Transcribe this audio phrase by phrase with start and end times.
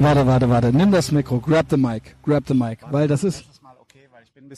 [0.00, 0.72] Warte, warte, warte.
[0.72, 1.40] Nimm das Mikro.
[1.40, 2.16] Grab the mic.
[2.22, 2.78] Grab the mic.
[2.90, 3.44] Weil das ist.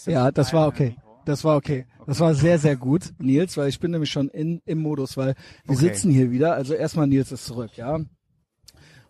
[0.06, 0.96] Ja, das war okay.
[1.24, 1.84] Das war okay.
[2.06, 5.34] Das war sehr, sehr gut, Nils, weil ich bin nämlich schon in, im Modus, weil
[5.64, 5.86] wir Okay.
[5.86, 6.54] sitzen hier wieder.
[6.54, 7.98] Also erstmal Nils ist zurück, ja.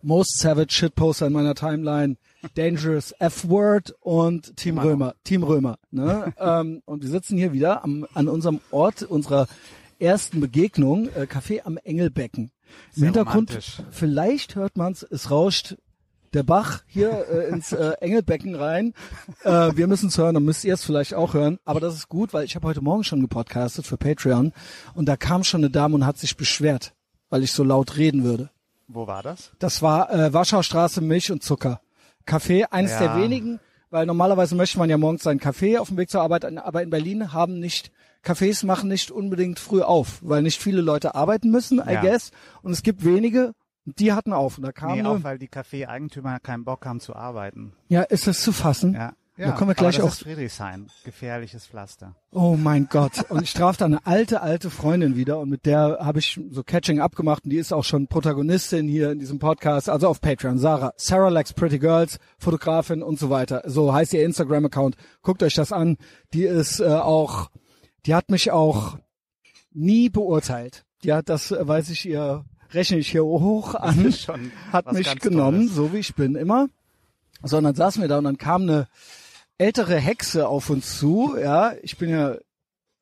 [0.01, 2.17] Most Savage Shitposter in meiner Timeline,
[2.55, 4.79] Dangerous F-Word und Team.
[4.79, 5.13] Römer.
[5.23, 5.77] Team Römer.
[5.91, 6.33] Ne?
[6.39, 9.47] ähm, und wir sitzen hier wieder am, an unserem Ort unserer
[9.99, 12.51] ersten Begegnung, äh, Café am Engelbecken.
[12.95, 13.81] Im Hintergrund, romantisch.
[13.91, 15.77] vielleicht hört man's, es rauscht
[16.33, 18.93] der Bach hier äh, ins äh, Engelbecken rein.
[19.43, 21.59] Äh, wir müssen es hören, dann müsst ihr es vielleicht auch hören.
[21.65, 24.53] Aber das ist gut, weil ich habe heute Morgen schon gepodcastet für Patreon
[24.95, 26.93] und da kam schon eine Dame und hat sich beschwert,
[27.29, 28.49] weil ich so laut reden würde.
[28.87, 29.51] Wo war das?
[29.59, 31.81] Das war äh, Warschauer Straße Milch und Zucker.
[32.27, 32.99] Café, eines Ja.
[32.99, 36.45] der wenigen, weil normalerweise möchte man ja morgens seinen Kaffee auf dem Weg zur Arbeit,
[36.45, 37.91] aber in Berlin haben nicht
[38.25, 42.01] Cafés machen nicht unbedingt früh auf, weil nicht viele Leute arbeiten müssen, I Ja.
[42.01, 42.31] guess.
[42.61, 43.51] Und es gibt wenige,
[43.85, 44.57] die hatten auf.
[44.57, 47.73] Und da kam Nee, auch weil die Café-Eigentümer keinen Bock haben zu arbeiten.
[47.89, 48.93] ja, ist das zu fassen?
[48.93, 49.13] Ja.
[49.35, 50.09] Da kommen wir gleich aber auch.
[50.09, 50.91] das ist Friedrichshain.
[51.05, 52.15] Gefährliches Pflaster.
[52.31, 53.31] Oh mein Gott.
[53.31, 56.61] Und ich traf da eine alte, alte Freundin wieder und mit der habe ich so
[56.63, 60.59] Catching abgemacht und die ist auch schon Protagonistin hier in diesem Podcast, also auf Patreon.
[60.59, 60.93] Sarah.
[60.97, 63.63] Sarah Likes Pretty Girls, Fotografin und so weiter.
[63.65, 64.97] So heißt ihr Instagram-Account.
[65.23, 65.97] Guckt euch das an.
[66.33, 67.49] Die ist äh, auch,
[68.05, 68.99] die hat mich auch
[69.71, 70.85] nie beurteilt.
[71.03, 74.13] Die hat das, äh, weiß ich ihr, rechne ich hier hoch an
[74.71, 75.75] hat mich genommen, Tolles.
[75.75, 76.67] so wie ich bin immer.
[77.43, 78.87] So, und dann saßen wir da und dann kam eine
[79.57, 82.37] ältere Hexe auf uns zu, ja, ich bin ja,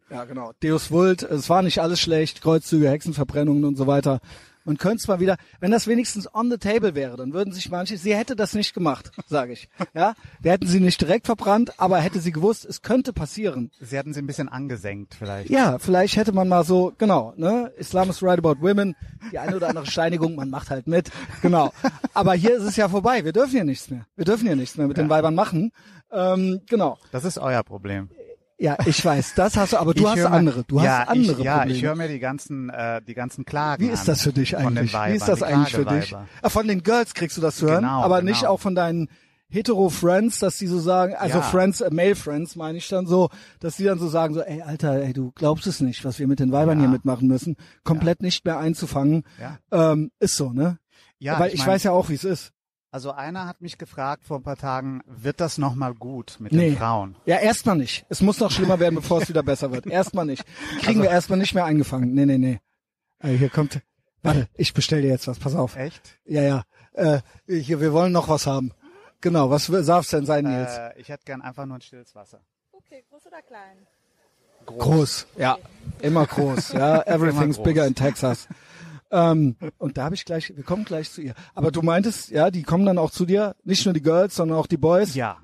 [0.09, 4.19] ja genau, Deus Vult, es war nicht alles schlecht, Kreuzzüge, Hexenverbrennungen und so weiter.
[4.63, 7.69] Man könnte es mal wieder, wenn das wenigstens on the table wäre, dann würden sich
[7.69, 9.69] manche, sie hätte das nicht gemacht, sage ich.
[9.93, 13.71] Ja, wir hätten sie nicht direkt verbrannt, aber hätte sie gewusst, es könnte passieren.
[13.79, 15.49] Sie hatten sie ein bisschen angesenkt vielleicht.
[15.49, 18.95] Ja, vielleicht hätte man mal so, genau, ne, Islam is right about women,
[19.31, 21.73] die eine oder andere Steinigung, man macht halt mit, genau.
[22.13, 24.05] Aber hier ist es ja vorbei, wir dürfen hier nichts mehr.
[24.15, 25.71] Wir dürfen hier nichts mehr mit den Weibern machen.
[26.11, 26.97] Ähm, genau.
[27.11, 28.09] Das ist euer Problem.
[28.61, 31.37] Ja, ich weiß, das hast du, aber du Ich hast andere, du ja, hast andere
[31.39, 31.77] ich, Ja, Probleme.
[31.77, 34.93] ich höre mir die ganzen, äh, die ganzen Klagen Wie ist das für dich eigentlich?
[34.93, 36.15] Weibern, Wie ist das eigentlich für dich?
[36.43, 38.29] Ah, Von den Girls kriegst du das zu hören, Genau, aber genau.
[38.31, 39.09] nicht auch von deinen
[39.49, 41.43] hetero Friends, dass die so sagen, also Ja.
[41.43, 43.29] Friends, äh, Male Friends meine ich dann so,
[43.59, 46.27] dass die dann so sagen so, ey Alter, ey, du glaubst es nicht, was wir
[46.27, 46.83] mit den Weibern Ja.
[46.85, 49.23] hier mitmachen müssen, komplett nicht mehr einzufangen.
[49.41, 49.57] Ja.
[49.91, 50.77] Ähm, ist so, ne?
[51.17, 52.51] Ja, Weil ich, mein, weiß ja auch, wie es ist.
[52.93, 56.71] Also einer hat mich gefragt vor ein paar Tagen, wird das nochmal gut mit Nee.
[56.71, 57.15] den Frauen?
[57.25, 58.05] Ja, erstmal nicht.
[58.09, 59.87] Es muss noch schlimmer werden, bevor es wieder besser wird.
[59.87, 60.43] Erstmal nicht.
[60.79, 62.13] Kriegen Also wir erstmal nicht mehr eingefangen.
[62.13, 62.59] Nee, nee, nee.
[63.19, 63.79] Äh, hier kommt,
[64.23, 65.77] warte, ich bestell dir jetzt was, pass auf.
[65.77, 66.19] Echt?
[66.25, 66.63] Ja, ja.
[66.93, 68.73] Äh, hier, wir wollen noch was haben.
[69.21, 70.71] Genau, was darf es denn sein, Nils?
[70.75, 72.41] Äh, ich hätte gern einfach nur ein stilles Wasser.
[72.73, 73.77] Okay, groß oder klein?
[74.65, 75.27] groß.
[75.37, 75.57] Ja,
[76.01, 76.73] immer groß.
[76.73, 77.63] Ja, everything's groß.
[77.63, 78.47] bigger in Texas.
[79.11, 81.33] Ähm, und da habe ich gleich, wir kommen gleich zu ihr.
[81.53, 84.57] Aber du meintest, ja, die kommen dann auch zu dir, nicht nur die Girls, sondern
[84.57, 85.15] auch die Boys.
[85.15, 85.37] Ja.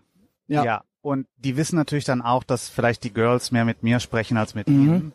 [0.48, 0.64] Ja.
[0.64, 0.84] Ja.
[1.02, 4.56] Und die wissen natürlich dann auch, dass vielleicht die Girls mehr mit mir sprechen als
[4.56, 4.84] mit Mhm.
[4.84, 5.14] ihnen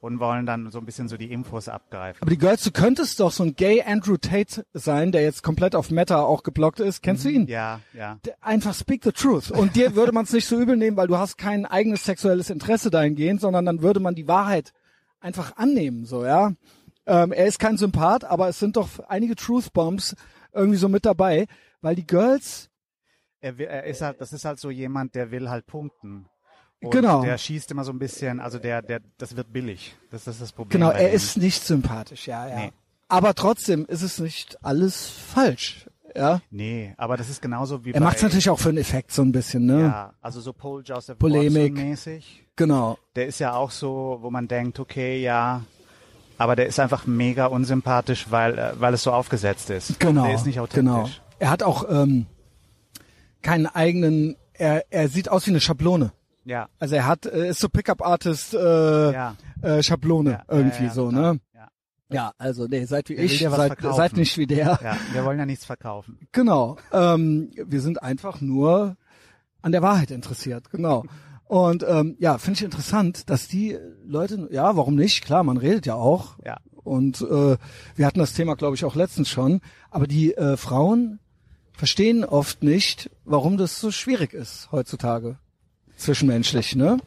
[0.00, 2.20] und wollen dann so ein bisschen so die Infos abgreifen.
[2.20, 5.74] Aber die Girls, du könntest doch so ein Gay Andrew Tate sein, der jetzt komplett
[5.74, 7.02] auf Meta auch geblockt ist.
[7.02, 7.46] Kennst du ihn?
[7.46, 8.18] Ja, ja.
[8.42, 9.50] Einfach speak the truth.
[9.50, 12.50] Und dir würde man es nicht so übel nehmen, weil du hast kein eigenes sexuelles
[12.50, 14.72] Interesse dahingehend, sondern dann würde man die Wahrheit
[15.20, 16.52] einfach annehmen, so, ja.
[17.06, 20.14] Ähm, er ist kein Sympath, aber es sind doch einige Truth Bombs
[20.52, 21.46] irgendwie so mit dabei,
[21.82, 22.70] weil die Girls,
[23.40, 26.26] Er, will- er ist halt, das ist halt so jemand, der will halt punkten.
[26.80, 27.22] Und Genau.
[27.22, 29.96] Der schießt immer so ein bisschen, also der, der, das wird billig.
[30.10, 30.80] Das, das ist das Problem.
[30.80, 32.56] genau, er ist nicht sympathisch, ja, ja.
[32.56, 32.72] Nee.
[33.08, 36.40] Aber trotzdem ist es nicht alles falsch, ja.
[36.50, 39.22] Nee, aber das ist genauso wie Er macht es natürlich auch für einen Effekt so
[39.22, 39.80] ein bisschen, ne?
[39.82, 41.72] Ja, also so Paul Joseph Polemik.
[41.74, 42.44] Watson mäßig.
[42.56, 42.98] Genau.
[43.16, 45.62] Der ist ja auch so, wo man denkt, okay, ja,
[46.38, 49.98] aber der ist einfach mega unsympathisch, weil, äh, weil es so aufgesetzt ist.
[50.00, 50.24] Genau.
[50.26, 50.84] Der ist nicht authentisch.
[50.84, 51.08] Genau.
[51.38, 52.26] Er hat auch ähm,
[53.42, 54.36] keinen eigenen.
[54.52, 56.12] Er, er sieht aus wie eine Schablone.
[56.44, 56.68] Ja.
[56.78, 59.36] Also er hat äh, ist so Pickup Artist äh, Ja.
[59.62, 61.40] äh, Schablone ja, irgendwie ja, so, ne?
[61.54, 61.68] Ja.
[62.10, 64.78] Ja, also nee, seid wie Der ich, seid, seid nicht wie der.
[64.82, 66.18] ja, wir wollen ja nichts verkaufen.
[66.32, 66.76] Genau.
[66.92, 68.96] Ähm, wir sind einfach nur
[69.62, 71.04] an der Wahrheit interessiert, genau.
[71.46, 73.76] Und ähm, ja, finde ich interessant, dass die
[74.06, 75.24] Leute, ja, warum nicht?
[75.24, 76.38] Klar, man redet ja auch.
[76.44, 76.58] Ja.
[76.82, 77.56] Und äh,
[77.96, 79.60] wir hatten das Thema, glaube ich, auch letztens schon.
[79.90, 81.20] Aber die äh, Frauen
[81.72, 85.38] verstehen oft nicht, warum das so schwierig ist heutzutage
[85.96, 86.98] zwischenmenschlich, ne?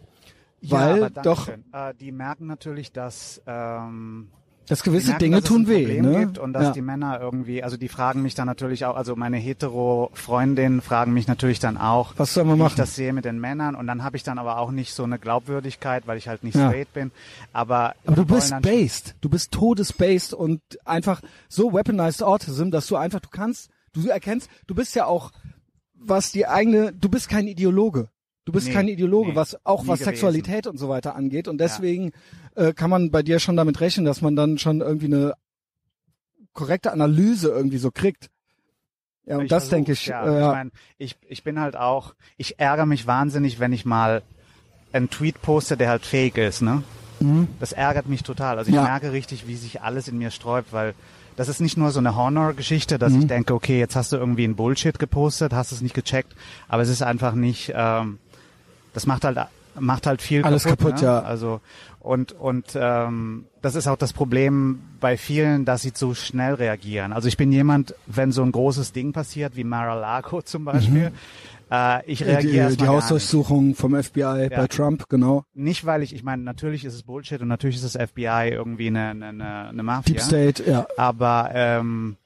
[0.62, 1.48] Weil ja, aber doch.
[1.48, 4.30] Äh, die merken natürlich, dass ähm,
[4.68, 6.20] dass gewisse merken, Dinge dass tun weh, ne?
[6.20, 6.72] gibt und dass ja.
[6.72, 11.14] die Männer irgendwie, also die fragen mich dann natürlich auch, also meine hetero Freundinnen fragen
[11.14, 12.68] mich natürlich dann auch, Was wir wie machen?
[12.68, 15.04] ich das sehe mit den Männern und dann habe ich dann aber auch nicht so
[15.04, 16.70] eine Glaubwürdigkeit, weil ich halt nicht Ja.
[16.70, 17.12] straight bin.
[17.54, 19.16] Aber, Aber du bist based.
[19.22, 24.50] Du bist todesbased und einfach so weaponized Autism, dass du einfach, du kannst, Du erkennst,
[24.68, 25.32] du bist ja auch,
[25.96, 28.10] was die eigene, du bist kein Ideologe.
[28.48, 30.04] Du bist Nee, kein Ideologe, nee, was auch was gewesen.
[30.06, 31.50] Sexualität und so weiter angeht.
[31.50, 32.14] Und deswegen
[32.56, 35.34] äh, kann man bei dir schon damit rechnen, dass man dann schon irgendwie eine
[36.54, 38.30] korrekte Analyse irgendwie so kriegt.
[39.26, 40.52] Ja, und Ich das denke ich, Ja, äh, ich ja.
[40.54, 44.22] mein, ich, ich bin halt auch, ich ärgere mich wahnsinnig, wenn ich mal
[44.94, 46.84] einen Tweet poste, der halt fake ist, ne?
[47.60, 48.60] Das ärgert mich total.
[48.60, 48.84] Also ich Mhm.
[48.84, 48.88] Ja.
[48.90, 50.94] merke richtig, wie sich alles in mir sträubt, weil
[51.36, 53.20] das ist nicht nur so eine Honor-Geschichte, dass Mhm.
[53.22, 56.34] ich denke, okay, jetzt hast du irgendwie ein Bullshit gepostet, hast es nicht gecheckt,
[56.70, 58.20] aber es ist einfach nicht, ähm,
[58.98, 59.38] das macht halt
[59.80, 61.04] macht halt viel Alles kaputt, ne?
[61.04, 61.20] ja.
[61.20, 61.62] Also
[62.00, 67.14] und und ähm, das ist auch das Problem bei vielen, dass sie zu schnell reagieren.
[67.14, 71.12] Also ich bin jemand, wenn so ein großes Ding passiert wie Mar-a-Lago zum Beispiel,
[71.70, 72.70] äh, ich reagiere Mhm.
[72.72, 72.88] die, die.
[72.88, 75.44] Hausdurchsuchung vom FBI bei Trump, genau.
[75.54, 78.88] Nicht, weil ich, ich meine, natürlich ist es Bullshit und natürlich ist das FBI irgendwie
[78.88, 80.14] eine, eine, eine, eine Mafia.
[80.16, 80.88] Deep State, ja.
[80.98, 82.18] Aber ähm,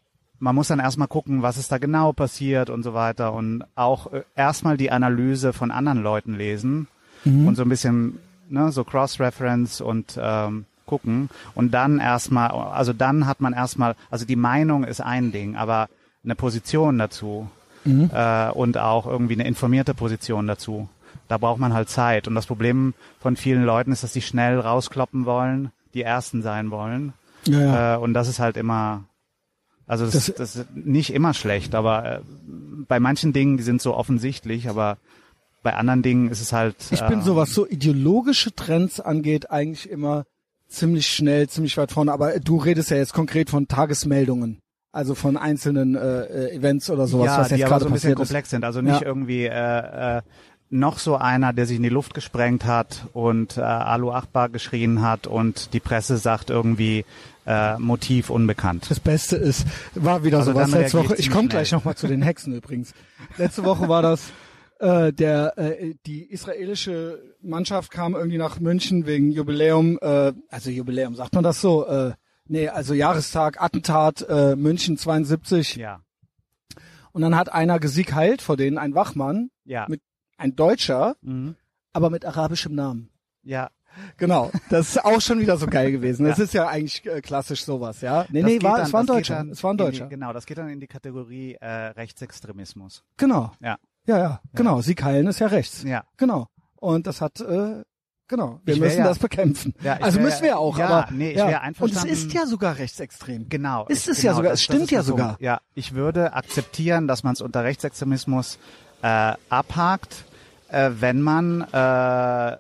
[0.41, 4.11] man muss dann erstmal gucken, was ist da genau passiert und so weiter und auch
[4.11, 6.87] äh, erstmal die Analyse von anderen Leuten lesen
[7.23, 7.47] Mhm.
[7.47, 8.17] und so ein bisschen
[8.49, 14.25] ne, so Cross-Reference und ähm, gucken und dann erstmal, also dann hat man erstmal, also
[14.25, 15.87] die Meinung ist ein Ding, aber
[16.23, 17.49] eine Position dazu
[17.85, 18.09] Mhm.
[18.13, 20.87] äh, und auch irgendwie eine informierte Position dazu.
[21.27, 22.27] Da braucht man halt Zeit.
[22.27, 26.69] Und das Problem von vielen Leuten ist, dass die schnell rauskloppen wollen, die Ersten sein
[26.71, 27.13] wollen.
[27.47, 27.95] Ja, ja.
[27.95, 29.03] Äh, und das ist halt immer,
[29.91, 32.19] also das, Das- das, ist nicht immer schlecht, aber äh,
[32.87, 34.97] bei manchen Dingen, die sind so offensichtlich, aber
[35.63, 36.75] bei anderen Dingen ist es halt.
[36.91, 40.25] Ich bin äh, so, was so ideologische Trends angeht, eigentlich immer
[40.67, 42.11] ziemlich schnell, ziemlich weit vorne.
[42.13, 44.59] Aber du redest ja jetzt konkret von Tagesmeldungen.
[44.93, 45.99] Also von einzelnen äh,
[46.49, 48.27] äh, Events oder sowas, ja, was die jetzt aber gerade so ein bisschen passiert ist.
[48.29, 48.63] komplex sind.
[48.65, 49.07] Also nicht Ja.
[49.07, 50.21] irgendwie äh, äh,
[50.69, 55.01] noch so einer, der sich in die Luft gesprengt hat und äh, Alu Akbar geschrien
[55.01, 57.05] hat und die Presse sagt irgendwie
[57.45, 58.85] äh, Motiv unbekannt.
[58.89, 59.65] Das Beste ist,
[59.95, 61.15] war wieder Also sowas letzte Woche.
[61.17, 62.93] ich komme gleich nochmal zu den Hexen übrigens.
[63.37, 64.31] Letzte Woche war das,
[64.79, 71.15] äh, der äh, die israelische Mannschaft kam irgendwie nach München wegen Jubiläum, äh, also Jubiläum,
[71.15, 71.85] sagt man das so?
[71.87, 72.13] Äh,
[72.47, 75.75] nee, also Jahrestag, Attentat, äh, München 72.
[75.77, 76.01] Ja,
[77.11, 80.01] Und dann hat einer gesiegt heilt vor denen, ein Wachmann, ja, Mit-
[80.37, 81.55] ein Deutscher, mhm.
[81.93, 83.09] aber mit arabischem Namen.
[83.43, 83.69] ja.
[84.17, 86.25] Genau, das ist auch schon wieder so geil gewesen.
[86.25, 86.43] Das Ja.
[86.43, 88.25] ist ja eigentlich äh, klassisch sowas, ja.
[88.29, 89.35] Nee, Das nee, war, dann- es war ein Deutscher.
[89.35, 90.07] dann Es war ein in die- Deutscher.
[90.07, 93.03] Genau, das geht dann in die Kategorie äh, Rechtsextremismus.
[93.17, 93.51] Genau.
[93.61, 94.81] Ja, Ja, ja, genau.
[94.81, 95.83] Sieg heilen ist ja rechts.
[95.83, 96.03] ja.
[96.17, 96.47] Genau.
[96.77, 97.83] Und das hat, äh,
[98.27, 98.59] genau.
[98.65, 99.73] Wir müssen ja- das bekämpfen.
[99.83, 101.11] Ja, also wär- müssen wir auch, ja, aber.
[101.11, 101.47] nee, ich ja.
[101.47, 102.09] wär Und es einverstanden.
[102.13, 103.49] ist ja sogar rechtsextrem.
[103.49, 103.85] Genau.
[103.87, 105.27] Ist es ja genau, sogar, das- es stimmt ja sogar.
[105.29, 105.41] Punkt.
[105.41, 108.57] Ja, ich würde akzeptieren, dass man es unter Rechtsextremismus
[109.03, 110.25] äh, abhakt,
[110.69, 112.57] äh, wenn man äh,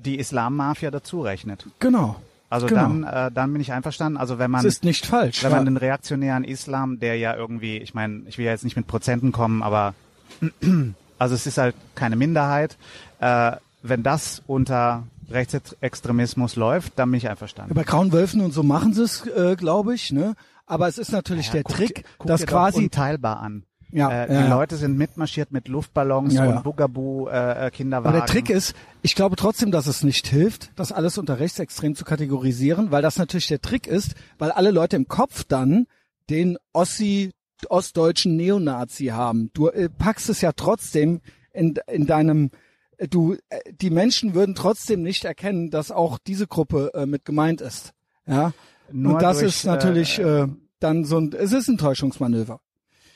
[0.00, 1.66] die Islammafia dazu rechnet.
[1.78, 2.16] Genau.
[2.48, 2.82] Also genau.
[2.82, 4.18] dann, äh, dann bin ich einverstanden.
[4.18, 5.44] Also wenn man, ist nicht falsch.
[5.44, 5.56] wenn ja.
[5.56, 8.88] man den reaktionären Islam, der ja irgendwie, ich meine, ich will ja jetzt nicht mit
[8.88, 9.94] Prozenten kommen, aber
[11.18, 12.76] also es ist halt keine Minderheit.
[13.20, 13.52] Äh,
[13.82, 17.72] wenn das unter Rechtsextremismus läuft, dann bin ich einverstanden.
[17.74, 20.34] Bei Grauen Wölfen und so machen sie es, äh, glaube ich, ne?
[20.66, 23.64] Aber es ist natürlich Ja, der guck Trick, guck dass quasi unteilbar an.
[23.92, 24.48] Ja, äh, ja, die ja.
[24.48, 26.56] Leute sind mitmarschiert mit Luftballons Ja, ja.
[26.56, 28.16] und Bugaboo äh, äh, Kinderwagen.
[28.16, 31.94] Aber der Trick ist, ich glaube trotzdem, dass es nicht hilft, das alles unter rechtsextrem
[31.94, 35.86] zu kategorisieren, weil das natürlich der Trick ist, weil alle Leute im Kopf dann
[36.28, 37.32] den Ossi,
[37.68, 39.50] ostdeutschen Neonazi haben.
[39.52, 41.20] Du äh, packst es ja trotzdem
[41.52, 42.50] in, in deinem,
[42.96, 47.24] äh, du, äh, die Menschen würden trotzdem nicht erkennen, dass auch diese Gruppe äh, mit
[47.24, 47.92] gemeint ist.
[48.26, 48.52] Ja.
[48.92, 50.46] Nur Und das durch, ist natürlich äh,
[50.78, 52.60] dann so ein, es ist ein Täuschungsmanöver.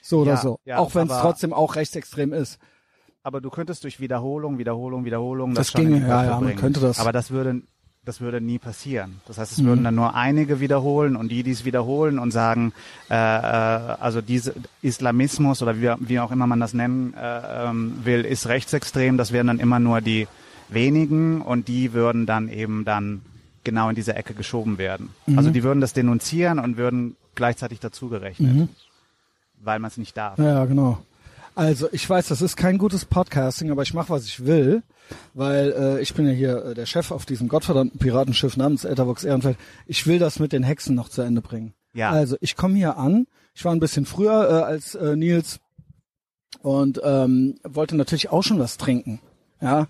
[0.07, 0.59] So oder Ja, so.
[0.67, 2.59] ja, auch wenn es trotzdem auch rechtsextrem ist.
[3.23, 7.01] aber du könntest durch Wiederholung, Wiederholung, Wiederholung Das das, ginge, ja, ja, man könnte das.
[7.01, 7.63] Aber das würde
[8.05, 9.23] das würde nie passieren.
[9.27, 9.65] Das heißt, es Mhm.
[9.67, 12.75] würden dann nur einige wiederholen und die, die es wiederholen und sagen,
[13.09, 13.17] äh, äh,
[13.99, 18.47] also diese Islamismus oder wie, wie auch immer man das nennen äh, ähm, will, ist
[18.47, 19.17] rechtsextrem.
[19.17, 20.29] Das wären dann immer nur die
[20.69, 23.23] wenigen und die würden dann eben dann
[23.65, 25.09] genau in diese Ecke geschoben werden.
[25.25, 25.39] Mhm.
[25.39, 28.69] Also die würden das denunzieren und würden gleichzeitig dazugerechnet,
[29.65, 30.39] weil man es nicht darf.
[30.39, 30.99] Ja, genau.
[31.55, 34.83] Also ich weiß, das ist kein gutes Podcasting, aber ich mache, was ich will,
[35.35, 39.23] weil äh, ich bin ja hier äh, der Chef auf diesem gottverdammten Piratenschiff namens Etherbox
[39.23, 39.57] Ehrenfeld.
[39.87, 41.73] Ich will das mit den Hexen noch zu Ende bringen.
[41.93, 42.11] Ja.
[42.11, 43.27] Also ich komme hier an.
[43.55, 45.61] Ich war ein bisschen früher äh, als äh, Nils
[46.63, 49.21] und ähm, wollte natürlich auch schon was trinken.
[49.61, 49.87] Ja.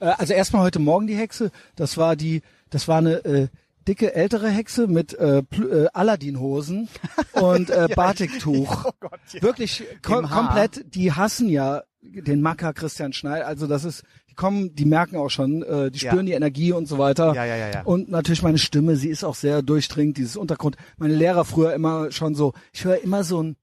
[0.00, 1.52] Äh, also erstmal heute Morgen die Hexe.
[1.76, 3.48] Das war die, das war eine äh,
[3.88, 6.88] dicke ältere Hexe mit äh, äh, Aladdin-Hosen
[7.32, 8.92] und äh, Batiktuch.
[9.40, 10.44] Wirklich kom Im Haar.
[10.46, 10.94] komplett.
[10.94, 13.42] Die hassen ja den Macker Christian Schneill.
[13.42, 16.10] Also das ist, die kommen, die merken auch schon, äh, die Ja.
[16.10, 17.34] spüren die Energie und so weiter.
[17.34, 17.82] Ja, ja, ja, ja.
[17.82, 20.76] Und natürlich meine Stimme, sie ist auch sehr durchdringend, dieses Untergrund.
[20.96, 23.56] Meine Lehrer früher immer schon so, ich höre immer so ein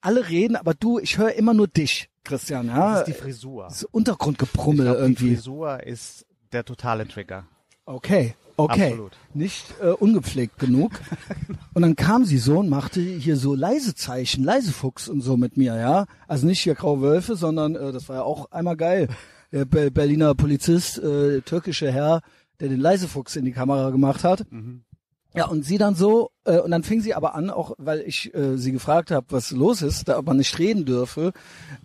[0.00, 2.68] alle reden, aber du, ich höre immer nur dich, Christian.
[2.68, 2.90] Ja?
[2.92, 3.64] Das ist die Frisur.
[3.64, 5.30] Das ist Untergrundgeprummel glaub, irgendwie.
[5.30, 7.44] Die Frisur ist der totale Trigger.
[7.86, 8.90] Okay, okay.
[8.90, 9.12] Absolut.
[9.34, 10.92] Nicht äh, ungepflegt genug.
[11.74, 15.36] und dann kam sie so und machte hier so leise Zeichen, leise Fuchs und so
[15.36, 16.06] mit mir, ja.
[16.26, 19.08] Also nicht hier graue Wölfe, sondern äh, das war ja auch einmal geil.
[19.52, 22.20] Der Be Berliner Polizist, äh, türkische Herr,
[22.60, 24.44] der den leise Fuchs in die Kamera gemacht hat.
[25.36, 28.34] Ja, und sie dann so, äh, und dann fing sie aber an, auch weil ich
[28.34, 31.32] äh, sie gefragt habe, was los ist, da ob man nicht reden dürfe.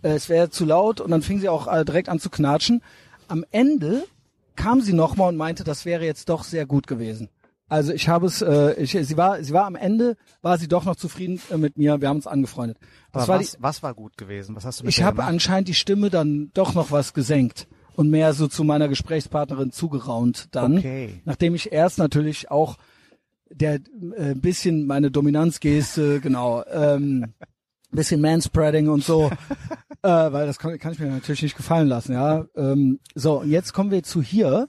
[0.00, 2.82] Äh, es wäre zu laut und dann fing sie auch äh, direkt an zu knatschen.
[3.28, 4.04] Am Ende
[4.62, 7.28] kam sie nochmal und meinte, das wäre jetzt doch sehr gut gewesen.
[7.68, 10.84] Also ich habe es, äh, ich, sie war, sie war am Ende, war sie doch
[10.84, 12.00] noch zufrieden äh, mit mir.
[12.00, 12.76] Wir haben uns angefreundet.
[13.12, 14.54] Das Aber war was, die, was war gut gewesen?
[14.54, 17.66] Was hast du mit ich habe anscheinend die Stimme dann doch noch was gesenkt
[17.96, 21.20] und mehr so zu meiner Gesprächspartnerin zugeraunt dann, Okay.
[21.24, 22.76] nachdem ich erst natürlich auch
[23.50, 23.74] der
[24.16, 27.32] äh, ein bisschen meine Dominanzgeste, genau, ähm,
[27.96, 29.30] bisschen Manspreading und so,
[30.02, 32.46] äh, weil das kann, kann ich mir natürlich nicht gefallen lassen, ja.
[32.56, 34.68] Ähm, so, und jetzt kommen wir zu hier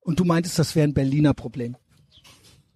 [0.00, 1.76] und du meintest, das wäre ein Berliner Problem.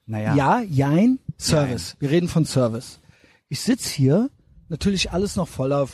[0.06, 0.34] Naja.
[0.34, 1.96] Ja, jein, Service.
[2.00, 3.00] Wir reden von Service.
[3.48, 4.30] Ich sitz hier,
[4.68, 5.86] natürlich alles noch voller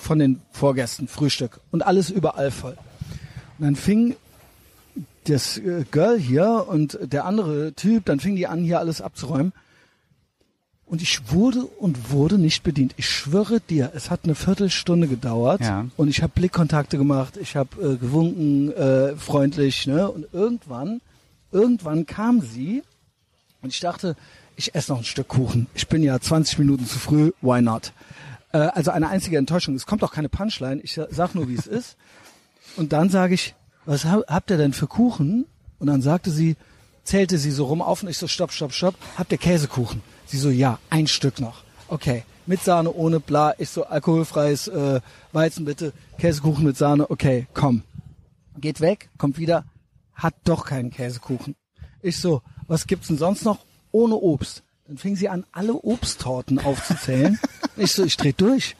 [0.00, 2.76] von den Vorgästen, Frühstück und alles überall voll.
[3.58, 4.16] Und dann fing
[5.24, 9.52] das äh, Girl hier und der andere Typ, dann fing die an, hier alles abzuräumen.
[10.88, 12.94] Und ich wurde und wurde nicht bedient.
[12.96, 15.86] Ich schwöre dir, es hat eine Viertelstunde gedauert Ja.
[15.98, 20.10] und ich habe Blickkontakte gemacht, ich habe äh, gewunken, äh, freundlich, ne?
[20.10, 21.02] Und irgendwann,
[21.52, 22.82] irgendwann kam sie
[23.60, 24.16] und ich dachte,
[24.56, 25.66] ich esse noch ein Stück Kuchen.
[25.74, 27.92] Ich bin ja 20 Minuten zu früh, why not?
[28.52, 29.74] Äh, also eine einzige Enttäuschung.
[29.74, 31.96] Es kommt auch keine Punchline, ich sa- sag nur, wie es ist.
[32.76, 33.54] Und dann sage ich,
[33.84, 35.44] was hab, habt ihr denn für Kuchen?
[35.78, 36.56] Und dann sagte sie,
[37.08, 40.02] zählte sie so rum auf und ich so, stopp, stopp, stopp, habt ihr Käsekuchen?
[40.26, 41.64] Sie so, ja, ein Stück noch.
[41.88, 43.54] Okay, mit Sahne, ohne bla.
[43.56, 45.00] Ich so, alkoholfreies äh,
[45.32, 47.82] Weizen bitte, Käsekuchen mit Sahne, okay, komm.
[48.58, 49.64] Geht weg, kommt wieder,
[50.12, 51.56] hat doch keinen Käsekuchen.
[52.02, 53.64] Ich so, was gibt's denn sonst noch?
[53.90, 54.62] Ohne Obst.
[54.86, 57.38] Dann fing sie an, alle Obsttorten aufzuzählen.
[57.76, 58.76] ich so, ich dreh durch.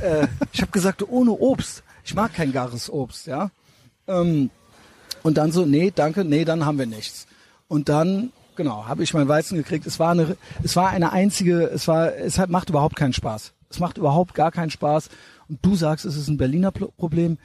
[0.00, 1.84] Äh, ich habe gesagt, ohne Obst.
[2.04, 3.50] Ich mag kein gares Obst, ja.
[4.08, 4.50] Ähm,
[5.22, 7.27] und dann so, nee, danke, nee, dann haben wir nichts.
[7.68, 9.86] Und dann, genau, habe ich mein Weizen gekriegt.
[9.86, 13.52] Es war eine, es war eine einzige, es war, es hat, macht überhaupt keinen Spaß.
[13.70, 15.10] Es macht überhaupt gar keinen Spaß.
[15.48, 17.38] Und du sagst, es ist ein Berliner Problem.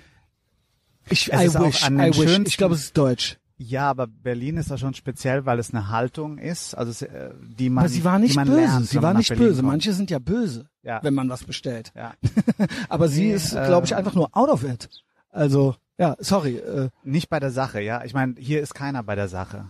[1.10, 2.40] Ich, Es I wish, I wish.
[2.48, 3.38] Ich glaube, es ist deutsch.
[3.58, 7.70] Ja, aber Berlin ist da schon speziell, weil es eine Haltung ist, also äh, die
[7.70, 8.56] man, Aber sie war nicht böse.
[8.56, 9.62] lernt, sie war nicht Berlin böse.
[9.62, 9.68] kommt.
[9.72, 11.00] Manche sind ja böse, Ja.
[11.04, 11.92] wenn man was bestellt.
[11.96, 12.14] Ja.
[12.90, 14.90] Aber sie ist, glaube ich, einfach nur out of it.
[15.30, 16.58] Also, ja, sorry.
[16.58, 18.04] Äh, Nicht bei der Sache, ja.
[18.04, 19.66] Ich meine, hier ist keiner bei der Sache.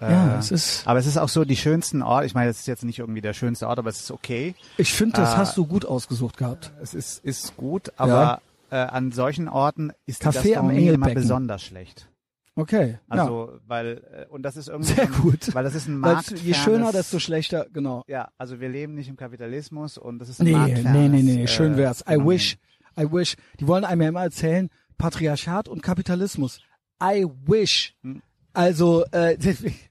[0.00, 0.86] Ja, Äh, es ist.
[0.86, 2.26] aber es ist auch so die schönsten Orte.
[2.26, 4.54] Ich meine, es ist jetzt nicht irgendwie der schönste Ort, aber es ist okay.
[4.76, 6.72] Ich finde, das äh, hast du gut ausgesucht gehabt.
[6.80, 8.40] Es ist, ist gut, aber
[8.70, 12.08] äh, an solchen Orten ist die Café am Gastronomie immer besonders schlecht.
[12.54, 12.92] Okay.
[12.92, 12.98] ja.
[13.22, 15.54] Also, weil, äh, und das ist irgendwie, Sehr gut.
[15.54, 16.30] weil das ist ein Markt.
[16.40, 18.02] je schöner, desto schlechter, genau.
[18.08, 21.22] Ja, also wir leben nicht im Kapitalismus und das ist ein Nee, marktfernes, nee, nee,
[21.22, 22.02] nee, schön äh, wär's.
[22.10, 22.56] I wish,
[22.98, 23.36] I wish.
[23.60, 26.60] Die wollen einem ja immer erzählen, Patriarchat und Kapitalismus.
[27.00, 27.94] I wish.
[28.02, 28.22] Hm.
[28.54, 29.36] Also, äh,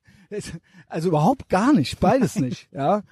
[0.88, 3.04] also überhaupt gar nicht, beides nicht, ja.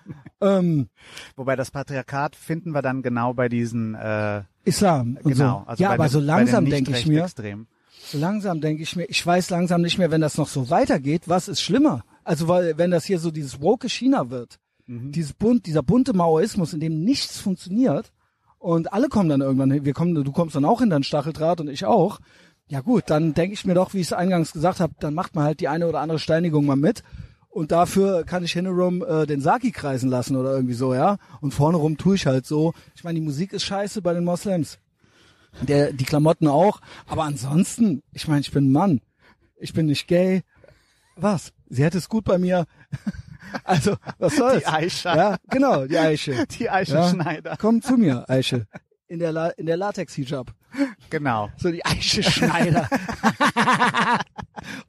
[0.42, 0.88] Ähm,
[1.36, 5.62] Wobei das Patriarchat finden wir dann genau bei diesen, äh, Islam genau.
[5.64, 5.70] so.
[5.70, 7.68] Also ja, aber den, so langsam denke ich mir, Nicht-Rechtsextremen.
[8.06, 11.24] so langsam denke ich mir, ich weiß langsam nicht mehr, wenn das noch so weitergeht,
[11.28, 12.04] was ist schlimmer?
[12.24, 15.12] Also weil, wenn das hier so dieses woke China wird, Mhm.
[15.12, 18.12] dieses bunt, dieser bunte Maoismus, in dem nichts funktioniert
[18.60, 21.60] und alle kommen dann irgendwann hin, wir kommen, du kommst dann auch in dein Stacheldraht
[21.60, 22.20] und ich auch.
[22.68, 25.36] Ja gut, dann denke ich mir doch, wie ich es eingangs gesagt habe, dann macht
[25.36, 27.04] man halt die eine oder andere Steinigung mal mit.
[27.50, 31.18] Und dafür kann ich hintenrum äh, den Saki kreisen lassen oder irgendwie so, ja.
[31.42, 32.74] Und vorne rum tue ich halt so.
[32.96, 34.80] Ich meine, die Musik ist scheiße bei den Moslems.
[35.62, 36.82] Der, die Klamotten auch.
[37.08, 39.02] Aber ansonsten, ich meine, ich bin ein Mann.
[39.58, 40.42] Ich bin nicht gay.
[41.16, 41.54] Was?
[41.70, 42.66] Sie hätte es gut bei mir.
[43.64, 44.60] Also, was soll's?
[44.64, 45.16] Die Aisha.
[45.16, 46.46] Ja, genau, die Eiche.
[46.60, 47.10] Die Eiche Ja.
[47.10, 47.56] Schneider.
[47.58, 48.68] Komm zu mir, Eiche.
[49.08, 50.52] In der, La in der Latex-Hijab.
[51.10, 51.50] Genau.
[51.58, 52.90] So die Eiche Schneider.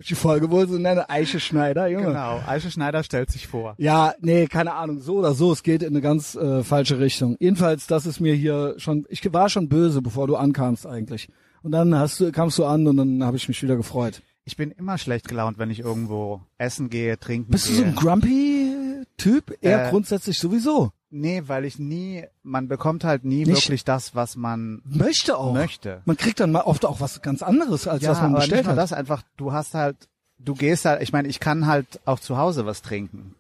[0.09, 2.07] die Folge wohl so nenne, Eiche Schneider, Junge.
[2.07, 2.41] Genau.
[2.47, 3.75] Eiche Schneider stellt sich vor.
[3.79, 7.37] Ja, nee, keine Ahnung, so oder so, es geht in eine ganz äh, falsche Richtung.
[7.41, 11.29] Jedenfalls, das ist mir hier schon, ich war schon böse, bevor du ankamst eigentlich.
[11.63, 14.23] Und dann hast du, kamst du an und dann habe ich mich wieder gefreut.
[14.45, 17.81] Ich bin immer schlecht gelaunt, wenn ich irgendwo essen gehe, trinken Bist du gehe.
[17.81, 19.59] so ein Grumpy-Typ?
[19.61, 20.93] Eher Äh, grundsätzlich sowieso.
[21.11, 25.53] Nee, weil ich nie, man bekommt halt nie Nicht- wirklich das, was man Möchte auch.
[25.55, 26.03] möchte.
[26.05, 28.67] Man kriegt dann mal oft auch was ganz anderes, als was man aber bestellt nicht
[28.67, 28.79] nur hat.
[28.83, 29.97] das, einfach, du hast halt,
[30.39, 33.35] du gehst halt, ich meine, ich kann halt auch zu Hause was trinken.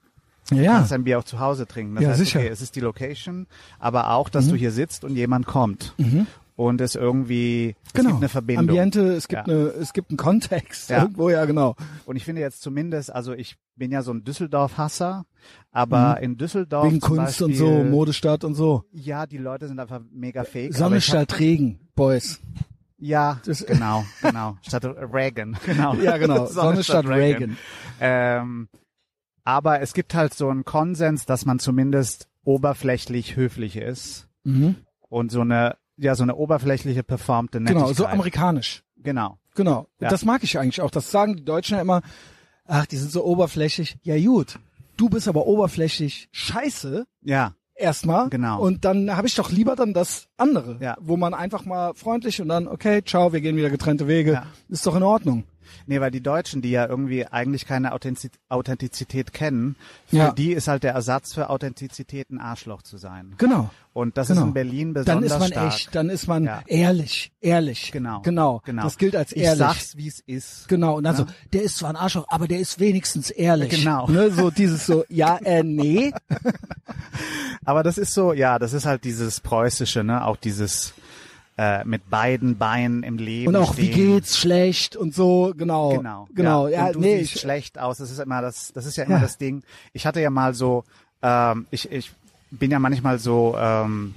[0.49, 0.75] Du Ja.
[0.75, 1.96] kannst ein Bier auch zu Hause trinken.
[1.96, 2.38] Das Ja, heißt, sicher.
[2.38, 2.44] Mhm.
[2.44, 3.46] okay, es ist die Location,
[3.80, 5.92] aber auch, dass du hier sitzt und jemand kommt.
[6.56, 8.08] Und es irgendwie, es Genau.
[8.08, 8.68] gibt eine Verbindung.
[8.70, 9.52] Ambiente, es gibt Ja.
[9.54, 11.02] eine, es gibt einen Kontext Ja.
[11.02, 11.76] irgendwo, ja genau.
[12.06, 15.26] Und ich finde jetzt zumindest, also ich bin ja so ein Düsseldorf-Hasser,
[15.70, 16.90] aber in Düsseldorf Mhm.
[16.92, 18.84] Wegen Kunst und Beispiel, so, Modestadt und so.
[18.90, 22.40] Ja, die Leute sind einfach mega aber Sonne statt Regen, Boys.
[22.98, 24.56] Ja, Das- genau, genau.
[24.62, 25.92] Statt Reagan, genau.
[25.96, 26.46] Ja, genau.
[26.46, 27.58] Sonne statt Reagan.
[28.00, 28.68] Ähm,
[29.44, 34.76] aber es gibt halt so einen Konsens, dass man zumindest oberflächlich höflich ist Mhm.
[35.10, 37.96] und so eine, ja, so eine oberflächliche performte Genau, Nettigkeit.
[37.96, 38.82] so amerikanisch.
[39.02, 39.38] Genau.
[39.54, 39.86] Genau.
[40.00, 40.10] Ja.
[40.10, 40.90] Das mag ich eigentlich auch.
[40.90, 42.02] Das sagen die Deutschen ja immer,
[42.66, 43.96] ach, die sind so oberflächlich.
[44.02, 44.58] Ja gut,
[44.96, 48.28] du bist aber oberflächlich scheiße Ja, erstmal.
[48.28, 48.60] Genau.
[48.60, 50.96] Und dann habe ich doch lieber dann das andere, Ja.
[51.00, 54.32] wo man einfach mal freundlich und dann, okay, ciao, wir gehen wieder getrennte Wege.
[54.32, 54.46] Ja.
[54.68, 55.44] Ist doch in Ordnung.
[55.87, 60.32] Nee, weil die Deutschen, die ja irgendwie eigentlich keine Authentiz Authentizität kennen, für Ja.
[60.32, 63.35] die ist halt der Ersatz für Authentizität ein Arschloch zu sein.
[63.38, 63.70] Genau.
[63.92, 64.42] Und das Genau.
[64.42, 65.73] ist in Berlin Dann besonders ist man stark.
[65.75, 66.62] echt, dann ist man Ja.
[66.66, 67.92] ehrlich, ehrlich.
[67.92, 68.20] Genau.
[68.20, 68.61] Genau.
[68.64, 68.82] genau.
[68.82, 69.58] Das gilt als ich ehrlich.
[69.58, 70.68] sag's, wie es ist.
[70.68, 71.26] Genau, und dann Ja.
[71.52, 73.70] der ist zwar ein Arschloch, aber der ist wenigstens ehrlich.
[73.70, 74.06] Genau.
[74.08, 76.12] Ne, so dieses so, ja, äh, nee.
[77.64, 80.94] Aber das ist so, ja, das ist halt dieses preußische, ne, auch dieses
[81.58, 84.14] äh, mit beiden Beinen im Leben Und auch, wie stehen.
[84.14, 85.90] geht's, schlecht und so, genau.
[85.96, 86.78] Genau, Genau, ja.
[86.80, 87.98] ja, und du nee, siehst ich, schlecht aus.
[87.98, 89.20] Das ist immer das, das ist ja immer Ja.
[89.22, 89.62] das Ding.
[89.92, 90.84] Ich hatte ja mal so,
[91.22, 92.12] ähm, ich, ich
[92.50, 94.14] bin ja manchmal so, ähm,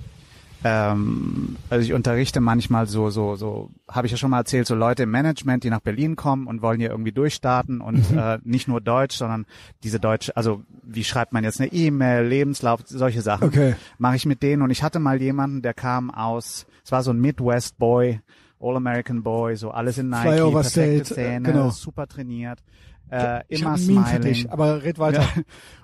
[0.64, 4.76] ähm, also ich unterrichte manchmal so, so, so, habe ich ja schon mal erzählt, so
[4.76, 8.18] Leute im Management, die nach Berlin kommen und wollen hier irgendwie durchstarten und Mhm.
[8.18, 9.46] äh, nicht nur Deutsch, sondern
[9.84, 13.48] diese deutsche, also wie schreibt man jetzt eine E-Mail, Lebenslauf, solche Sachen.
[13.48, 13.76] Okay.
[13.98, 17.12] Mache ich mit denen und ich hatte mal jemanden, der kam aus, es war so
[17.12, 18.20] ein Midwest Boy,
[18.60, 21.70] All-American Boy, so alles in Nike, Flyover perfekte State, äh, Zähne, genau.
[21.70, 22.64] super trainiert,
[23.12, 24.22] äh, ich immer Meme für smiling.
[24.24, 25.22] dich, aber red weiter.
[25.22, 25.44] Ja.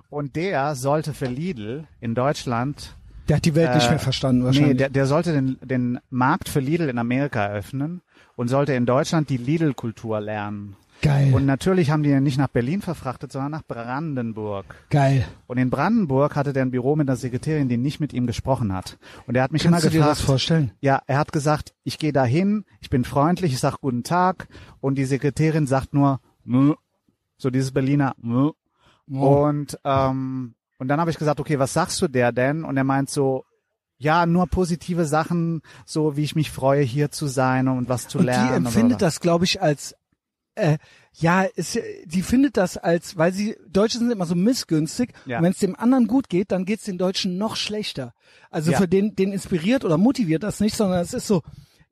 [0.10, 2.96] Und der sollte für Lidl in Deutschland
[3.30, 4.72] Der hat die Welt nicht äh, mehr verstanden wahrscheinlich.
[4.72, 8.02] Nee, der, der sollte den, den Markt für Lidl in Amerika eröffnen
[8.36, 10.76] und sollte in Deutschland die Lidl-Kultur lernen.
[11.02, 14.66] Geil, Und natürlich haben die ihn nicht nach Berlin verfrachtet, sondern nach Brandenburg.
[14.90, 15.26] geil.
[15.48, 18.74] Und in Brandenburg hatte der ein Büro mit einer Sekretärin, die nicht mit ihm gesprochen
[18.74, 18.98] hat.
[19.28, 20.72] Und er hat mich Kannst du immer dir gefragt, das vorstellen?
[20.82, 24.48] ja, er hat gesagt, ich gehe dahin, ich bin freundlich, ich sag guten Tag
[24.82, 26.74] und die Sekretärin sagt nur Mö.
[27.38, 28.52] so dieses Berliner Mö.
[29.12, 29.46] Oh.
[29.46, 32.64] und ähm, und dann habe ich gesagt, okay, was sagst du der denn?
[32.64, 33.46] Und er meint so
[33.98, 38.18] ja, nur positive Sachen, so wie ich mich freue, hier zu sein und was zu
[38.20, 38.44] Und lernen.
[38.46, 39.96] die oder- empfindet das, glaube ich, als
[40.56, 40.78] äh,
[41.14, 45.14] ja, ist, die findet das als, weil sie Deutsche sind immer so missgünstig.
[45.26, 45.38] Ja.
[45.38, 48.14] Und wenn es dem anderen gut geht, dann geht's den Deutschen noch schlechter.
[48.52, 48.78] Also Ja.
[48.78, 51.42] für den, den inspiriert oder motiviert das nicht, sondern es ist so,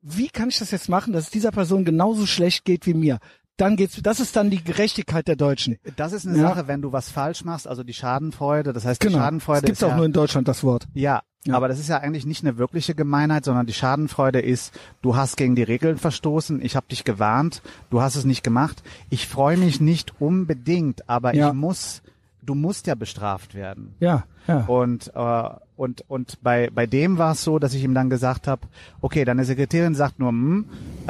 [0.02, 3.18] wie kann ich das jetzt machen, dass es dieser Person genauso schlecht geht wie mir?
[3.56, 5.78] Dann geht's, das ist dann die Gerechtigkeit der Deutschen.
[5.96, 6.48] Das ist eine Ja.
[6.48, 8.72] Sache, wenn du was falsch machst, also die Schadenfreude.
[8.72, 9.18] Das heißt, die Genau.
[9.20, 10.86] Schadenfreude Das gibt's ist auch ja, nur in Deutschland das Wort.
[10.92, 11.54] Ja, Ja.
[11.56, 15.36] aber das ist ja eigentlich nicht eine wirkliche Gemeinheit, sondern die Schadenfreude ist, du hast
[15.36, 18.82] gegen die Regeln verstoßen, ich habe dich gewarnt, du hast es nicht gemacht.
[19.10, 21.48] Ich freue mich nicht unbedingt, aber Ja.
[21.48, 22.02] ich muss,
[22.42, 23.94] du musst ja bestraft werden.
[24.00, 24.60] Ja, ja.
[24.66, 28.46] Und äh, und und bei bei dem war es so, dass ich ihm dann gesagt
[28.46, 28.62] habe,
[29.00, 30.66] okay, deine Sekretärin sagt nur, hm,
[31.06, 31.08] äh,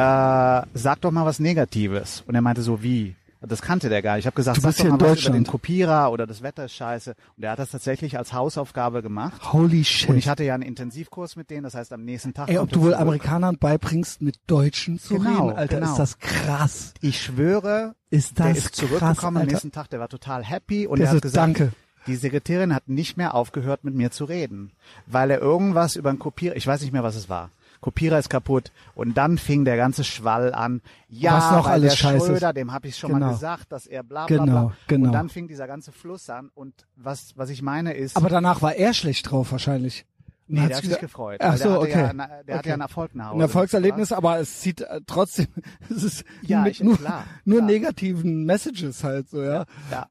[0.74, 2.22] sag doch mal was Negatives.
[2.26, 3.14] Und er meinte so wie.
[3.46, 4.22] Das kannte der gar nicht.
[4.22, 5.44] Ich habe gesagt, Du sag bist doch hier mal in was über den.
[5.44, 7.14] Kopierer oder das Wetter ist scheiße.
[7.36, 9.52] Und er hat das tatsächlich als Hausaufgabe gemacht.
[9.52, 10.08] Holy shit.
[10.10, 12.48] Und ich hatte ja einen Intensivkurs mit denen, das heißt am nächsten Tag.
[12.48, 12.94] Ey, ob du wohl.
[12.94, 15.90] Amerikanern beibringst, mit Deutschen zu Genau, reden, Alter, genau.
[15.92, 16.94] ist das krass.
[17.00, 19.52] Ich schwöre, Ist der das ist krass, zurückgekommen am Alter.
[19.52, 21.72] nächsten Tag, der war total happy und Der er hat so, gesagt, danke.
[22.06, 24.72] die Sekretärin hat nicht mehr aufgehört mit mir zu reden,
[25.06, 27.50] weil er irgendwas über einen Kopierer, ich weiß nicht mehr, was es war.
[27.84, 30.80] Kopierer ist kaputt und dann fing der ganze Schwall an.
[31.08, 32.56] Ja, Was noch weil alles der scheiße Schröder, ist.
[32.56, 33.26] dem habe ich schon Genau.
[33.26, 34.76] mal gesagt, dass er bla bla Genau, bla.
[34.86, 35.06] genau.
[35.08, 38.62] Und dann fing dieser ganze Fluss an und was was ich meine ist, Aber danach
[38.62, 40.06] war er schlecht drauf wahrscheinlich.
[40.46, 41.40] Nee, hat der hat sich gefreut.
[41.42, 41.90] Ach so, der okay.
[41.90, 42.68] Ja, der hat Okay.
[42.68, 45.48] ja einen Erfolg nach Hause Ein Erfolgserlebnis, aber es zieht äh, trotzdem,
[45.90, 47.66] es ist Ja, ich- nur, klar, nur klar.
[47.70, 49.64] negativen Messages halt so, ja.
[49.90, 50.06] Ja.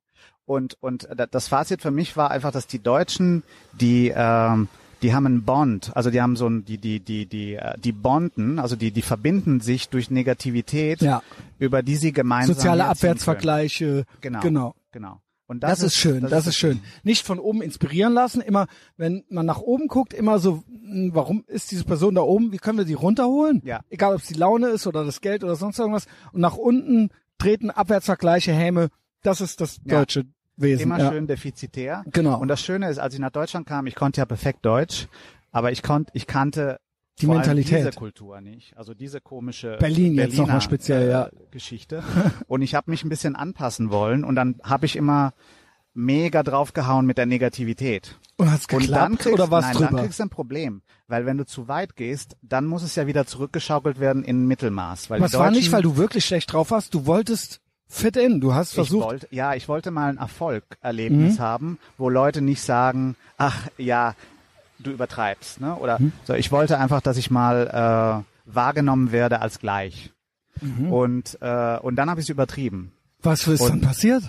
[0.45, 3.41] Und, und da- das Fazit für mich war einfach, dass die Deutschen,
[3.73, 4.67] die, ähm,
[5.03, 7.91] die haben einen Bond, also die haben so ein, die, die, die, die, äh, die
[7.91, 11.21] bonden, also die, die verbinden sich durch Negativität, Ja.
[11.59, 14.05] über die sie gemeinsam Soziale Abwärtsvergleiche.
[14.21, 14.39] Können.
[14.39, 14.41] Genau.
[14.41, 14.75] Genau.
[14.91, 15.19] Genau.
[15.45, 16.79] Und Das, ist schön, das, ist schön.
[17.03, 21.43] Nicht von oben inspirieren lassen, immer, wenn man nach oben guckt, immer so, hm, warum
[21.47, 23.61] ist diese Person da oben, wie können wir sie runterholen?
[23.65, 23.81] Ja.
[23.89, 26.05] Egal, ob es die Laune ist oder das Geld oder sonst irgendwas.
[26.31, 28.87] Und nach unten treten Abwärtsvergleiche, Häme,
[29.21, 30.05] das ist das Ja.
[30.55, 30.83] Wesen.
[30.83, 31.11] Immer ja.
[31.11, 32.03] schön defizitär.
[32.11, 32.39] Genau.
[32.39, 35.07] Und das Schöne ist, als ich nach Deutschland kam, ich konnte ja perfekt Deutsch,
[35.51, 36.79] aber ich konnte, ich kannte
[37.19, 37.79] Die vor Mentalität.
[37.79, 38.77] diese Kultur nicht.
[38.77, 41.25] Also diese komische Berlin jetzt noch mal Berliner, speziell, ja.
[41.27, 42.03] äh, Geschichte.
[42.47, 45.33] Und ich habe mich ein bisschen anpassen wollen und dann habe ich immer
[45.93, 48.19] mega draufgehauen mit der Negativität.
[48.37, 49.89] Und hat's Und dann geklappt kriegst, oder was nein, drüber?
[49.91, 50.81] dann kriegst du ein Problem.
[51.07, 55.09] Weil wenn du zu weit gehst, dann muss es ja wieder zurückgeschaukelt werden in Mittelmaß.
[55.09, 56.93] Weil es war nicht, weil du wirklich schlecht drauf warst.
[56.93, 57.61] Du wolltest
[57.93, 58.41] fit in.
[58.41, 59.05] Du hast ich versucht.
[59.05, 61.41] wollte, ja, ich wollte mal ein Erfolg-Erlebnis Mhm.
[61.43, 64.15] haben, wo Leute nicht sagen, ach ja,
[64.79, 65.75] du übertreibst, ne?
[65.75, 66.11] Oder Mhm.
[66.25, 66.33] so.
[66.33, 70.11] Ich wollte einfach, dass ich mal äh, wahrgenommen werde als gleich.
[70.61, 70.91] Mhm.
[70.91, 72.91] Und äh, und dann habe ich es übertrieben.
[73.21, 74.23] was ist dann Und- passiert?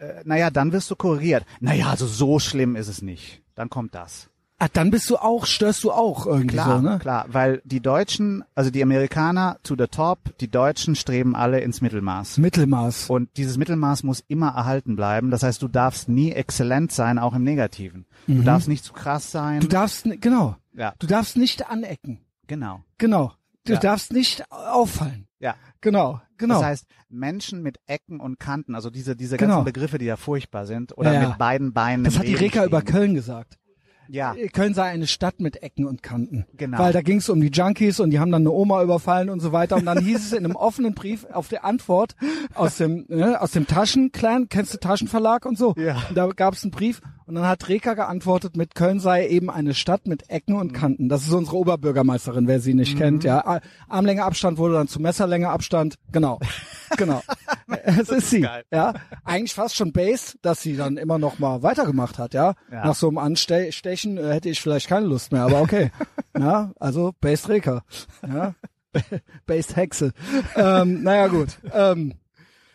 [0.00, 1.44] Äh, naja, dann wirst du korrigiert.
[1.60, 3.40] Naja, also so schlimm ist es nicht.
[3.54, 4.28] Dann kommt das.
[4.64, 6.98] Ah, dann bist du auch, störst du auch irgendwie Klar, so, ne?
[7.00, 11.80] klar, weil die Deutschen, also die Amerikaner to the top, die Deutschen streben alle ins
[11.80, 12.38] Mittelmaß.
[12.38, 13.10] Mittelmaß.
[13.10, 15.32] Und dieses Mittelmaß muss immer erhalten bleiben.
[15.32, 18.06] Das heißt, du darfst nie exzellent sein, auch im Negativen.
[18.28, 19.56] Du darfst nicht zu krass sein.
[19.56, 19.60] Mhm.
[19.62, 20.54] Du darfst, genau.
[20.74, 22.20] ja, Du darfst nicht anecken.
[22.46, 22.84] genau.
[22.98, 23.32] Genau.
[23.64, 23.80] Du Ja.
[23.80, 25.26] darfst nicht auffallen.
[25.40, 25.54] Ja.
[25.80, 26.54] Genau, genau.
[26.56, 29.54] Das heißt, Menschen mit Ecken und Kanten, also diese, diese Genau.
[29.56, 31.28] ganzen Begriffe, die ja furchtbar sind, oder Ja, ja.
[31.30, 32.04] mit beiden Beinen.
[32.04, 32.82] das hat die Reka über.
[32.82, 33.58] Köln gesagt.
[34.08, 36.46] Ja, Köln sei eine Stadt mit Ecken und Kanten.
[36.56, 36.78] Genau.
[36.78, 39.40] Weil da ging es um die Junkies und die haben dann eine Oma überfallen und
[39.40, 39.76] so weiter.
[39.76, 42.14] Und dann hieß es in einem offenen Brief auf der Antwort
[42.54, 45.74] aus dem, ne, aus dem Taschenclan, kennst du Taschenverlag und so?
[45.76, 46.02] Ja.
[46.14, 47.00] Da gab es einen Brief
[47.32, 50.60] und dann hat Reka geantwortet mit Köln sei eben eine Stadt mit Ecken Mhm.
[50.60, 51.08] und Kanten.
[51.08, 53.24] Das ist unsere Oberbürgermeisterin, wer sie nicht kennt.
[53.24, 55.94] Ja, Armlänge Abstand wurde dann zu Messerlänge Abstand.
[56.12, 56.38] Genau,
[56.98, 57.22] genau.
[57.84, 58.42] es ist sie.
[58.42, 58.64] geil.
[58.70, 58.92] Ja,
[59.24, 62.34] eigentlich fast schon Base, dass sie dann immer noch mal weitergemacht hat.
[62.34, 62.84] Ja, Ja.
[62.84, 65.90] nach so einem Anstechen äh, hätte ich vielleicht keine Lust mehr, aber okay.
[66.38, 67.82] ja, also Based Reker.
[68.30, 68.54] Ja.
[69.46, 70.12] Based Hexe.
[70.54, 71.58] ähm, naja, gut.
[71.72, 72.12] Ähm,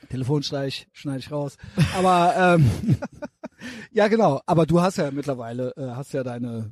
[0.10, 1.58] Telefonstreich schneide ich raus.
[1.98, 2.70] Aber ähm,
[3.92, 4.42] ja, genau.
[4.46, 6.72] Aber du hast ja mittlerweile, äh, hast ja deine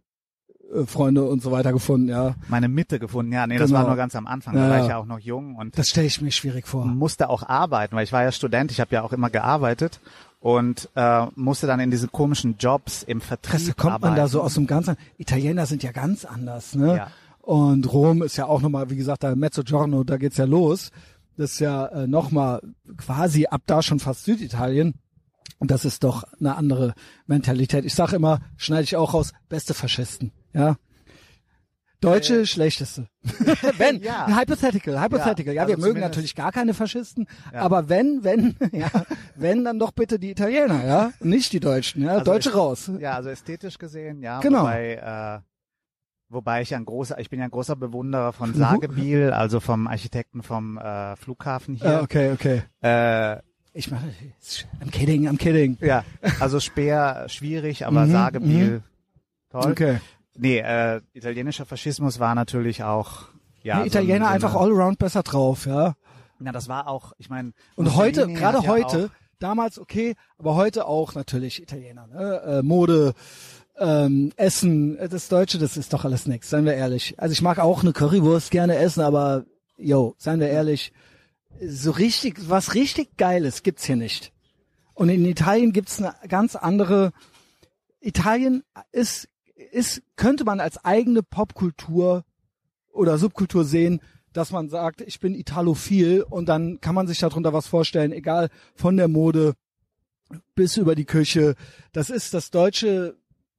[0.74, 2.36] äh, Freunde und so weiter gefunden, ja.
[2.48, 3.32] meine Mitte gefunden.
[3.32, 3.82] Ja, nee, das Genau.
[3.82, 4.56] war nur ganz am Anfang.
[4.56, 4.84] Ja, Da war ja.
[4.84, 6.86] ich ja auch noch jung und Das stelle ich mir schwierig vor.
[6.86, 8.72] musste auch arbeiten, weil ich war ja Student.
[8.72, 10.00] Ich habe ja auch immer gearbeitet
[10.40, 14.42] und äh, musste dann in diese komischen Jobs im Vertrieb Presse kommt man da so
[14.42, 14.96] aus dem ganzen.
[15.18, 16.98] Italiener sind ja ganz anders, ne?
[16.98, 17.08] Ja.
[17.42, 20.90] Und Rom ist ja auch nochmal, wie gesagt, da Mezzogiorno, da geht's ja los.
[21.38, 22.62] Das ist ja äh, nochmal
[22.98, 24.96] quasi ab da schon fast Süditalien.
[25.60, 26.94] Und das ist doch eine andere
[27.28, 27.86] Mentalität.
[27.86, 30.76] Ich sag immer, schneide ich auch raus, beste Faschisten, ja.
[32.02, 33.08] Deutsche, schlechteste.
[33.78, 34.06] wenn, Äh.
[34.06, 34.28] Ja.
[34.40, 35.54] hypothetical, hypothetical.
[35.54, 37.62] Ja, Ja, wir also mögen natürlich gar keine Faschisten, Ja.
[37.62, 38.92] aber wenn, wenn, ja,
[39.36, 42.92] wenn, dann doch bitte die Italiener, ja, nicht die Deutschen, ja, Also Deutsche raus.
[43.00, 44.40] Ja, also ästhetisch gesehen, ja.
[44.42, 44.64] Genau.
[44.64, 45.40] Wobei, äh,
[46.36, 50.44] wobei ich ein großer, ich bin ja ein großer Bewunderer von Sagebiel, also vom Architekten
[50.44, 52.02] vom äh, Flughafen Ja, hier.
[52.04, 52.62] okay, okay.
[52.84, 53.42] Äh,
[53.74, 54.04] Ich mache,
[54.84, 55.78] I'm kidding, I'm kidding.
[55.82, 56.04] ja,
[56.40, 58.84] also Speer schwierig, aber Mhm, Sagebiel
[59.50, 59.72] toll.
[59.72, 60.00] Okay.
[60.38, 63.24] Nee, äh, italienischer Faschismus war natürlich auch
[63.64, 65.96] ja, die Italiener so, so einfach eine- all around besser drauf, ja.
[66.40, 70.86] Na, das war auch, ich meine, Und heute, gerade ja heute, damals okay, aber heute
[70.86, 72.42] auch natürlich Italiener, ne?
[72.46, 73.14] äh, Mode,
[73.78, 77.16] ähm, Essen, äh, das Deutsche, das ist doch alles nix, seien wir ehrlich.
[77.18, 79.46] Also ich mag auch eine Currywurst gerne essen, aber
[79.78, 80.94] yo, seien wir ehrlich,
[81.62, 84.32] so richtig, was richtig Geiles gibt's hier nicht.
[84.94, 87.12] Und in Italien gibt's eine ganz andere,
[88.00, 89.28] Italien ist,
[89.72, 92.24] ist, könnte man als eigene Popkultur
[92.92, 94.00] oder Subkultur sehen,
[94.32, 98.50] dass man sagt, ich bin Italophil und dann kann man sich darunter was vorstellen, egal
[98.76, 99.54] von der Mode
[100.56, 101.56] bis über die Küche.
[101.94, 103.16] Das ist das Deutsche,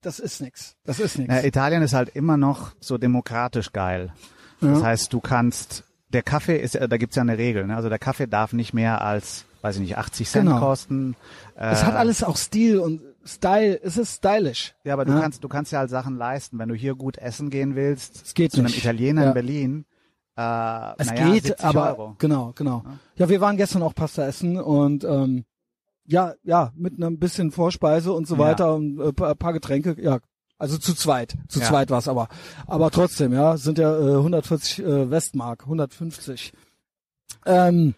[0.06, 0.76] das ist nix.
[0.84, 1.32] Das ist nix.
[1.34, 4.12] Ja, Italien ist halt immer noch so demokratisch geil.
[4.60, 4.86] Das Ja.
[4.86, 7.76] heißt, du kannst, der Kaffee ist, ja- da gibt's ja eine Regel, ne?
[7.76, 10.60] also der Kaffee darf nicht mehr als, weiß ich nicht, 80 Cent Genau.
[10.60, 11.14] kosten.
[11.56, 14.74] Äh, es hat alles auch Stil und Style, es ist stylisch.
[14.84, 15.20] Ja, aber du Ja.
[15.20, 18.24] kannst, du kannst ja halt Sachen leisten, wenn du hier gut essen gehen willst.
[18.24, 18.78] Es geht zu einem nicht.
[18.78, 19.28] Italiener Ja.
[19.28, 19.84] in Berlin.
[20.38, 20.42] Äh,
[20.98, 22.14] Es naja, geht, 70 aber Euro.
[22.18, 22.84] genau, genau.
[23.16, 25.44] Ja, wir waren gestern auch Pasta essen und ähm,
[26.06, 28.40] ja, ja, mit einem bisschen Vorspeise und so Ja.
[28.40, 30.20] weiter und äh, paar, paar Getränke, ja.
[30.58, 31.66] Also zu zweit, zu Ja.
[31.66, 32.28] zweit war's aber.
[32.66, 36.52] Aber trotzdem, ja, sind ja äh, 140 äh, Westmark, 150.
[37.44, 37.94] Ähm,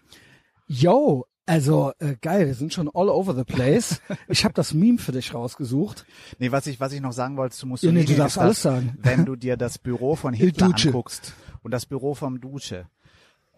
[0.67, 4.01] yo, also äh, geil, wir sind schon all over the place.
[4.29, 6.05] ich habe das Meme für dich rausgesucht.
[6.39, 8.63] Nee, was ich, was ich noch sagen wollte zu Ja, Mussolini, nee, du darfst alles
[8.63, 8.99] dass, sagen.
[9.03, 12.85] wenn du dir das Büro von Il Hitler anguckst und das Büro vom Duce.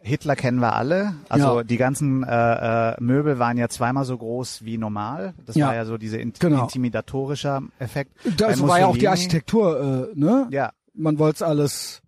[0.02, 1.14] Hitler kennen wir alle.
[1.28, 1.62] Also Ja.
[1.62, 5.34] die ganzen äh, äh, Möbel waren ja zweimal so groß wie normal.
[5.44, 5.66] Das Ja.
[5.68, 6.62] war ja so dieser in Genau.
[6.62, 8.12] intimidatorischer Effekt.
[8.38, 10.46] Das war ja auch die Architektur, äh, ne?
[10.50, 12.00] Ja, Man wollte alles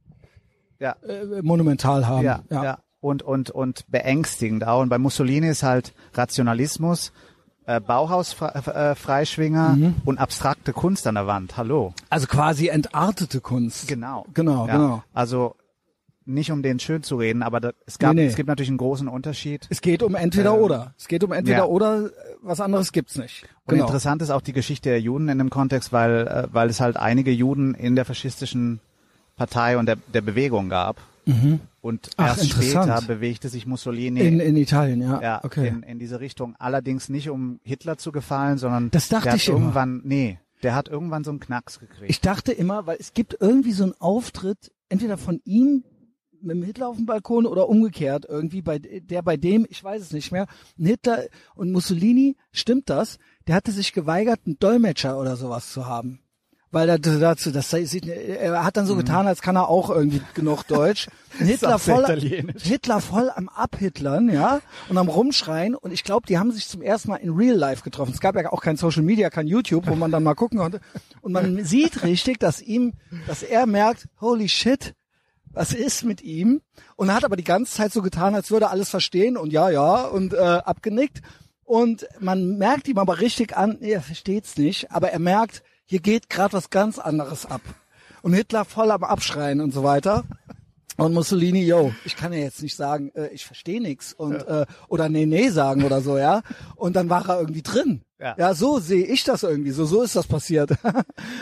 [0.80, 0.96] ja.
[1.06, 2.24] äh, monumental haben.
[2.24, 2.78] Ja, ja.
[3.00, 4.80] Und, und, und beängstigend auch.
[4.80, 7.12] Und bei Mussolini ist halt Rationalismus,
[7.66, 9.94] äh, Bauhaus-Freischwinger Mhm.
[10.04, 11.56] und abstrakte Kunst an der Wand.
[11.56, 11.94] Hallo.
[12.10, 13.88] Also quasi entartete Kunst.
[13.88, 14.26] Genau.
[14.34, 14.72] Genau, ja.
[14.76, 15.02] genau.
[15.12, 15.54] Also
[16.26, 18.26] nicht um den schön zu reden, aber da, es gab, Nee, nee.
[18.28, 19.66] es gibt natürlich einen großen Unterschied.
[19.70, 20.94] Es geht um entweder Ähm, oder.
[20.98, 21.64] Es geht um entweder ja.
[21.64, 22.10] oder, äh,
[22.42, 23.44] was anderes gibt's nicht.
[23.66, 23.86] Und Genau.
[23.86, 26.96] interessant ist auch die Geschichte der Juden in dem Kontext, weil, äh, weil es halt
[26.96, 28.80] einige Juden in der faschistischen
[29.36, 30.98] Partei und der, der Bewegung gab.
[31.24, 31.60] Und Mhm.
[32.16, 35.20] Ach, erst später bewegte sich Mussolini In, in Italien, ja.
[35.22, 35.68] ja, okay.
[35.68, 36.56] in, in diese Richtung.
[36.58, 39.58] Allerdings nicht, um Hitler zu gefallen, sondern Das dachte der ich hat immer.
[39.60, 42.10] irgendwann, nee, der hat irgendwann so einen Knacks gekriegt.
[42.10, 45.84] Ich dachte immer, weil es gibt irgendwie so einen Auftritt, entweder von ihm
[46.42, 50.02] mit dem Hitler auf dem Balkon oder umgekehrt irgendwie bei der bei dem, ich weiß
[50.02, 50.46] es nicht mehr.
[50.78, 51.24] Ein Hitler
[51.54, 53.18] und Mussolini, stimmt das?
[53.46, 56.22] Der hatte sich geweigert, einen Dolmetscher oder sowas zu haben.
[56.72, 60.22] Weil er dazu, das sieht, er hat dann so getan, als kann er auch irgendwie
[60.32, 61.08] genug Deutsch.
[61.38, 62.06] Hitler voll.
[62.62, 65.74] Hitler voll am Abhitlern, ja, und am Rumschreien.
[65.74, 68.14] Und ich glaube, die haben sich zum ersten Mal in Real Life getroffen.
[68.14, 70.80] Es gab ja auch kein Social Media, kein YouTube, wo man dann mal gucken konnte.
[71.20, 72.94] Und man sieht richtig, dass ihm,
[73.26, 74.94] dass er merkt, holy shit,
[75.52, 76.60] was ist mit ihm?
[76.96, 79.52] Und er hat aber die ganze Zeit so getan, als würde er alles verstehen und
[79.52, 81.22] ja, ja, und äh, abgenickt.
[81.64, 86.00] Und man merkt ihm aber richtig an, nee, er versteht's nicht, aber er merkt, hier
[86.00, 87.60] geht gerade was ganz anderes ab.
[88.22, 90.24] Und Hitler voll am Abschreien und so weiter.
[90.98, 94.66] Und Mussolini, yo, ich kann ja jetzt nicht sagen, äh, ich verstehe nix und äh,
[94.88, 96.42] oder nee, nee sagen oder so, ja.
[96.76, 98.02] Und dann war er irgendwie drin.
[98.20, 98.34] Ja.
[98.38, 99.70] Ja, so sehe ich das irgendwie.
[99.70, 100.70] So, so ist das passiert.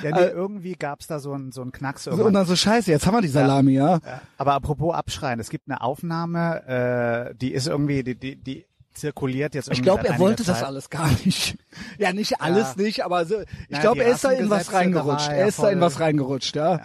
[0.02, 2.90] ja, nee, irgendwie gab's da so einen so einen Knacks so, und dann so scheiße,
[2.90, 3.98] jetzt haben wir die Salami, ja.
[4.04, 4.22] Ja.
[4.38, 9.54] Aber apropos Abschreien, es gibt eine Aufnahme, äh, die ist irgendwie, die, die, die zirkuliert
[9.54, 9.80] jetzt irgendwie.
[9.80, 11.56] Ich glaube, er wollte das alles gar nicht.
[11.98, 12.82] Ja, nicht alles Ja.
[12.82, 13.36] nicht, aber so,
[13.68, 15.28] ich glaube, er ist da in was reingerutscht.
[15.28, 16.80] Er ja ist da in was reingerutscht, ja.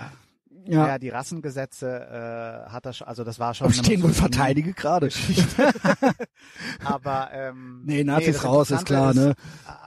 [0.67, 0.80] Ja.
[0.82, 0.88] Ja.
[0.88, 3.67] Ja, die Rassengesetze äh, hat er schon, also das war schon.
[3.67, 5.10] Eine stehen wohl verteidige gerade.
[6.84, 9.36] Aber ähm, Nee, Nazis das raus, ist klar, ne?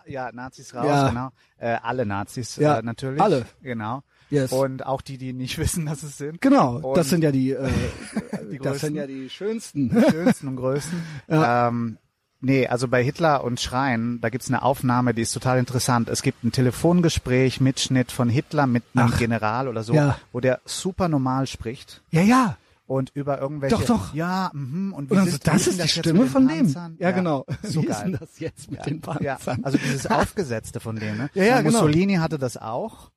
[0.07, 1.09] äh, Ja, Nazis raus, Ja.
[1.09, 1.29] genau.
[1.59, 3.21] Äh, alle Nazis Ja, äh, natürlich.
[3.21, 3.45] alle.
[3.63, 4.03] Genau.
[4.31, 4.53] Yes.
[4.53, 6.41] Und auch die, die nicht wissen, dass es sind.
[6.41, 7.69] Genau, Und das sind ja die, äh,
[8.51, 9.91] Die das sind ja die schönsten.
[9.91, 11.03] die schönsten und größten.
[11.29, 11.99] ähm,
[12.41, 16.09] nee, also bei Hitler und Schreien, da gibt's eine Aufnahme, die ist total interessant.
[16.09, 19.19] Es gibt ein Telefongespräch, Mitschnitt von Hitler mit einem Ach.
[19.19, 20.19] General oder so, Ja.
[20.33, 22.03] wo der super normal spricht.
[22.11, 22.57] Ja, ja.
[22.87, 23.77] Und über irgendwelche.
[23.77, 24.15] Doch, doch.
[24.15, 24.95] Ja, mhm.
[24.95, 26.57] Und, wie Und dann sind, wie das sind ist die jetzt Stimme den von dem.
[26.59, 26.97] Panzern?
[26.99, 27.45] Ja, genau.
[27.63, 28.11] So Wie ist geil.
[28.13, 29.63] denn das jetzt mit den Ja, Panzern?
[29.63, 31.29] also dieses Aufgesetzte von dem, ne?
[31.35, 31.73] Ja, ja, genau.
[31.83, 33.11] Mussolini hatte das auch.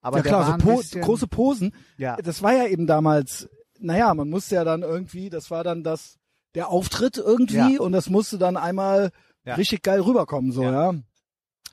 [0.00, 1.74] Aber ja klar, so po bisschen, große Posen.
[1.96, 2.18] Ja.
[2.22, 3.48] Das war ja eben damals,
[3.80, 6.19] naja, man musste ja dann irgendwie, das war dann das,
[6.54, 7.80] der Auftritt irgendwie Ja.
[7.80, 9.10] und das musste dann einmal
[9.44, 9.54] Ja.
[9.54, 10.94] richtig geil rüberkommen, so, ja.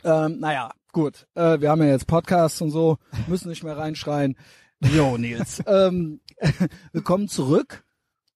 [0.04, 1.28] Ähm, naja, gut.
[1.36, 4.38] Äh, wir haben ja jetzt Podcasts und so, müssen nicht mehr reinschreien.
[4.80, 5.62] Jo, Nils.
[5.68, 6.22] ähm,
[6.92, 7.84] willkommen zurück.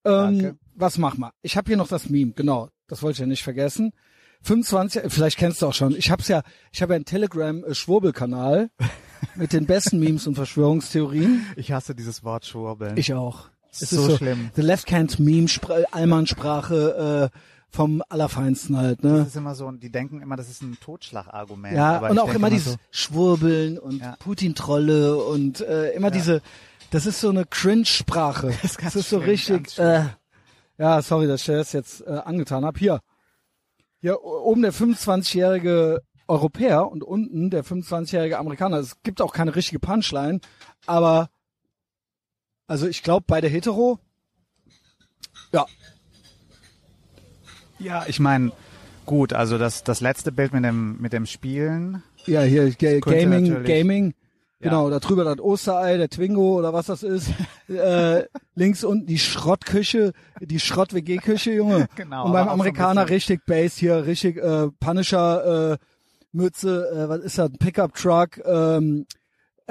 [0.04, 0.58] Ähm, Danke.
[0.73, 1.34] was machen wir?
[1.43, 2.69] Ich habe hier noch das Meme, genau.
[2.88, 3.93] Das wollte ich ja nicht vergessen.
[4.43, 5.95] 25, vielleicht kennst du auch schon.
[5.95, 8.67] Ich hab's ja, ich habe ja einen Telegram äh,
[9.36, 11.45] mit den besten Memes und Verschwörungstheorien.
[11.56, 12.97] Ich hasse dieses Wort Schwurbeln.
[12.97, 13.49] Ich auch.
[13.71, 14.51] Es So ist so schlimm.
[14.55, 17.38] The Left Hand Meme, Spr Allmannsprache äh,
[17.69, 19.19] vom Allerfeinsten halt, ne?
[19.19, 21.73] das ist immer so, die denken immer, das ist ein Totschlagargument.
[21.75, 24.17] Ja, und auch immer dieses so, Schwurbeln und Ja.
[24.19, 26.41] Putin-Trolle und äh, immer diese,
[26.89, 28.53] das ist so eine Cringe-Sprache.
[28.62, 29.88] Das, ganz ist so schlimm, richtig, ganz schlimm.
[29.88, 32.77] äh, ja, sorry, dass ich das jetzt äh, angetan habe.
[32.77, 32.99] Hier,
[34.01, 38.77] hier oben der 25-jährige Europäer und unten der 25-jährige Amerikaner.
[38.79, 40.41] Es gibt auch keine richtige Punchline,
[40.88, 41.29] aber
[42.71, 43.99] also ich glaube beide hetero.
[45.51, 45.65] Ja,
[47.79, 48.53] Ja, ich meine,
[49.05, 52.01] gut, also das, das letzte Bild mit dem, mit dem Spielen.
[52.25, 54.13] Ja, hier Gaming, Gaming.
[54.62, 54.69] Ja.
[54.69, 57.31] Genau, da drüber das Osterei, der Twingo oder was das ist.
[57.67, 58.23] äh,
[58.55, 61.89] links unten die Schrottküche, die Schrott-WG-Küche, Junge.
[61.95, 65.77] Genau, Und beim Amerikaner richtig Bass hier, richtig äh, Punisher, äh,
[66.31, 69.07] Mütze, äh, was ist das, ein Pickup-Truck, ähm,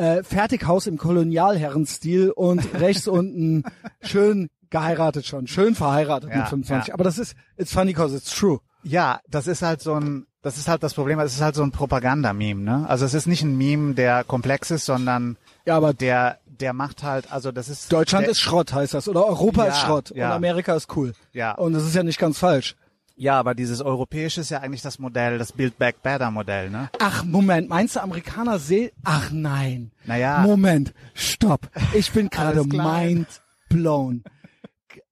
[0.00, 3.64] äh, Fertighaus im Kolonialherrenstil und rechts unten
[4.02, 6.88] schön geheiratet schon, schön verheiratet Ja, mit 25.
[6.88, 6.94] ja.
[6.94, 8.60] Aber das ist, it's funny cause it's true.
[8.82, 11.62] Ja, das ist halt so ein, das ist halt das Problem, es ist halt so
[11.62, 12.86] ein Propagandameme, ne?
[12.88, 15.36] Also es ist nicht ein Meme, der komplex ist, sondern
[15.66, 17.92] Ja, aber der, der macht halt, also das ist.
[17.92, 19.08] Deutschland der, ist Schrott, heißt das.
[19.08, 20.10] Oder Europa Ja, ist Schrott.
[20.12, 21.12] Und Amerika ist cool.
[21.32, 21.52] Ja.
[21.54, 22.76] Und das ist ja nicht ganz falsch.
[23.20, 26.88] Ja, aber dieses europäische ist ja eigentlich das Modell, das Build Back Better Modell, ne?
[26.98, 28.92] Ach, Moment, meinst du Amerikaner sehen?
[29.04, 29.90] Ach nein.
[30.06, 30.38] Naja.
[30.38, 31.68] Moment, stopp.
[31.92, 34.24] Ich bin gerade mind blown.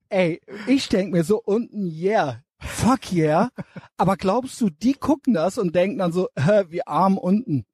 [0.09, 3.51] Ey, ich denk mir so unten, yeah, fuck yeah.
[3.99, 7.67] Aber glaubst du, die gucken das und denken dann so, hä, wie arm unten?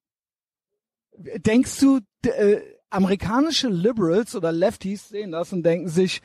[1.16, 6.22] Denkst du, äh, amerikanische Liberals oder Lefties sehen das und denken sich,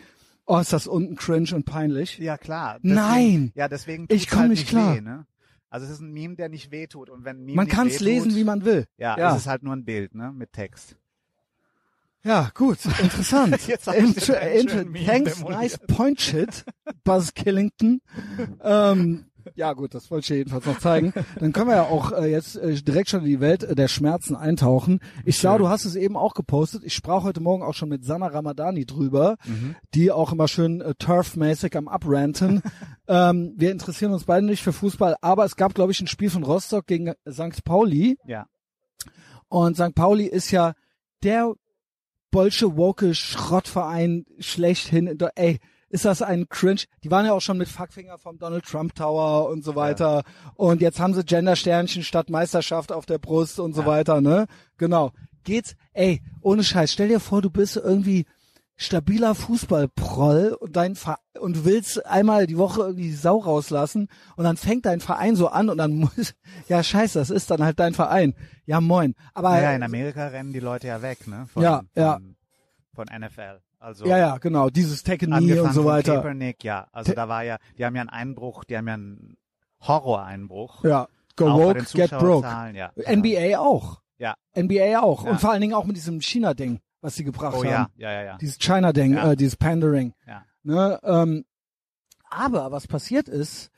[0.50, 2.18] oh, ist das unten cringe und peinlich?
[2.18, 2.80] Ja, klar.
[2.82, 3.52] Nein.
[3.56, 4.96] Ja, deswegen Ich tut's komm halt nicht klar.
[4.96, 5.26] Weh, ne?
[5.70, 7.10] Also es ist ein Meme, der nicht wehtut.
[7.10, 8.88] Und wenn Meme Man kann es lesen, wie man will.
[8.98, 9.32] Ja, ja.
[9.36, 10.32] es ist halt nur ein Bild, ne?
[10.32, 10.96] Mit Text.
[12.24, 13.56] Ja, gut, interessant.
[13.68, 16.66] Jetzt ich schönen Meme thanks, nice point shit,
[17.06, 18.02] Buzz Killington.
[18.62, 21.14] ähm, ja gut, das wollte ich jedenfalls noch zeigen.
[21.40, 23.88] Dann können wir ja auch äh, jetzt äh, direkt schon in die Welt äh, der
[23.88, 25.00] Schmerzen eintauchen.
[25.26, 26.84] Ich sah, du hast es eben auch gepostet.
[26.84, 29.38] Ich sprach heute Morgen auch schon mit Sana Ramadani drüber,
[29.94, 32.62] die auch immer schön äh, turfmäßig am Abranten.
[33.08, 36.30] ähm, wir interessieren uns beide nicht für Fußball, aber es gab, glaube ich, ein Spiel
[36.30, 37.64] von Rostock gegen St.
[37.64, 38.18] Pauli.
[38.26, 38.46] Ja.
[39.48, 39.96] Und St.
[39.96, 40.74] Pauli ist ja
[41.24, 41.54] der
[42.32, 45.18] bolsche woke Schrottverein schlechthin.
[45.36, 46.82] Ey, ist das ein Cringe?
[47.04, 50.24] Die waren ja auch schon mit Fuckfinger vom Donald Trump Tower und so weiter.
[50.56, 54.46] Und jetzt haben sie Gender-Sternchen statt Meisterschaft auf der Brust und so weiter, ne?
[54.78, 55.12] Genau.
[55.44, 58.26] Geht's, ey, ohne Scheiß, stell dir vor, du bist irgendwie
[58.76, 64.08] stabiler Fußballproll und dein Ver und du willst einmal die Woche irgendwie die Sau rauslassen
[64.38, 66.34] und dann fängt dein Verein so an und dann muss
[66.68, 68.36] ja scheiße, das ist dann halt dein Verein.
[68.66, 69.16] Ja moin.
[69.34, 71.48] Aber Naja, in Amerika rennen die Leute ja weg, ne?
[71.52, 72.20] Von, Ja, ja.
[72.94, 73.60] Von, von NFL.
[73.80, 76.16] Also ja, ja, genau, dieses angefangen und so weiter.
[76.16, 76.88] Kaepernick, ja.
[76.92, 79.38] Also Te- da war ja, die haben ja einen Einbruch, die haben ja einen
[79.82, 80.84] Horroreinbruch.
[80.84, 82.48] Ja, go woke, get broke.
[82.74, 82.92] Ja.
[83.08, 84.02] NBA auch.
[84.18, 84.36] Ja.
[84.56, 85.24] NBA auch.
[85.24, 85.32] Ja.
[85.32, 87.70] Und vor allen Dingen auch mit diesem China-Ding, was sie gebracht Oh haben.
[87.70, 88.38] ja, ja, ja, ja.
[88.38, 89.32] Dieses China-Ding, Ja.
[89.32, 90.14] äh, dieses Pandering.
[90.28, 90.44] ja.
[90.64, 91.00] Ne?
[91.04, 91.46] Ähm,
[92.30, 93.72] aber was passiert ist,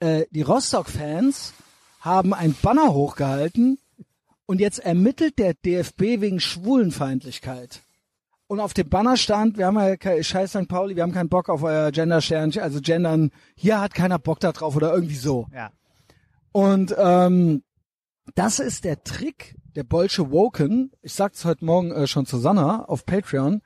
[0.00, 1.52] äh, die Rostock-Fans
[2.00, 3.78] haben ein Banner hochgehalten
[4.46, 7.82] und jetzt ermittelt der DFB wegen Schwulenfeindlichkeit.
[8.48, 10.68] Und auf dem Banner stand, wir haben ja kein Scheiß St.
[10.68, 14.52] Pauli, wir haben keinen Bock auf euer Gender-Sternchen, also Gendern, hier hat keiner Bock da
[14.52, 15.46] drauf oder irgendwie so.
[15.52, 15.70] ja.
[16.52, 17.64] Und ähm,
[18.34, 20.90] das ist der Trick der Bolsche Woken.
[21.02, 23.60] Ich sag's heute Morgen äh, schon zu Sanna auf Patreon,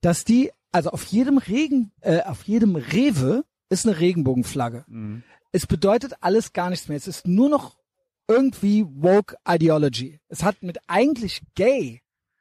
[0.00, 4.84] dass die, also auf jedem Regen, äh, auf jedem Rewe ist eine Regenbogenflagge.
[4.86, 5.24] Mhm.
[5.50, 6.96] Es bedeutet alles gar nichts mehr.
[6.96, 7.76] Es ist nur noch
[8.28, 10.20] irgendwie woke Ideology.
[10.28, 12.00] Es hat mit eigentlich gay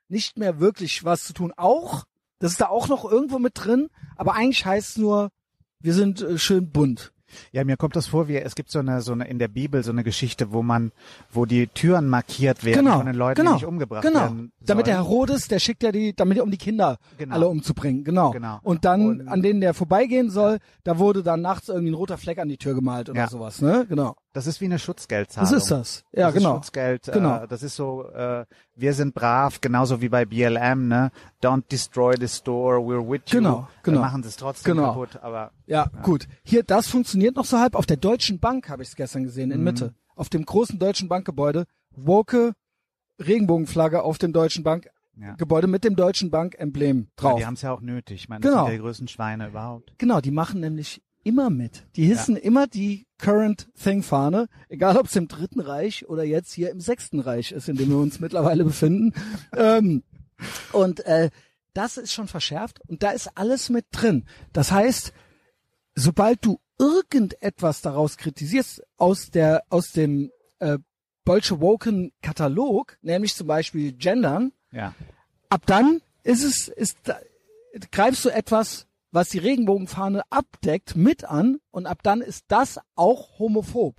[0.10, 1.54] nicht mehr wirklich was zu tun.
[1.58, 2.04] Auch,
[2.39, 5.30] das ist da auch noch irgendwo mit drin, aber eigentlich heißt es nur,
[5.80, 7.12] wir sind äh, schön bunt.
[7.52, 9.84] Ja, mir kommt das vor, wie es gibt so eine, so eine in der Bibel
[9.84, 10.92] so eine Geschichte, wo man,
[11.32, 14.20] wo die Türen markiert werden genau, von den Leuten, genau, die nicht umgebracht genau.
[14.20, 14.52] werden.
[14.60, 14.98] Damit der.
[14.98, 17.34] Herodes, der schickt ja die, damit um die Kinder Genau.
[17.34, 18.32] alle umzubringen, genau.
[18.32, 18.60] Genau.
[18.62, 22.20] Und dann, Und- an denen der vorbeigehen soll, da wurde dann nachts irgendwie ein roter
[22.20, 23.28] Fleck an die Tür gemalt oder Ja.
[23.30, 23.88] sowas, ne?
[23.89, 24.16] Genau.
[24.34, 25.50] Das ist wie eine Schutzgeldzahlung.
[25.52, 26.04] Das ist das.
[26.12, 26.56] Ja, das genau.
[26.56, 27.43] Schutzgeld, Genau.
[27.43, 31.12] Äh, das ist so, äh, wir sind brav, genauso wie bei BLM, ne?
[31.41, 33.38] Don't destroy the store, we're with you.
[33.39, 34.00] Genau, genau.
[34.00, 34.88] Wir machen es trotzdem Genau.
[34.93, 36.28] kaputt, aber Ja, gut.
[36.43, 37.76] Hier, das funktioniert noch so halb.
[37.76, 39.56] Auf der Deutschen Bank habe ich es gestern gesehen, Mhm.
[39.56, 39.93] in Mitte.
[40.15, 41.65] Auf dem großen Deutschen Bankgebäude.
[41.96, 42.54] Woke
[43.19, 45.36] Regenbogenflagge auf dem Deutschen Bank ja.
[45.36, 47.39] Gebäude mit dem Deutschen Bank Emblem Ja, drauf.
[47.39, 48.15] die haben es ja auch nötig.
[48.24, 48.63] Ich meine, das Genau.
[48.63, 49.93] sind ja die größten Schweine überhaupt.
[50.00, 51.86] Genau, die machen nämlich immer mit.
[51.96, 56.52] Die hissen immer die Current Thing Fahne, egal ob es im Dritten Reich oder jetzt
[56.54, 59.14] hier im Sechsten Reich ist, in dem wir uns mittlerweile befinden.
[59.56, 60.04] ähm,
[60.74, 61.30] und äh,
[61.74, 64.26] das ist schon verschärft und da ist alles mit drin.
[64.52, 65.14] Das heißt,
[65.96, 70.78] sobald du irgendetwas daraus kritisierst aus der aus dem äh,
[71.24, 74.94] Bolschewoken Katalog, nämlich zum Beispiel Gendern, Ja.
[75.50, 77.20] ab dann ist es, ist, da-
[77.92, 83.39] greifst du etwas, was die Regenbogenfahne abdeckt, mit an und ab dann ist das auch
[83.39, 83.95] homophob.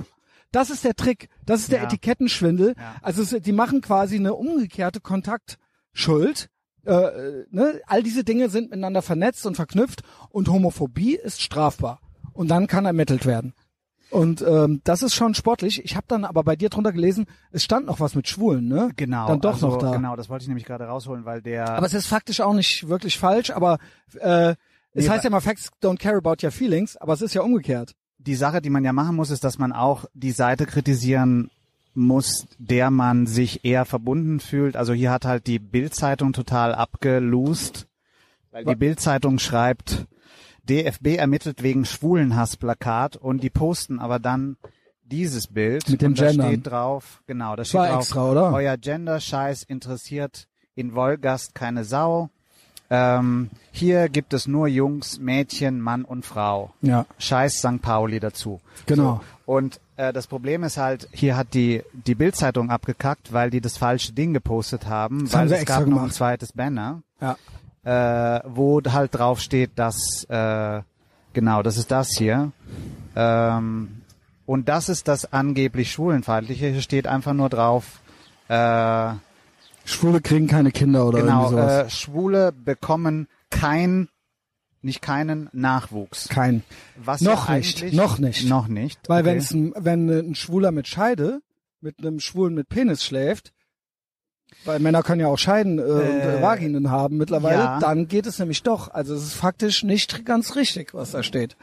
[0.50, 1.29] Das ist der Trick.
[1.46, 1.85] Das ist der Ja.
[1.85, 2.74] Etikettenschwindel.
[2.77, 2.96] Ja.
[3.00, 6.48] Also es, die machen quasi eine umgekehrte Kontaktschuld.
[6.85, 7.81] Äh, äh, ne?
[7.87, 12.00] All diese Dinge sind miteinander vernetzt und verknüpft und Homophobie ist strafbar.
[12.33, 13.55] Und dann kann ermittelt werden.
[14.11, 15.85] Und ähm, das ist schon sportlich.
[15.85, 18.90] Ich habe dann aber bei dir drunter gelesen, es stand noch was mit Schwulen, ne?
[18.94, 19.27] Genau.
[19.27, 19.90] Dann doch also, noch da.
[19.92, 21.70] Genau, das wollte ich nämlich gerade rausholen, weil der.
[21.70, 23.79] Aber es ist faktisch auch nicht wirklich falsch, aber
[24.20, 24.55] äh,
[24.94, 27.42] es Nee, heißt ja immer, Facts don't care about your feelings, aber es ist ja
[27.42, 27.94] umgekehrt.
[28.18, 31.50] die Sache, die man ja machen muss, ist, dass man auch die Seite kritisieren
[31.92, 34.76] muss, der man sich eher verbunden fühlt.
[34.76, 37.87] Also hier hat halt die Bild-Zeitung total abgelost,
[38.50, 40.07] weil die Bild-Zeitung schreibt,
[40.64, 44.57] DFB ermittelt wegen Schwulenhassplakat und die posten aber dann
[45.02, 46.46] dieses Bild Mit dem und da Gendern.
[46.48, 48.52] steht drauf, genau, da steht war drauf, extra, oder?
[48.54, 52.30] euer Gender-Scheiß interessiert in Wolgast keine Sau.
[52.90, 56.70] Ähm, hier gibt es nur Jungs, Mädchen, Mann und Frau.
[56.83, 57.81] Ja, Scheiß St.
[57.83, 58.61] Pauli dazu.
[58.87, 59.20] genau.
[59.47, 59.53] So.
[59.53, 63.76] Und äh, das Problem ist halt, hier hat die die Bildzeitung abgekackt, weil die das
[63.76, 67.37] falsche Ding gepostet haben, Das weil haben es gab noch ein zweites Banner, Ja.
[67.85, 70.80] äh, wo halt drauf steht, dass äh,
[71.32, 72.53] genau, das ist das hier.
[73.16, 74.03] Ähm,
[74.47, 76.68] und das ist das angeblich schwulenfeindliche.
[76.68, 78.01] Hier steht einfach nur drauf.
[78.49, 79.12] Äh,
[79.85, 81.87] Schwule kriegen keine Kinder oder genau, irgendwie sowas.
[81.87, 84.09] äh, Schwule bekommen kein,
[84.82, 86.28] nicht keinen Nachwuchs.
[86.28, 86.62] Kein.
[86.97, 88.49] Was Noch ja nicht, noch nicht.
[88.49, 89.01] Noch nicht.
[89.09, 89.30] Weil okay.
[89.32, 91.41] wenn's ein, wenn ein Schwuler mit Scheide
[91.80, 93.53] mit einem Schwulen mit Penis schläft,
[94.64, 97.78] weil Männer können ja auch Scheiden äh, und äh, Äh, Vaginen haben mittlerweile, ja.
[97.78, 98.89] dann geht es nämlich doch.
[98.89, 101.57] Also es ist faktisch nicht ganz richtig, was da steht.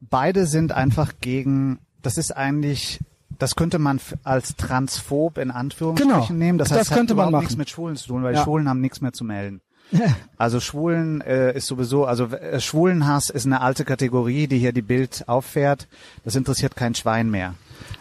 [0.00, 3.00] beide sind einfach gegen, das ist eigentlich,
[3.38, 6.32] das könnte man als transphob in Anführungsstrichen Genau.
[6.32, 6.58] nehmen.
[6.58, 7.42] Das Das heißt, es könnte hat man machen.
[7.42, 8.42] nichts mit Schwulen zu tun, weil Ja.
[8.44, 9.60] Schwulen haben nichts mehr zu melden.
[10.36, 14.82] Also Schwulen äh, ist sowieso, also äh, Schwulenhass ist eine alte Kategorie, die hier die
[14.82, 15.86] Bild auffährt.
[16.24, 17.54] Das interessiert kein Schwein mehr.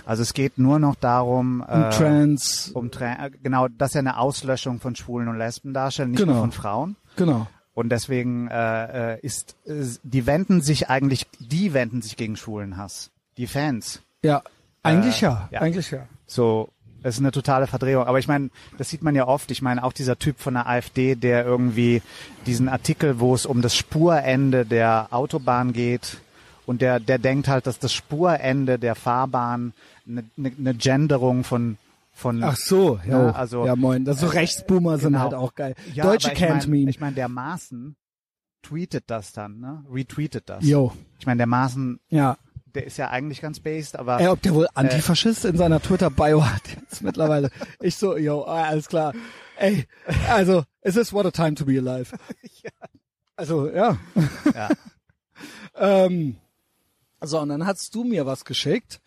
[0.03, 4.17] Also es geht nur noch darum, Und äh, Trans, um Tra genau, dass er eine
[4.17, 6.33] Auslöschung von Schwulen und Lesben darstellt, nicht Genau.
[6.33, 6.95] nur von Frauen.
[7.17, 7.45] genau.
[7.75, 13.11] Und deswegen äh, äh, ist äh, die wenden sich eigentlich, die wenden sich gegen Schwulenhass.
[13.37, 14.01] Die Fans.
[14.23, 14.41] Ja,
[14.85, 15.61] eigentlich Äh, ja, ja.
[15.61, 16.07] eigentlich ja.
[16.27, 16.69] So,
[17.03, 18.05] es ist eine totale Verdrehung.
[18.05, 19.51] Aber ich meine, das sieht man ja oft.
[19.51, 22.01] Ich meine, auch dieser Typ von der AfD, der irgendwie
[22.45, 26.17] diesen Artikel, wo es um das Spurende der Autobahn geht,
[26.65, 29.73] und der, der denkt halt, dass das Spurende der Fahrbahn
[30.07, 31.77] eine, eine, eine Genderung von
[32.17, 34.05] von Ach so, ja, Ja, also- ja moin.
[34.05, 35.19] Das so Rechtsboomer sind genau.
[35.25, 35.75] halt auch geil.
[35.93, 36.87] Ja, Deutsche ich can't mein, mean.
[36.87, 37.97] Ich meine, der Maaßen
[38.63, 39.83] tweetet das dann, ne?
[39.91, 40.63] Retweetet das.
[40.65, 42.37] Jo, Ich meine, der Maaßen, ja.
[42.75, 46.45] Der ist ja eigentlich ganz based, aber Ey, ob der wohl Antifaschist in seiner Twitter-Bio
[46.45, 47.49] hat jetzt mittlerweile.
[47.81, 49.13] Ich so, yo, alles klar.
[49.57, 49.85] Ey,
[50.29, 52.15] also, es ist what a time to be alive.
[53.37, 53.97] Also, ja.
[54.53, 54.69] ja,
[55.75, 56.37] Ähm,
[57.21, 59.01] so, und dann hast du mir was geschickt.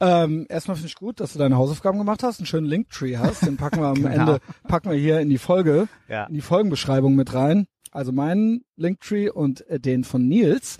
[0.00, 3.46] Ähm, erstmal finde ich gut, dass du deine Hausaufgaben gemacht hast, einen schönen Linktree hast.
[3.46, 4.08] Den packen wir am Genau.
[4.08, 6.24] Ende, packen wir hier in die Folge, ja.
[6.24, 7.66] in die Folgenbeschreibung mit rein.
[7.90, 10.78] Also meinen Linktree und äh, den von Nils.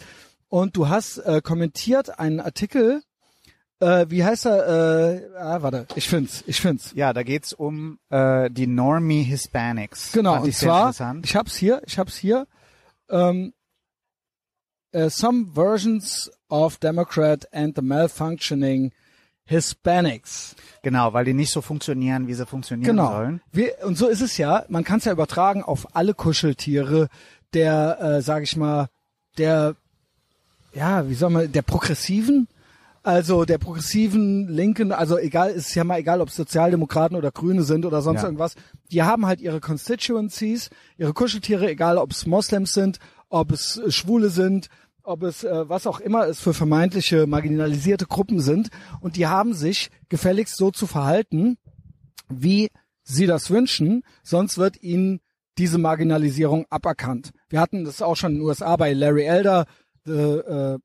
[0.50, 3.02] Und du hast äh, kommentiert einen Artikel,
[3.78, 5.14] äh, wie heißt er?
[5.14, 6.92] Äh, ah, warte, ich find's, ich find's.
[6.94, 10.12] Ja, da geht's um äh, die Normie Hispanics.
[10.12, 10.92] Genau, Fand und ich zwar,
[11.22, 12.46] ich hab's hier, ich hab's hier.
[13.08, 13.54] Ähm,
[14.94, 18.92] uh, some versions of Democrat and the malfunctioning
[19.44, 20.56] Hispanics.
[20.82, 23.12] Genau, weil die nicht so funktionieren, wie sie funktionieren Genau.
[23.12, 23.40] sollen.
[23.52, 24.64] Wir, und so ist es ja.
[24.68, 27.08] Man kann es ja übertragen auf alle Kuscheltiere
[27.54, 28.88] der, äh, sag ich mal,
[29.38, 29.76] der,
[30.72, 32.48] ja, wie soll man, der progressiven,
[33.02, 37.62] also der progressiven Linken, also egal, ist ja mal egal, ob es Sozialdemokraten oder Grüne
[37.62, 38.26] sind oder sonst Ja.
[38.26, 38.54] irgendwas.
[38.92, 42.98] Die haben halt ihre Constituencies, ihre Kuscheltiere, egal ob es Moslems sind,
[43.28, 44.68] ob es äh, Schwule sind,
[45.02, 48.68] ob es äh, was auch immer es für vermeintliche marginalisierte Gruppen sind.
[49.00, 51.56] Und die haben sich gefälligst so zu verhalten,
[52.28, 52.68] wie
[53.02, 55.20] sie das wünschen, sonst wird ihnen
[55.58, 57.30] diese Marginalisierung aberkannt.
[57.48, 59.66] Wir hatten das auch schon in den USA bei Larry Elder,
[60.04, 60.78] the äh,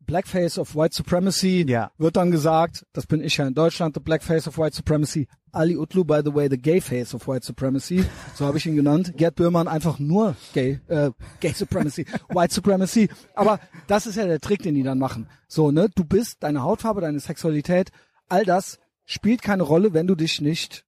[0.00, 1.90] Blackface of White Supremacy, Ja.
[1.98, 5.28] wird dann gesagt, das bin ich ja in Deutschland, the Blackface of White Supremacy.
[5.52, 8.04] Ali Utlu, by the way, the Gay Face of White Supremacy,
[8.34, 9.12] so habe ich ihn genannt.
[9.16, 11.10] Gerd Böhmann einfach nur Gay, äh,
[11.40, 13.08] Gay Supremacy, White Supremacy.
[13.34, 15.28] Aber das ist ja der Trick, den die dann machen.
[15.46, 17.90] So, ne, du bist, deine Hautfarbe, deine Sexualität,
[18.28, 20.84] all das spielt keine Rolle, wenn du dich nicht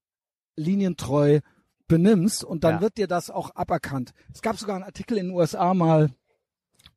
[0.56, 1.40] linientreu
[1.88, 2.80] benimmst und dann Ja.
[2.82, 4.12] wird dir das auch aberkannt.
[4.32, 6.10] Es gab sogar einen Artikel in den USA mal,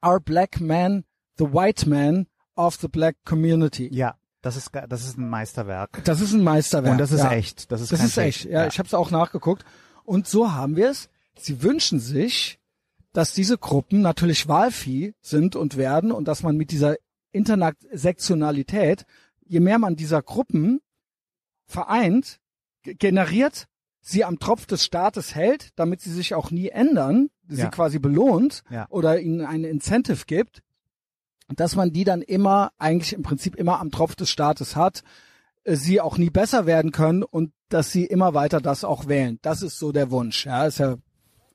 [0.03, 1.05] Are Black Men
[1.37, 3.89] the White Man of the Black Community?
[3.93, 6.03] Ja, das ist das ist ein Meisterwerk.
[6.03, 6.91] Das ist ein Meisterwerk.
[6.91, 7.31] Und das ist ja.
[7.31, 7.71] echt.
[7.71, 8.41] Das ist Das ist echt.
[8.43, 8.51] Fake.
[8.51, 9.63] Ja, ich habe es auch nachgeguckt.
[10.03, 11.09] Und so haben wir es.
[11.37, 12.59] Sie wünschen sich,
[13.13, 16.95] dass diese Gruppen natürlich Wahlvieh sind und werden und dass man mit dieser
[17.31, 19.05] Intersektionalität,
[19.45, 20.81] je mehr man dieser Gruppen
[21.65, 22.39] vereint,
[22.83, 23.67] ge- generiert,
[24.01, 27.69] sie am Tropf des Staates hält, damit sie sich auch nie ändern, sie Ja.
[27.69, 28.85] quasi belohnt Ja.
[28.89, 30.61] oder ihnen einen Incentive gibt,
[31.55, 35.03] dass man die dann immer, eigentlich im Prinzip immer am Tropf des Staates hat,
[35.65, 39.39] äh, sie auch nie besser werden können und dass sie immer weiter das auch wählen.
[39.41, 40.45] Das ist so der Wunsch.
[40.45, 40.95] Ja, ist ja,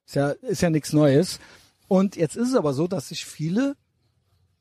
[0.06, 1.40] ist ja, ist ja nichts Neues.
[1.88, 3.76] Und jetzt ist es aber so, dass sich viele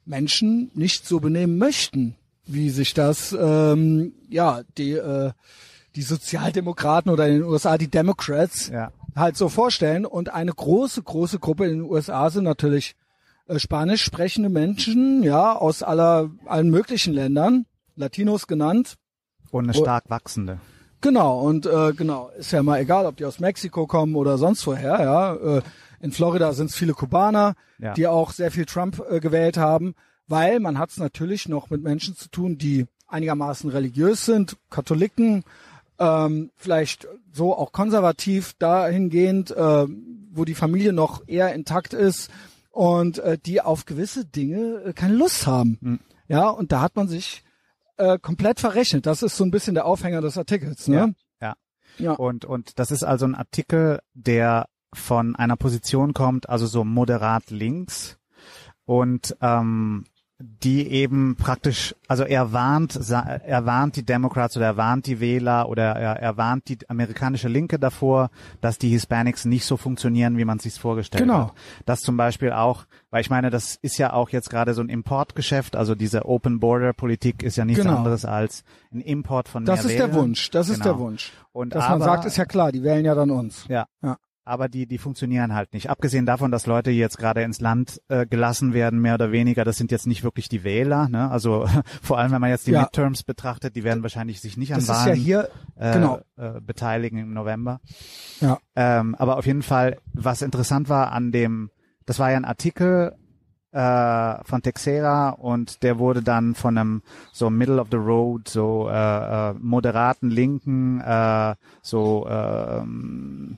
[0.05, 2.15] Menschen nicht so benehmen möchten,
[2.45, 5.31] wie sich das, ähm, ja, die, äh,
[5.95, 8.91] die Sozialdemokraten oder in den USA die Democrats Ja.
[9.17, 10.05] Halt so vorstellen.
[10.05, 12.95] Und eine große, große Gruppe in den USA sind natürlich
[13.47, 17.65] äh, spanisch sprechende Menschen, ja, aus aller, allen möglichen Ländern,
[17.95, 18.95] Latinos genannt.
[19.51, 19.81] Und eine Oh.
[19.81, 20.59] stark wachsende.
[21.01, 24.65] Genau, und äh, genau, ist ja mal egal, ob die aus Mexiko kommen oder sonst
[24.65, 25.35] woher, ja.
[25.57, 25.61] Äh,
[25.99, 27.93] in Florida sind es viele Kubaner, Ja.
[27.93, 29.93] die auch sehr viel Trump äh, gewählt haben,
[30.27, 35.43] weil man hat es natürlich noch mit Menschen zu tun, die einigermaßen religiös sind, Katholiken,
[35.99, 39.85] ähm, vielleicht so auch konservativ dahingehend, äh,
[40.31, 42.29] wo die Familie noch eher intakt ist
[42.71, 45.77] und äh, die auf gewisse Dinge äh, keine Lust haben.
[45.81, 45.99] Hm.
[46.27, 47.43] Ja, und da hat man sich
[47.97, 49.05] äh, komplett verrechnet.
[49.05, 50.95] Das ist so ein bisschen der Aufhänger des Artikels, ne?
[50.95, 51.17] Ja.
[51.99, 52.13] Ja.
[52.13, 57.49] Und, und das ist also ein Artikel, der von einer Position kommt, also so moderat
[57.49, 58.17] links.
[58.85, 60.05] Und ähm,
[60.39, 65.67] die eben praktisch, also er warnt, er warnt die Democrats oder er warnt die Wähler
[65.67, 68.29] oder er, er warnt die amerikanische Linke davor,
[68.61, 71.47] dass die Hispanics nicht so funktionieren, wie man sich vorgestellt genau.
[71.47, 71.53] hat.
[71.87, 74.89] Das zum Beispiel auch, weil ich meine, das ist ja auch jetzt gerade so ein
[74.89, 77.97] Importgeschäft, also diese Open Border Politik ist ja nichts genau.
[77.97, 78.63] anderes als
[78.93, 80.11] ein Import von Das ist Wählern.
[80.11, 80.93] der Wunsch, das ist genau.
[80.93, 81.33] der Wunsch.
[81.51, 83.65] Und Dass aber, man sagt, ist ja klar, die wählen ja dann uns.
[83.69, 83.87] Ja.
[84.03, 84.17] ja
[84.47, 85.89] aber die, die funktionieren halt nicht.
[85.89, 89.77] Abgesehen davon, dass Leute jetzt gerade ins Land äh, gelassen werden, mehr oder weniger, das
[89.77, 91.09] sind jetzt nicht wirklich die Wähler.
[91.09, 91.29] Ne?
[91.29, 91.67] Also
[92.01, 92.81] vor allem, wenn man jetzt die Ja.
[92.81, 96.21] Midterms betrachtet, die werden wahrscheinlich sich nicht an Das Wahlen ja hier, äh, genau.
[96.37, 97.81] äh, beteiligen im November.
[98.39, 98.57] Ja.
[98.75, 101.69] Ähm, aber auf jeden Fall, was interessant war an dem,
[102.05, 103.13] das war ja ein Artikel
[103.71, 107.01] äh, von Texera und der wurde dann von einem
[107.33, 108.93] so Middle of the Road, so äh,
[109.49, 113.57] äh, moderaten Linken, äh, so ähm,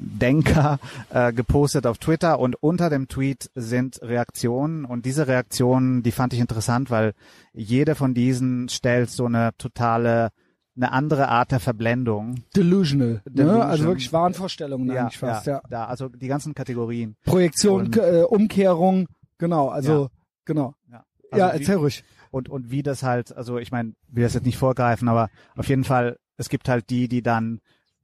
[0.00, 0.78] Denker
[1.10, 6.32] äh, gepostet auf Twitter und unter dem Tweet sind Reaktionen und diese Reaktionen, die fand
[6.32, 7.14] ich interessant, weil
[7.52, 10.30] jede von diesen stellt so eine totale,
[10.76, 12.36] eine andere Art der Verblendung.
[12.54, 13.22] delusional.
[13.28, 13.58] Delusion.
[13.58, 13.64] Ne?
[13.64, 15.60] Also wirklich Wahnvorstellungen eigentlich fast, ja.
[15.68, 17.16] Da, also die ganzen Kategorien.
[17.24, 20.08] Projektion, Und- äh, Umkehrung, genau, also, Ja.
[20.44, 20.74] genau.
[20.90, 21.04] Ja,
[21.36, 22.04] ja, Also wie- erzähl ruhig.
[22.30, 25.68] und und wie das halt, also ich meine, will das jetzt nicht vorgreifen, aber auf
[25.68, 27.60] jeden Fall, es gibt halt die, die dann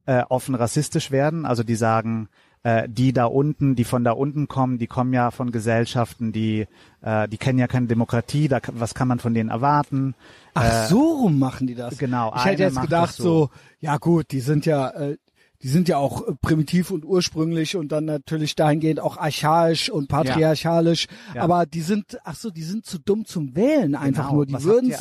[0.07, 2.28] äh, offen rassistisch werden, also die sagen,
[2.62, 6.66] äh, die da unten, die von da unten kommen, die kommen ja von Gesellschaften, die
[7.02, 10.14] äh, die kennen ja keine Demokratie, da was kann man von denen erwarten?
[10.55, 11.98] Ach, Äh, so rum machen die das.
[11.98, 13.22] genau, Ich hätte jetzt gedacht so.
[13.22, 13.50] so.
[13.80, 15.16] ja gut, die sind ja, äh,
[15.64, 20.08] die sind ja auch äh, primitiv und ursprünglich und dann natürlich dahingehend auch archaisch und
[20.08, 21.06] patriarchalisch.
[21.34, 21.40] Ja.
[21.42, 24.46] Aber die sind, ach so, die sind zu dumm zum Wählen einfach Genau, nur.
[24.46, 24.94] Die würden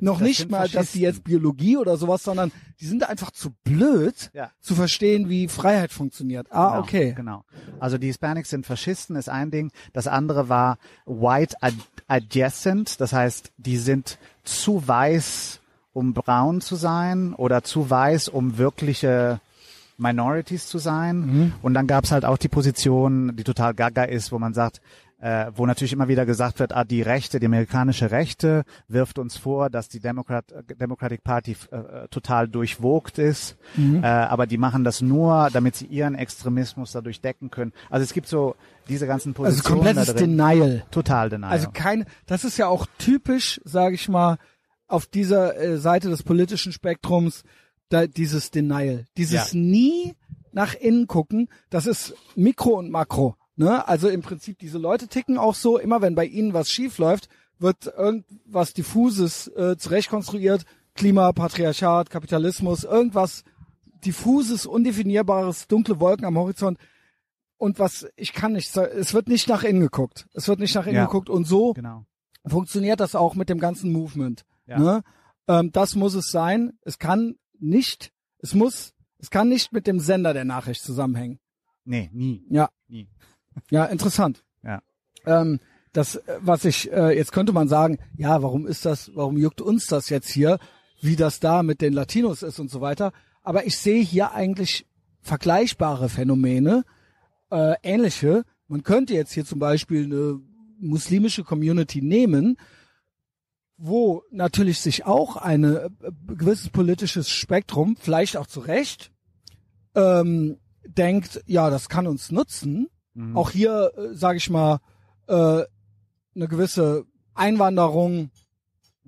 [0.00, 1.00] noch Das nicht mal, dass die Faschisten.
[1.02, 4.50] jetzt Biologie oder sowas, sondern die sind einfach zu blöd Ja.
[4.60, 6.46] zu verstehen, wie Freiheit funktioniert.
[6.50, 7.12] Ah, Genau, okay.
[7.16, 7.44] Genau.
[7.80, 9.72] Also die Hispanics sind Faschisten, ist ein Ding.
[9.92, 15.60] Das andere war white ad adjacent, das heißt, die sind zu weiß,
[15.92, 19.40] um braun zu sein oder zu weiß, um wirkliche
[19.96, 21.16] Minorities zu sein.
[21.20, 21.52] Mhm.
[21.62, 24.80] Und dann gab's halt auch die Position, die total gaga ist, wo man sagt,
[25.20, 29.36] äh, wo natürlich immer wieder gesagt wird, ah, die Rechte, die amerikanische Rechte wirft uns
[29.38, 30.44] vor, dass die Democrat,
[30.78, 34.02] Democratic Party äh, äh, total durchwogt ist, Mhm.
[34.04, 37.72] äh, aber die machen das nur, damit sie ihren Extremismus dadurch decken können.
[37.88, 38.54] Also es gibt so
[38.88, 40.36] diese ganzen Also Positionen komplettes da drin.
[40.36, 40.82] Denial.
[40.90, 41.52] Total Denial.
[41.52, 44.36] Also kein, das ist ja auch typisch, sage ich mal,
[44.88, 47.44] auf dieser äh, Seite des politischen Spektrums,
[47.88, 49.58] da, dieses Denial, dieses Ja.
[49.58, 50.14] nie
[50.52, 53.36] nach innen gucken, das ist Mikro und Makro.
[53.56, 53.86] Ne?
[53.86, 57.28] Also im Prinzip diese Leute ticken auch so, immer wenn bei ihnen was schief läuft,
[57.58, 60.64] wird irgendwas diffuses äh, zurechtkonstruiert,
[60.94, 63.42] Klima, Patriarchat, Kapitalismus, irgendwas
[64.04, 66.78] diffuses, undefinierbares, dunkle Wolken am Horizont.
[67.56, 70.26] Und was ich kann nicht, es wird nicht nach innen geguckt.
[70.34, 71.06] Es wird nicht nach innen Ja.
[71.06, 72.04] geguckt und so genau.
[72.46, 74.44] funktioniert das auch mit dem ganzen Movement.
[74.66, 74.78] Ja.
[74.78, 75.02] Ne?
[75.48, 76.78] Ähm, das muss es sein.
[76.82, 81.38] Es kann nicht, es muss, es kann nicht mit dem Sender der Nachricht zusammenhängen.
[81.84, 82.44] Nee, nie.
[82.50, 83.08] Ja, Nie.
[83.70, 84.44] ja, interessant.
[84.66, 84.80] Ja.
[85.26, 85.60] Ähm,
[85.92, 89.60] das, äh, was ich, äh, jetzt könnte man sagen, ja, warum ist das, warum juckt
[89.60, 90.58] uns das jetzt hier,
[91.02, 93.12] wie das da mit den Latinos ist und so weiter.
[93.42, 94.86] Aber ich sehe hier eigentlich
[95.20, 96.84] vergleichbare Phänomene,
[97.50, 98.44] äh, ähnliche.
[98.68, 100.40] Man könnte jetzt hier zum Beispiel eine
[100.78, 102.56] muslimische Community nehmen,
[103.76, 109.10] wo natürlich sich auch eine äh, gewisses politisches Spektrum, vielleicht auch zu Recht,
[109.94, 112.88] ähm, denkt, ja, das kann uns nutzen.
[113.14, 113.36] Mhm.
[113.36, 114.80] Auch hier, äh, sage ich mal,
[115.26, 115.64] äh,
[116.34, 117.04] eine gewisse
[117.34, 118.30] Einwanderung,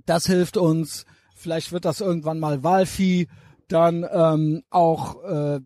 [0.05, 1.05] das hilft uns.
[1.35, 3.29] Vielleicht wird das irgendwann mal Wahlvieh.
[3.69, 5.57] Dann ähm, auch, äh,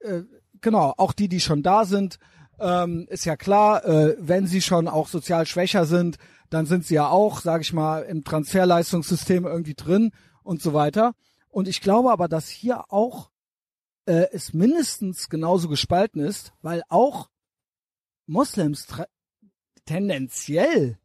[0.00, 0.22] äh,
[0.60, 2.18] genau, auch die, die schon da sind,
[2.60, 6.16] ähm, ist ja klar, äh, wenn sie schon auch sozial schwächer sind,
[6.50, 11.14] dann sind sie ja auch, sage ich mal, im Transferleistungssystem irgendwie drin und so weiter.
[11.48, 13.30] Und ich glaube aber, dass hier auch
[14.06, 17.30] äh, es mindestens genauso gespalten ist, weil auch
[18.26, 18.86] Moslems
[19.84, 20.98] tendenziell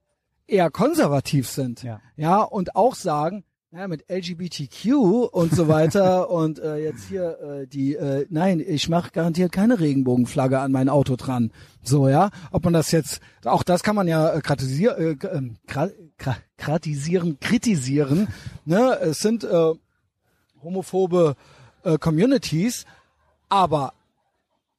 [0.48, 1.84] eher konservativ sind.
[1.84, 2.02] Ja.
[2.16, 4.94] ja, und auch sagen, naja, mit LGBTQ
[5.32, 9.80] und so weiter und äh, jetzt hier äh, die, äh, nein, ich mache garantiert keine
[9.80, 11.52] Regenbogenflagge an mein Auto dran.
[11.84, 15.58] So, ja, ob man das jetzt, auch das kann man ja äh, kritisier, äh, ähm,
[15.68, 15.90] gra,
[16.58, 18.28] kritisieren, kritisieren.
[18.66, 18.98] Ne?
[19.02, 19.74] Es sind äh,
[20.64, 21.36] homophobe
[21.84, 22.86] äh, Communities,
[23.50, 23.94] aber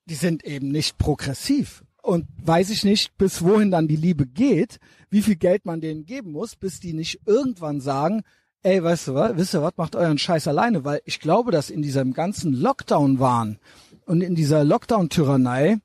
[0.07, 1.84] die sind eben nicht progressiv.
[2.03, 4.80] Und weiß ich nicht, bis wohin dann die Liebe geht,
[5.11, 8.22] wie viel Geld man denen geben muss, bis die nicht irgendwann sagen,
[8.63, 11.71] ey, weißt du was, wisst ihr was, macht euren Scheiß alleine, weil ich glaube, dass
[11.71, 13.59] in diesem ganzen Lockdown waren
[14.07, 15.79] und in dieser Lockdown-Tyrannei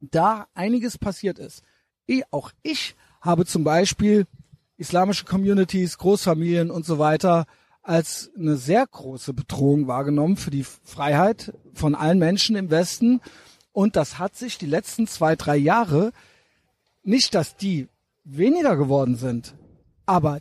[0.00, 1.62] da einiges passiert ist.
[2.06, 4.26] Ich, auch ich habe zum Beispiel
[4.76, 7.46] islamische Communities, Großfamilien und so weiter
[7.82, 13.20] als eine sehr große Bedrohung wahrgenommen für die Freiheit von allen Menschen im Westen.
[13.72, 16.12] Und das hat sich die letzten zwei, drei Jahre
[17.02, 17.88] nicht, dass die
[18.24, 19.54] weniger geworden sind,
[20.06, 20.40] aber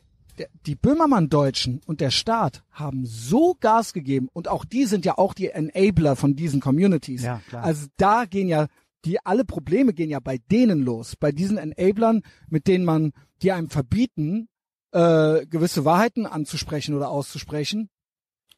[0.66, 5.34] die Böhmermann-Deutschen und der Staat haben so Gas gegeben und auch die sind ja auch
[5.34, 7.24] die Enabler von diesen Communities.
[7.24, 7.64] Ja, klar.
[7.64, 8.68] Also da gehen ja
[9.06, 13.52] die alle Probleme gehen ja bei denen los, bei diesen Enablern, mit denen man, die
[13.52, 14.48] einem verbieten,
[14.92, 17.90] äh, gewisse Wahrheiten anzusprechen oder auszusprechen.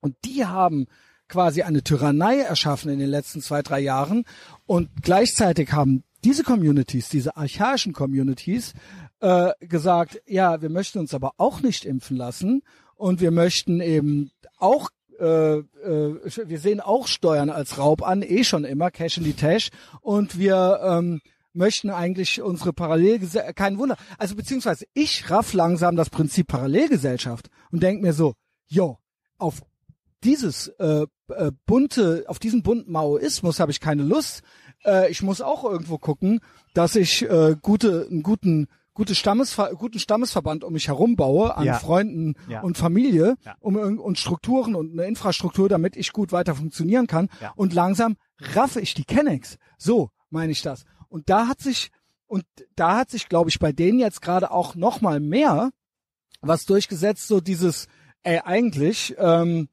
[0.01, 0.85] Und die haben
[1.27, 4.25] quasi eine Tyrannei erschaffen in den letzten zwei, drei Jahren.
[4.67, 8.73] Und gleichzeitig haben diese Communities, diese archaischen Communities,
[9.25, 12.61] äh, gesagt, ja, wir möchten uns aber auch nicht impfen lassen
[12.95, 18.43] und wir möchten eben auch äh, äh, wir sehen auch Steuern als Raub an, eh
[18.43, 19.69] schon immer, Cash in die Tash.
[20.01, 21.21] Und wir ähm,
[21.53, 27.81] möchten eigentlich unsere Parallelgesellschaft, kein Wunder, also beziehungsweise ich raff langsam das Prinzip Parallelgesellschaft und
[27.81, 28.33] denk mir so,
[28.67, 28.97] jo,
[29.37, 29.61] auf
[30.23, 34.43] dieses äh, äh, bunte, auf diesen bunten Maoismus habe ich keine Lust.
[34.83, 36.41] Äh, ich muss auch irgendwo gucken,
[36.73, 41.65] dass ich äh, gute, einen guten gute Stammesver guten Stammesverband um mich herum baue an
[41.65, 41.75] Ja.
[41.75, 42.61] Freunden Ja.
[42.61, 43.55] und Familie Ja.
[43.59, 47.29] um und Strukturen und eine Infrastruktur, damit ich gut weiter funktionieren kann.
[47.55, 49.57] Und langsam raffe ich die Kennex.
[49.77, 50.85] So meine ich das.
[51.09, 51.91] Und da hat sich
[52.25, 52.43] und
[52.75, 55.69] da hat sich, glaube ich, bei denen jetzt gerade auch noch mal mehr
[56.41, 57.87] was durchgesetzt, so dieses,
[58.23, 59.69] ey, eigentlich ähm,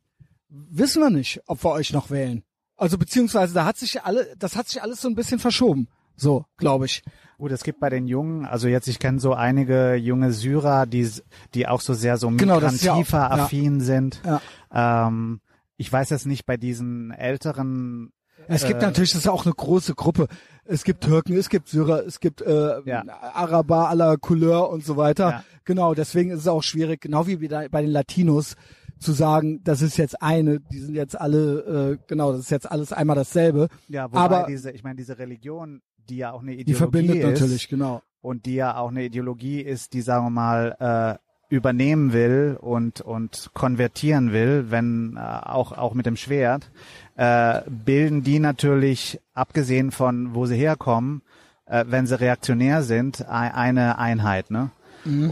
[0.48, 2.42] wissen wir nicht, ob wir euch noch wählen.
[2.76, 5.88] Also beziehungsweise da hat sich alle, das hat sich alles so ein bisschen verschoben.
[6.16, 7.02] So, glaube ich.
[7.42, 11.10] Gut, es gibt bei den Jungen, also jetzt, ich kenne so einige junge Syrer, die,
[11.54, 14.20] die auch so sehr so Genau, ist ja Migrantifa-affin sind.
[14.24, 15.08] Ja.
[15.08, 15.40] Ähm,
[15.76, 18.12] ich weiß jetzt nicht bei diesen älteren,
[18.46, 20.28] Es gibt Äh, natürlich, das ist auch eine große Gruppe.
[20.64, 23.02] Es gibt Türken, es gibt Syrer, es gibt äh, Ja.
[23.34, 25.28] Araber aller Couleur und so weiter.
[25.28, 25.44] Ja.
[25.64, 28.54] Genau, deswegen ist es auch schwierig, genau wie bei bei den Latinos,
[29.02, 32.70] zu sagen, das ist jetzt eine, die sind jetzt alle, äh, genau, das ist jetzt
[32.70, 33.68] alles einmal dasselbe.
[33.88, 37.16] ja, wobei Aber diese, ich meine, diese Religion, die ja auch eine Ideologie die verbindet
[37.16, 38.02] ist, natürlich, genau.
[38.20, 43.00] und die ja auch eine Ideologie ist, die, sagen wir mal, äh, übernehmen will und,
[43.02, 46.70] und konvertieren will, wenn äh, auch, auch mit dem Schwert,
[47.16, 51.20] äh, bilden die natürlich, abgesehen von wo sie herkommen,
[51.66, 54.70] äh, wenn sie reaktionär sind, ei- eine Einheit, ne?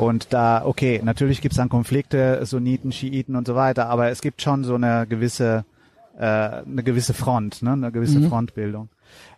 [0.00, 4.42] Und da, okay, natürlich gibt's dann Konflikte, Sunniten, Schiiten und so weiter, aber es gibt
[4.42, 5.64] schon so eine gewisse,
[6.18, 7.74] äh, eine gewisse Front, ne?
[7.74, 8.88] eine gewisse Frontbildung.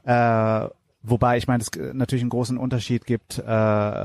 [0.04, 0.68] Äh,
[1.02, 3.42] wobei, ich meine, es g- natürlich einen großen Unterschied gibt, äh,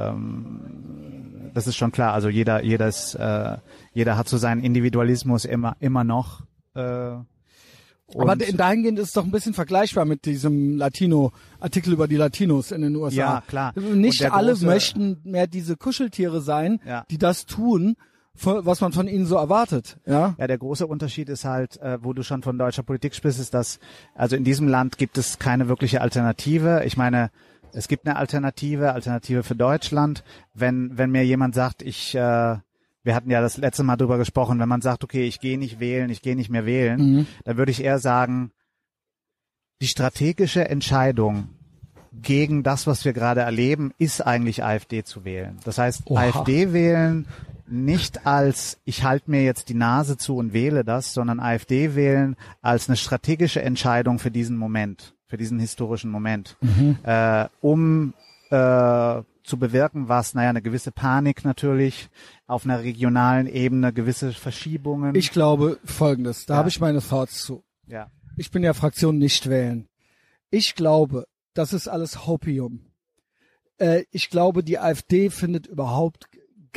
[0.10, 3.58] ähm, das ist schon klar, also jeder, ist, äh,
[3.94, 6.42] jeder hat so seinen Individualismus immer, immer noch.
[6.76, 7.26] Äh, Aber
[8.16, 12.72] und- in dahingehend ist es doch ein bisschen vergleichbar mit diesem Latino-Artikel über die Latinos
[12.72, 13.16] in den USA.
[13.18, 13.74] Ja, klar.
[13.80, 17.06] Nicht alle möchten mehr diese Kuscheltiere sein, Ja.
[17.10, 17.96] die das tun,
[18.44, 19.98] was man von ihnen so erwartet.
[20.06, 20.36] Ja.
[20.38, 23.54] Ja, der große Unterschied ist halt, äh, wo du schon von deutscher Politik sprichst, ist,
[23.54, 23.80] dass
[24.16, 26.84] also in diesem Land gibt es keine wirkliche Alternative.
[26.86, 27.32] Ich meine,
[27.74, 30.24] es gibt eine Alternative, Alternative für Deutschland.
[30.54, 32.20] Wenn wenn mir jemand sagt, ich, äh,
[33.04, 35.80] wir hatten ja das letzte Mal drüber gesprochen, wenn man sagt, okay, ich gehe nicht
[35.80, 37.28] wählen, ich gehe nicht mehr wählen, Mhm.
[37.46, 38.52] dann würde ich eher sagen,
[39.82, 41.50] die strategische Entscheidung
[42.20, 45.60] gegen das, was wir gerade erleben, ist eigentlich AfD zu wählen.
[45.66, 46.22] Das heißt, Oha.
[46.22, 47.28] AfD wählen
[47.70, 52.36] nicht als ich halte mir jetzt die Nase zu und wähle das, sondern AfD wählen
[52.62, 56.58] als eine strategische Entscheidung für diesen Moment, für diesen historischen Moment,
[57.04, 58.14] äh, um
[58.50, 62.10] äh, zu bewirken, was, naja, eine gewisse Panik natürlich,
[62.48, 65.16] auf einer regionalen Ebene gewisse Verschiebungen.
[65.16, 66.58] Ich glaube Folgendes, da Ja.
[66.60, 67.64] habe ich meine Thoughts zu.
[67.88, 68.10] ja.
[68.40, 69.88] Ich bin ja Fraktion nicht wählen.
[70.52, 72.82] Ich glaube, das ist alles Hopium.
[73.80, 76.28] Äh, ich glaube, die AfD findet überhaupt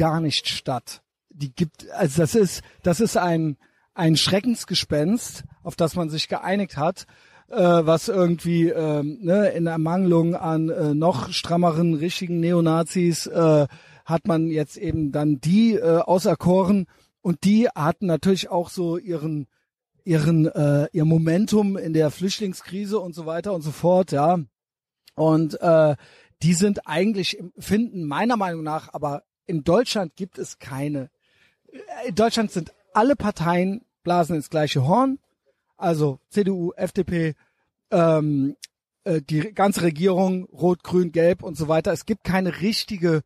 [0.01, 1.03] gar nicht statt.
[1.28, 3.59] Die gibt, also das ist, das ist ein,
[3.92, 7.07] ein Schreckensgespenst, auf das man sich geeinigt hat,
[7.48, 13.66] äh, was irgendwie ähm, ne, in Ermangelung an äh, noch strammeren, richtigen Neonazis äh,
[14.07, 16.86] hat man jetzt eben dann die äh, auserkoren
[17.20, 19.48] und die hatten natürlich auch so ihren
[20.03, 24.38] ihren äh, ihr Momentum in der Flüchtlingskrise und so weiter und so fort, ja.
[25.14, 25.94] Und äh,
[26.42, 31.11] die sind eigentlich finden meiner Meinung nach, aber in Deutschland gibt es keine.
[32.07, 35.18] In Deutschland sind alle Parteien blasen ins gleiche Horn,
[35.76, 37.34] also CDU, FDP,
[37.90, 38.57] ähm,
[39.05, 41.92] äh, die ganze Regierung, Rot, Grün, Gelb und so weiter.
[41.92, 43.22] Es gibt keine richtige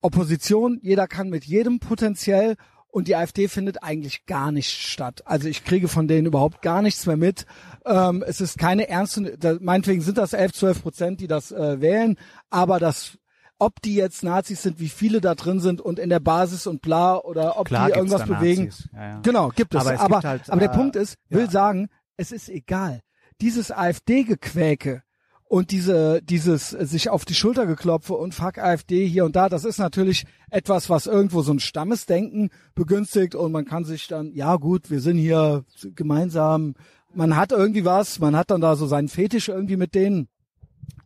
[0.00, 0.78] Opposition.
[0.82, 2.56] Jeder kann mit jedem potenziell
[2.90, 5.22] und die AfD findet eigentlich gar nicht statt.
[5.26, 7.46] Also ich kriege von denen überhaupt gar nichts mehr mit.
[7.84, 11.80] Ähm, es ist keine ernste, da, meinetwegen sind das 11, 12 Prozent, die das äh,
[11.80, 12.16] wählen,
[12.48, 13.18] aber das,
[13.58, 16.80] ob die jetzt Nazis sind, wie viele da drin sind und in der Basis und
[16.80, 18.70] bla oder ob Klar die irgendwas bewegen.
[18.92, 19.20] Ja, ja.
[19.20, 19.80] Genau, gibt es.
[19.80, 21.50] Aber es aber gibt halt, aber der äh, Punkt ist, will ja.
[21.50, 23.00] sagen, es ist egal.
[23.40, 25.02] Dieses AfD-Gequäke
[25.44, 29.64] und diese, dieses sich auf die Schulter geklopfe und fuck AfD hier und da, das
[29.64, 34.56] ist natürlich etwas, was irgendwo so ein Stammesdenken begünstigt und man kann sich dann, ja
[34.56, 36.74] gut, wir sind hier gemeinsam,
[37.14, 40.28] man hat irgendwie was, man hat dann da so seinen Fetisch irgendwie mit denen,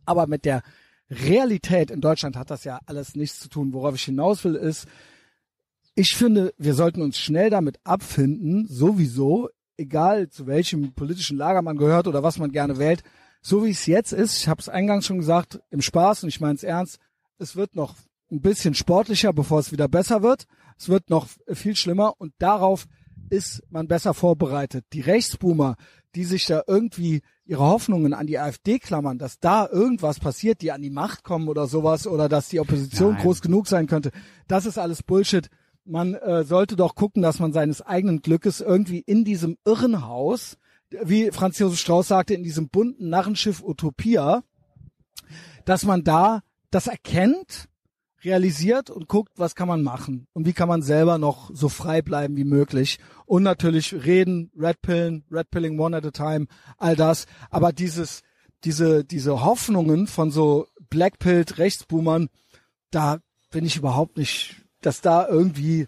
[0.05, 0.61] aber mit der
[1.09, 3.73] Realität in Deutschland hat das ja alles nichts zu tun.
[3.73, 4.87] Worauf ich hinaus will, ist,
[5.95, 11.77] ich finde, wir sollten uns schnell damit abfinden, sowieso, egal zu welchem politischen Lager man
[11.77, 13.03] gehört oder was man gerne wählt,
[13.41, 16.39] so wie es jetzt ist, ich habe es eingangs schon gesagt, im Spaß und ich
[16.39, 16.99] meine es ernst,
[17.37, 17.95] es wird noch
[18.31, 20.45] ein bisschen sportlicher, bevor es wieder besser wird.
[20.77, 22.87] Es wird noch viel schlimmer und darauf
[23.29, 24.85] ist man besser vorbereitet.
[24.93, 25.75] Die Rechtsboomer,
[26.15, 30.71] die sich da irgendwie ihre Hoffnungen an die AfD klammern, dass da irgendwas passiert, die
[30.71, 33.21] an die Macht kommen oder sowas oder dass die Opposition Nein.
[33.21, 34.11] groß genug sein könnte,
[34.47, 35.49] das ist alles Bullshit.
[35.85, 40.57] Man äh, sollte doch gucken, dass man seines eigenen Glückes irgendwie in diesem Irrenhaus,
[40.89, 44.43] wie Franz Josef Strauß sagte, in diesem bunten Narrenschiff Utopia,
[45.65, 46.41] dass man da
[46.71, 47.67] das erkennt,
[48.23, 52.01] realisiert und guckt, was kann man machen und wie kann man selber noch so frei
[52.01, 52.99] bleiben wie möglich.
[53.25, 56.47] Und natürlich reden, Redpillen, Redpilling one at a time,
[56.77, 58.21] all das, aber dieses
[58.63, 62.29] diese diese Hoffnungen von so Blackpilled Rechtsboomern,
[62.91, 63.19] da
[63.51, 65.87] bin ich überhaupt nicht, dass da irgendwie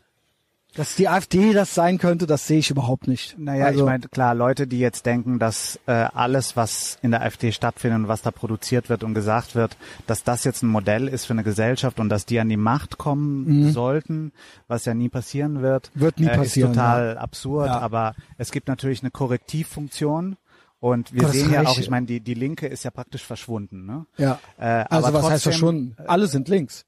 [0.76, 3.38] dass die AfD das sein könnte, das sehe ich überhaupt nicht.
[3.40, 7.22] Naja, Also- ich meine, klar, Leute, die jetzt denken, dass äh, alles, was in der
[7.22, 11.08] AfD stattfindet und was da produziert wird und gesagt wird, dass das jetzt ein Modell
[11.08, 14.32] ist für eine Gesellschaft und dass die an die Macht kommen sollten,
[14.68, 16.00] was ja nie passieren wird, Mhm.
[16.02, 17.68] Wird nie äh, passieren, ist total absurd.
[17.68, 17.80] Ja.
[17.80, 20.38] Aber es gibt natürlich eine Korrektivfunktion.
[20.82, 23.86] Und wir das sehen ja auch, ich meine, die, die Linke ist ja praktisch verschwunden.
[23.86, 24.06] Ne?
[24.18, 24.40] Ja.
[24.58, 26.08] Äh, Also aber was heißt das trotzdem- schon?
[26.08, 26.86] Alle sind links.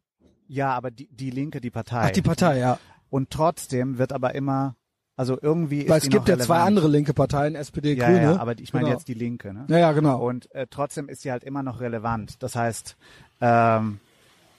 [0.48, 2.02] Ja, aber die, die Linke, die Partei.
[2.06, 2.78] Ach, die Partei, ja.
[3.10, 4.76] Und trotzdem wird aber immer,
[5.16, 8.22] also irgendwie ist Weil es die gibt ja zwei andere linke Parteien, SPD, ja, Grüne.
[8.22, 8.98] Ja, aber ich meine Genau.
[8.98, 9.54] jetzt die Linke.
[9.54, 9.66] Ne?
[9.70, 10.20] Ja, ja, genau.
[10.28, 12.36] Und äh, trotzdem ist sie halt immer noch relevant.
[12.44, 12.96] Das heißt,
[13.42, 14.00] ähm,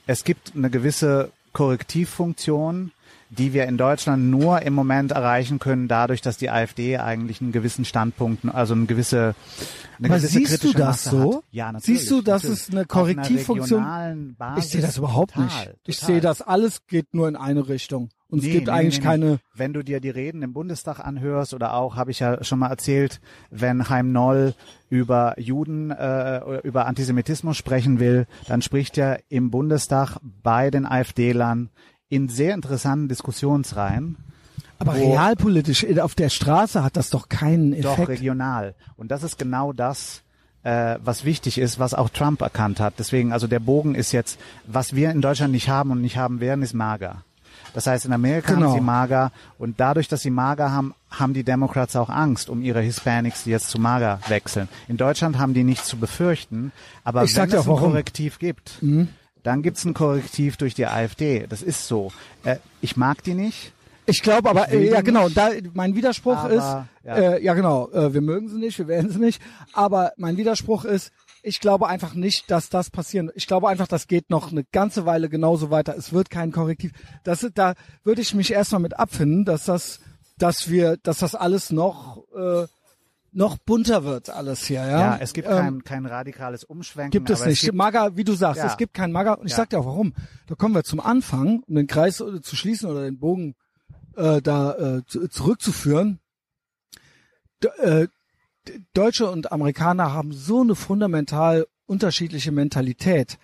[0.06, 2.92] es gibt eine gewisse Korrektivfunktion,
[3.30, 7.52] die wir in Deutschland nur im Moment erreichen können, dadurch, dass die AfD eigentlich einen
[7.52, 9.34] gewissen Standpunkt, also eine gewisse,
[9.98, 11.34] eine Aber gewisse siehst du das Masse so?
[11.36, 11.42] Hat.
[11.50, 12.00] Ja, natürlich.
[12.00, 15.70] Siehst du, dass es eine Korrektivfunktion- Basis Ich sehe das überhaupt total, nicht.
[15.84, 16.06] Ich total.
[16.14, 18.08] sehe das alles geht nur in eine Richtung.
[18.30, 19.38] Und es Nee, gibt nee, eigentlich nee, keine.
[19.54, 22.68] Wenn du dir die Reden im Bundestag anhörst oder auch, habe ich ja schon mal
[22.68, 23.20] erzählt,
[23.50, 24.54] wenn Heim Noll
[24.90, 30.84] über Juden, äh, oder über Antisemitismus sprechen will, dann spricht er im Bundestag bei den
[30.84, 31.70] AfD-Lern
[32.10, 34.16] in sehr interessanten Diskussionsreihen,
[34.78, 38.08] Aber realpolitisch in- auf der Straße hat das doch keinen doch Effekt.
[38.08, 38.74] regional.
[38.96, 40.22] Und das ist genau das,
[40.64, 42.94] äh, was wichtig ist, was auch Trump erkannt hat.
[42.98, 46.40] Deswegen, also der Bogen ist jetzt, was wir in Deutschland nicht haben und nicht haben
[46.40, 47.24] werden, ist mager.
[47.74, 48.68] Das heißt, in Amerika Genau.
[48.68, 52.62] haben sie mager und dadurch, dass sie mager haben, haben die Democrats auch Angst um
[52.62, 54.68] ihre Hispanics, die jetzt zu mager wechseln.
[54.88, 56.72] In Deutschland haben die nichts zu befürchten,
[57.04, 57.80] aber Ich wenn es ein warum.
[57.80, 57.84] Mhm.
[57.92, 58.78] Korrektiv gibt,
[59.42, 61.46] dann gibt es ein Korrektiv durch die AfD.
[61.48, 62.12] Das ist so.
[62.44, 63.72] Äh, ich mag die nicht.
[64.06, 66.64] Ich glaube aber, Ich äh, ja genau, da, mein Widerspruch Aber, ist,
[67.04, 67.14] ja.
[67.16, 69.40] Äh, ja genau, äh, wir mögen sie nicht, wir werden sie nicht,
[69.74, 71.12] aber mein Widerspruch ist,
[71.42, 73.30] ich glaube einfach nicht, dass das passieren.
[73.34, 75.96] Ich glaube einfach, das geht noch eine ganze Weile genauso weiter.
[75.96, 76.92] Es wird kein Korrektiv.
[77.24, 77.74] Das, da
[78.04, 80.00] würde ich mich erstmal mit abfinden, dass das,
[80.36, 82.66] dass wir, dass das alles noch, äh,
[83.32, 84.98] noch bunter wird, alles hier, ja.
[84.98, 87.10] Ja, es gibt Ähm, kein, kein radikales Umschwenken.
[87.10, 87.60] Gibt es nicht.
[87.60, 88.66] gibt- Mager, wie du sagst, Ja.
[88.66, 89.38] es gibt kein Mager.
[89.38, 89.58] Und ich Ja.
[89.58, 90.14] sag dir auch warum.
[90.46, 93.54] Da kommen wir zum Anfang, um den Kreis äh, zu schließen oder den Bogen
[94.16, 96.20] äh, da äh, zu, zurückzuführen.
[97.62, 98.08] D äh,
[98.94, 103.38] Deutsche und Amerikaner haben so eine fundamental unterschiedliche Mentalität.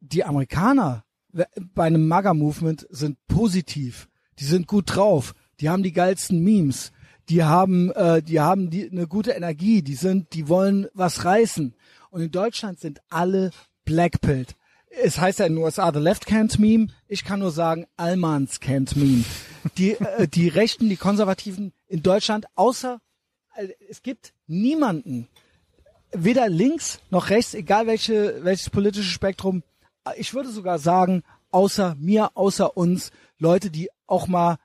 [0.00, 4.08] Die Amerikaner we- bei einem MAGA-Movement sind positiv.
[4.38, 5.34] Die sind gut drauf.
[5.60, 6.92] Die haben die geilsten Memes.
[7.28, 9.82] Die haben, äh, die haben die, eine gute Energie.
[9.82, 11.74] Die sind, die wollen was reißen.
[12.10, 13.50] Und in Deutschland sind alle
[13.84, 14.54] blackpilled.
[15.02, 16.88] Es heißt ja in den USA the left can't meme.
[17.08, 19.24] Ich kann nur sagen Almans can't meme.
[19.78, 22.98] Die, äh, die Rechten, die Konservativen in Deutschland, außer äh,
[23.88, 25.28] es gibt niemanden,
[26.12, 29.62] weder links noch rechts, egal welche, welches politische Spektrum,
[30.16, 34.56] ich würde sogar sagen, außer mir, außer uns, Leute, die auch mal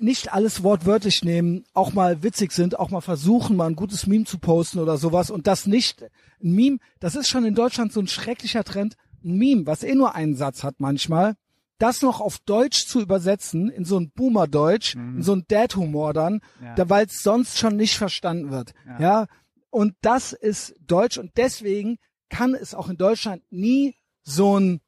[0.00, 4.24] nicht alles wortwörtlich nehmen, auch mal witzig sind, auch mal versuchen, mal ein gutes Meme
[4.24, 6.02] zu posten oder sowas und das nicht,
[6.42, 9.94] ein Meme, das ist schon in Deutschland so ein schrecklicher Trend, ein Meme, was eh
[9.94, 11.36] nur einen Satz hat manchmal,
[11.78, 16.40] das noch auf Deutsch zu übersetzen, in so ein Boomer-Deutsch, in so ein Dad-Humor dann,
[16.62, 16.74] Ja.
[16.74, 18.72] da, weil es sonst schon nicht verstanden wird.
[18.98, 19.26] Ja.
[19.70, 21.98] Und das ist Deutsch und deswegen
[22.30, 24.80] kann es auch in Deutschland nie so ein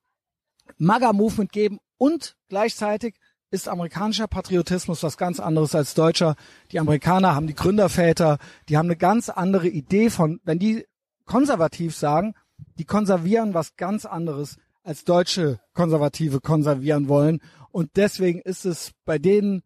[0.79, 3.17] MAGA-Movement geben und gleichzeitig
[3.51, 6.37] ist amerikanischer Patriotismus was ganz anderes als deutscher.
[6.71, 10.87] Die Amerikaner haben die Gründerväter, die haben eine ganz andere Idee von, wenn die
[11.25, 12.35] konservativ sagen,
[12.79, 14.57] die konservieren was ganz anderes
[14.89, 17.41] als deutsche Konservative konservieren wollen.
[17.71, 19.63] Und deswegen ist es bei denen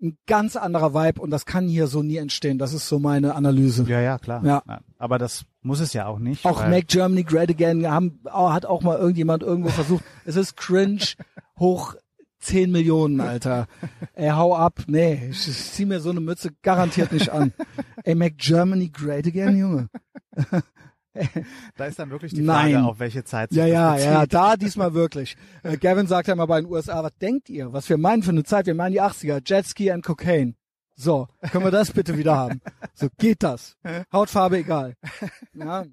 [0.00, 2.58] ein ganz anderer Vibe und das kann hier so nie entstehen.
[2.58, 3.84] Das ist so meine Analyse.
[3.88, 4.44] Ja, ja, klar.
[4.44, 4.62] Ja.
[4.98, 6.46] Aber das muss es ja auch nicht.
[6.46, 10.04] Auch Make Germany Great Again haben, hat auch mal irgendjemand irgendwo versucht.
[10.24, 11.04] Es ist cringe
[11.58, 11.96] hoch
[12.38, 13.66] 10 Millionen, Alter.
[14.14, 14.82] Ey, hau ab.
[14.86, 17.52] Nee, ich, ich zieh mir so eine Mütze garantiert nicht an.
[18.04, 19.88] Ey, Make Germany Great Again, Junge.
[21.76, 22.72] Da ist dann wirklich die Nein.
[22.74, 24.06] Frage, auf welche Zeit sich Ja, ja, bezieht.
[24.10, 25.36] ja, da diesmal wirklich.
[25.62, 28.30] Äh, Gavin sagt ja immer bei den USA, was denkt ihr, was wir meinen für
[28.30, 28.66] eine Zeit?
[28.66, 30.54] Wir meinen die 80er, Jetski and Cocaine.
[30.94, 32.60] So, können wir das bitte wieder haben?
[32.94, 33.76] So, geht das?
[34.12, 34.94] Hautfarbe egal.
[35.54, 35.84] Ja.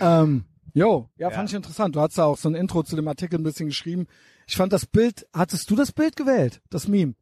[0.00, 0.44] Ähm,
[0.74, 1.34] jo, ja, Ja.
[1.34, 1.96] fand ich interessant.
[1.96, 4.06] Du hast da auch so ein Intro zu dem Artikel ein bisschen geschrieben.
[4.46, 6.60] Ich fand das Bild, hattest du das Bild gewählt?
[6.70, 7.14] Das Meme?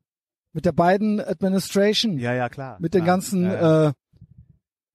[0.52, 2.18] Mit der beiden Administration?
[2.18, 2.78] Ja, ja, klar.
[2.80, 3.16] mit den klar.
[3.16, 3.88] ganzen, Ja, ja.
[3.88, 3.92] äh,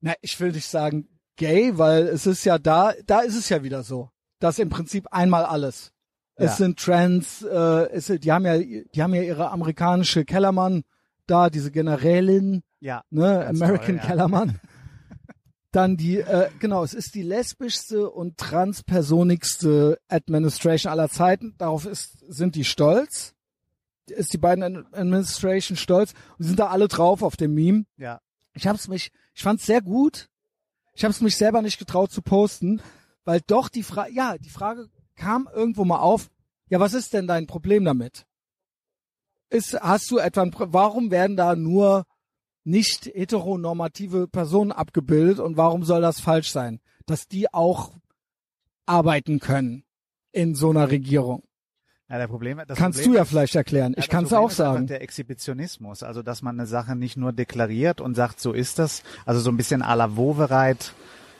[0.01, 1.07] na, ich will nicht sagen
[1.41, 5.07] gay, weil es ist ja da, da ist es ja wieder so, dass im Prinzip
[5.11, 5.91] einmal alles.
[6.35, 6.55] Es Ja.
[6.57, 10.83] sind Trans, äh, es, sind- die haben ja, die haben ja ihre amerikanische Kellermann
[11.27, 13.03] da, diese Generälin, ja.
[13.09, 14.01] ne, American toll, ja.
[14.05, 14.59] Kellermann.
[15.73, 21.55] Dann die, äh, genau, es ist die lesbischste und transpersonigste Administration aller Zeiten.
[21.57, 23.33] Darauf ist, sind die stolz.
[24.09, 26.13] Ist die beiden Ad- Administration stolz.
[26.37, 27.85] Und sind da alle drauf auf dem Meme.
[27.97, 28.19] Ja.
[28.53, 30.27] Ich hab's mich, ich fand's sehr gut.
[30.93, 32.81] Ich hab's mich selber nicht getraut zu posten,
[33.23, 36.29] weil doch die Frage, ja, die Frage kam irgendwo mal auf.
[36.69, 38.25] Ja, was ist denn dein Problem damit?
[39.49, 42.05] Ist, hast du etwa, ein, warum werden da nur
[42.63, 46.79] nicht heteronormative Personen abgebildet und warum soll das falsch sein?
[47.05, 47.93] Dass die auch
[48.85, 49.83] arbeiten können
[50.31, 51.43] in so einer Regierung.
[52.12, 53.93] Ja, der Problem, das Kannst Problem du ja vielleicht erklären.
[53.93, 54.86] Ja, ich kann es auch sagen.
[54.88, 59.01] Der Exhibitionismus, also dass man eine Sache nicht nur deklariert und sagt, so ist das,
[59.26, 60.93] also so ein bisschen à la Wovereit,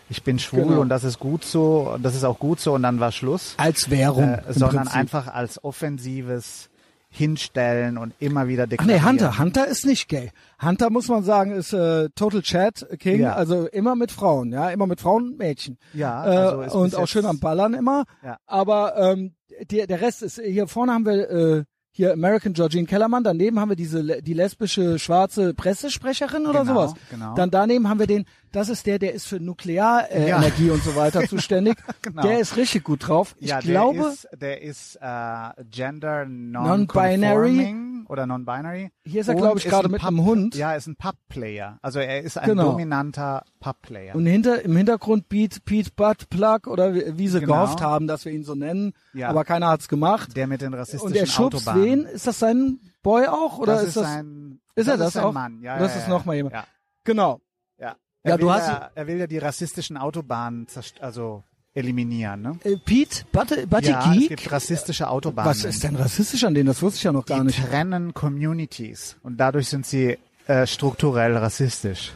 [0.10, 0.82] ich bin schwul Genau.
[0.82, 3.54] und das ist gut so, und das ist auch gut so und dann war Schluss,
[3.58, 4.24] Als Währung.
[4.30, 4.96] äh, sondern Prinzip.
[4.98, 6.70] einfach als offensives
[7.14, 9.02] Hinstellen und immer wieder Ach deklarieren.
[9.04, 9.38] nee, Hunter.
[9.38, 10.32] Hunter ist nicht gay.
[10.62, 13.34] Hunter muss man sagen, ist äh, Total Chat King, Ja.
[13.34, 15.78] also immer mit Frauen, ja, immer mit Frauen und Mädchen.
[15.94, 18.06] Ja, äh, also ist und auch schön am Ballern immer.
[18.24, 18.38] Ja.
[18.48, 19.34] Aber ähm,
[19.70, 23.70] die, der Rest ist, hier vorne haben wir äh, hier American Georgine Kellermann, daneben haben
[23.70, 26.94] wir diese die lesbische schwarze Pressesprecherin oder Genau, sowas.
[27.10, 27.36] genau.
[27.36, 30.74] Dann daneben haben wir den, das ist der, der ist für Nuklearenergie äh, Ja.
[30.74, 31.78] Und so weiter zuständig.
[32.02, 32.22] Genau.
[32.22, 33.36] Der ist richtig gut drauf.
[33.40, 36.88] Ich ja, glaube, der ist, der ist äh, gender Non-binary.
[37.52, 38.92] non-binary oder non-binary.
[39.06, 40.56] Hier ist er, glaube ich, gerade ein mit Pub- einem Hund.
[40.56, 41.78] Ja, ist ein Pub-Player.
[41.82, 42.72] Also er ist ein Genau.
[42.72, 44.16] dominanter Pub-Player.
[44.16, 47.54] Und hinter, im Hintergrund Beat, Pete Butt Plug oder wie, wie sie Genau.
[47.54, 48.94] gehofft haben, dass wir ihn so nennen.
[49.14, 49.30] Ja.
[49.30, 50.36] Aber keiner hat's gemacht.
[50.36, 51.84] Der mit den rassistischen Und er schubst Autobahnen.
[51.86, 52.06] wen?
[52.06, 53.60] Ist das sein Boy auch?
[53.60, 54.06] Oder das ist das?
[54.08, 55.32] ein, ist er das ein auch?
[55.34, 55.62] Mann.
[55.62, 56.10] Ja, ist das ja.
[56.10, 56.54] noch mal jemand?
[56.56, 56.66] Ja,
[57.04, 57.40] Genau.
[58.24, 58.30] Ja.
[58.30, 60.68] Ja, Er du will hast- ja, er will ja die rassistischen Autobahnen
[61.00, 61.44] also
[61.74, 62.60] eliminieren, ne?
[62.64, 64.30] Äh, Pete, Butte, Butte ja, es Geek?
[64.30, 65.50] gibt rassistische Autobahnen.
[65.50, 66.68] Was ist denn rassistisch an denen?
[66.68, 67.66] Das wusste ich ja noch gar die nicht.
[67.66, 70.18] trennen Communities und dadurch sind sie
[70.48, 72.12] äh, strukturell rassistisch.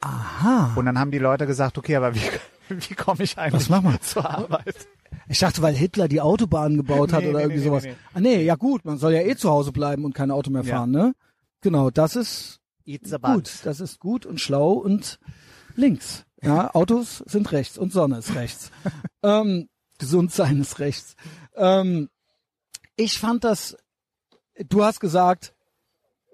[0.00, 0.72] Aha.
[0.76, 2.20] Und dann haben die Leute gesagt, okay, aber wie,
[2.68, 4.00] wie komme ich eigentlich Was machen wir?
[4.00, 4.88] zur Arbeit?
[5.28, 7.84] Ich dachte, weil Hitler die Autobahnen gebaut hat Nee, oder nee, irgendwie nee, sowas.
[7.84, 7.94] nee.
[8.14, 10.62] Ah nee, ja gut, man soll ja eh zu Hause bleiben und kein Auto mehr
[10.64, 10.76] Ja.
[10.78, 11.14] fahren, ne?
[11.60, 12.60] Genau, das ist
[13.22, 13.50] gut.
[13.64, 15.18] Das ist gut und schlau und
[15.74, 16.24] links.
[16.42, 18.70] Ja, Autos sind rechts und Sonne ist rechts.
[19.22, 19.68] ähm,
[19.98, 21.16] gesund sein ist rechts.
[21.56, 22.10] Ähm,
[22.96, 23.76] ich fand das,
[24.68, 25.54] du hast gesagt,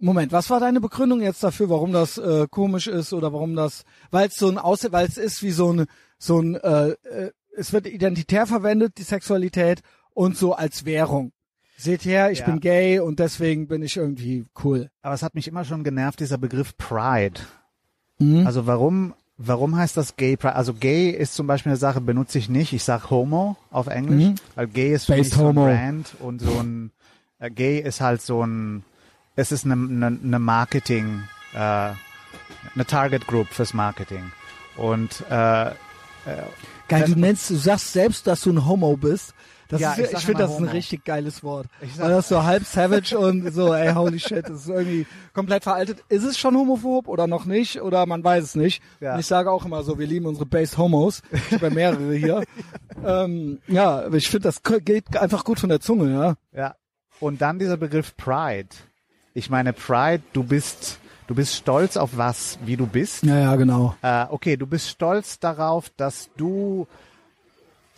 [0.01, 3.85] Moment, was war deine Begründung jetzt dafür, warum das äh, komisch ist oder warum das,
[4.11, 5.87] weil es so ein Aus, weil es ist wie so ein,
[6.19, 9.83] so ein, äh, äh, es wird identitär verwendet, die Sexualität
[10.15, 11.33] und so als Währung.
[11.77, 12.47] Seht her, ich Ja.
[12.47, 14.91] bin gay und deswegen bin ich irgendwie cool.
[15.03, 17.41] Aber es hat mich immer schon genervt, dieser Begriff Pride.
[18.19, 18.47] Mhm.
[18.47, 20.55] Also warum, warum heißt das Gay Pride?
[20.55, 22.73] Also Gay ist zum Beispiel eine Sache, benutze ich nicht.
[22.73, 24.35] Ich sag Homo auf Englisch, Mhm.
[24.55, 25.65] weil Gay ist für Based mich so ein Homo.
[25.67, 26.91] Brand und so ein,
[27.39, 28.85] äh, Gay ist halt so ein,
[29.37, 31.23] es ist eine, eine, eine Marketing,
[31.55, 34.31] äh, eine Target Group fürs Marketing.
[34.77, 35.71] Und äh,
[36.89, 39.33] Geil, Das- du nennst, du sagst selbst, dass du ein Homo bist.
[39.71, 41.67] Das Ja, ist, ich ich finde, das ist ein richtig geiles Wort.
[41.81, 45.07] Ich sag- Weil das so halb savage und so, ey, holy shit, das ist irgendwie
[45.33, 46.03] komplett veraltet.
[46.09, 47.81] Ist es schon homophob oder noch nicht?
[47.81, 48.83] Oder man weiß es nicht.
[49.01, 49.15] Ja.
[49.15, 51.23] Und ich sage auch immer so, wir lieben unsere Based Homos.
[51.31, 52.43] Ich habe mehrere hier.
[53.07, 56.35] ähm, ja, ich finde, das geht einfach gut von der Zunge, ja.
[56.59, 56.75] Ja.
[57.21, 58.69] Und dann dieser Begriff Pride.
[59.35, 60.99] Ich meine, Pride, du bist,
[61.29, 63.23] du bist stolz auf was, wie du bist.
[63.23, 63.95] Ja, ja, genau.
[64.03, 66.89] Äh, okay, du bist stolz darauf, dass du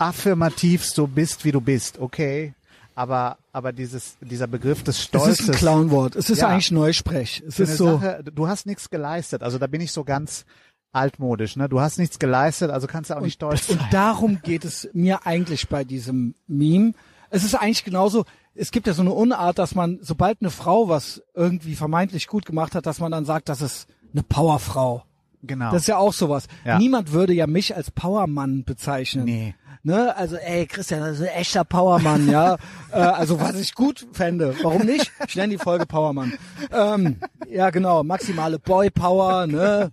[0.03, 2.55] affirmativ so bist, wie du bist, okay.
[2.95, 5.41] Aber, aber dieses, dieser Begriff des Es Stolzes.
[5.41, 6.15] ist ein Clownwort.
[6.15, 6.49] Es ist Ja.
[6.49, 7.43] eigentlich Neusprech.
[7.47, 7.99] Es ist so.
[7.99, 9.43] Sache, du hast nichts geleistet.
[9.43, 10.45] Also da bin ich so ganz
[10.93, 11.57] altmodisch.
[11.57, 11.71] Ne?
[11.71, 13.79] Du hast nichts geleistet, also kannst du auch nicht stolz sein.
[13.79, 16.93] Und darum geht es mir eigentlich bei diesem Meme.
[17.31, 20.91] Es ist eigentlich genauso, es gibt ja so eine Unart, dass man, sobald eine Frau
[20.91, 25.03] was irgendwie vermeintlich gut gemacht hat, dass man dann sagt, das ist eine Powerfrau.
[25.43, 25.73] Genau.
[25.73, 26.47] Das ist ja auch sowas.
[26.65, 26.79] Ja.
[26.79, 29.25] Niemand würde ja mich als Powermann bezeichnen.
[29.25, 29.55] nee.
[29.85, 30.17] Ne?
[30.17, 32.55] Also, ey, Christian, das ist ein echter Powermann, ja.
[32.93, 34.55] äh, also, was ich gut fände.
[34.63, 35.11] Warum nicht?
[35.27, 36.35] Ich nenne die Folge Powermann.
[36.71, 37.17] Ähm,
[37.51, 38.05] ja, genau.
[38.05, 39.91] Maximale Boy Power, ne?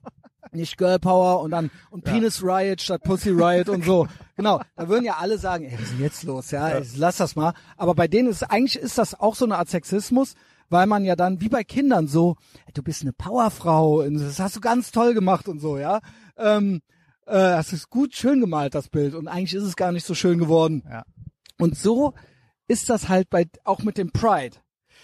[0.52, 4.08] Nicht Girl Power und dann und Penis Riot statt Pussy Riot und so.
[4.36, 4.62] Genau.
[4.76, 6.52] Da würden ja alle sagen, ey, was ist denn jetzt los?
[6.52, 7.54] Ja, Ey, lass das mal.
[7.76, 10.36] Aber bei denen ist eigentlich ist das auch so eine Art Sexismus,
[10.70, 12.36] weil man ja dann wie bei Kindern so,
[12.74, 16.00] du bist eine Powerfrau, das hast du ganz toll gemacht und so, ja.
[16.38, 16.82] Ähm,
[17.26, 19.14] äh, das ist gut schön gemalt, das Bild.
[19.16, 20.84] Und eigentlich ist es gar nicht so schön geworden.
[20.90, 21.04] Ja.
[21.60, 22.14] Und so
[22.68, 24.58] ist das halt bei, auch mit dem Pride.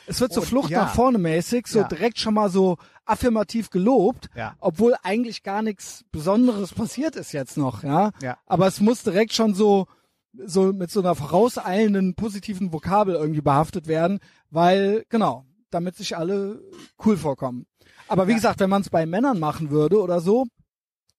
[0.07, 0.83] Es wird so Und Flucht ja.
[0.83, 1.87] nach vorne mäßig, so Ja.
[1.87, 4.55] direkt schon mal so affirmativ gelobt, Ja.
[4.59, 8.11] obwohl eigentlich gar nichts Besonderes passiert ist jetzt noch, ja.
[8.21, 8.37] Ja.
[8.45, 9.87] Aber es muss direkt schon so,
[10.33, 16.61] so mit so einer vorauseilenden positiven Vokabel irgendwie behaftet werden, weil, genau, damit sich alle
[17.05, 17.65] cool vorkommen.
[18.07, 18.37] Aber wie Ja.
[18.37, 20.45] gesagt, wenn man es bei Männern machen würde oder so,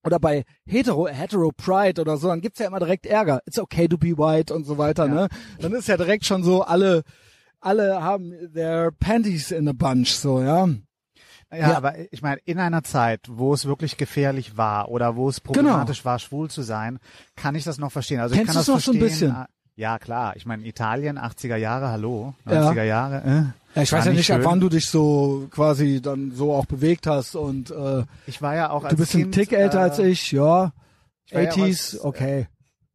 [0.04, 3.40] oder bei Hetero, Hetero Pride oder so, dann gibt's ja immer direkt Ärger.
[3.44, 5.14] It's okay to be white und so weiter, Ja.
[5.14, 5.28] ne?
[5.60, 7.02] Dann ist ja direkt schon so, alle,
[7.60, 10.68] alle haben their panties in a bunch, so, ja.
[11.50, 11.76] Ja, Ja.
[11.76, 16.04] aber ich meine, in einer Zeit, wo es wirklich gefährlich war oder wo es problematisch
[16.04, 16.98] war, schwul zu sein,
[17.34, 18.20] kann ich das noch verstehen.
[18.20, 18.44] Also Genau.
[18.46, 19.30] Kennst ich kann das noch so ein verstehen.
[19.30, 19.46] bisschen?
[19.76, 20.36] Ah, Ja, klar.
[20.36, 22.34] Ich meine, Italien, 80er Jahre, hallo.
[22.48, 22.70] Ja.
[22.70, 23.22] 90er Jahre.
[23.24, 24.44] Äh, Ja, ich weiß ja nicht, ab schön.
[24.46, 28.70] wann du dich so quasi dann so auch bewegt hast und äh, Ich war ja
[28.70, 30.72] auch als du bist ein kind, Tick älter äh, als ich, ja.
[31.26, 31.62] ich war ja 80s,
[31.94, 32.48] als, okay.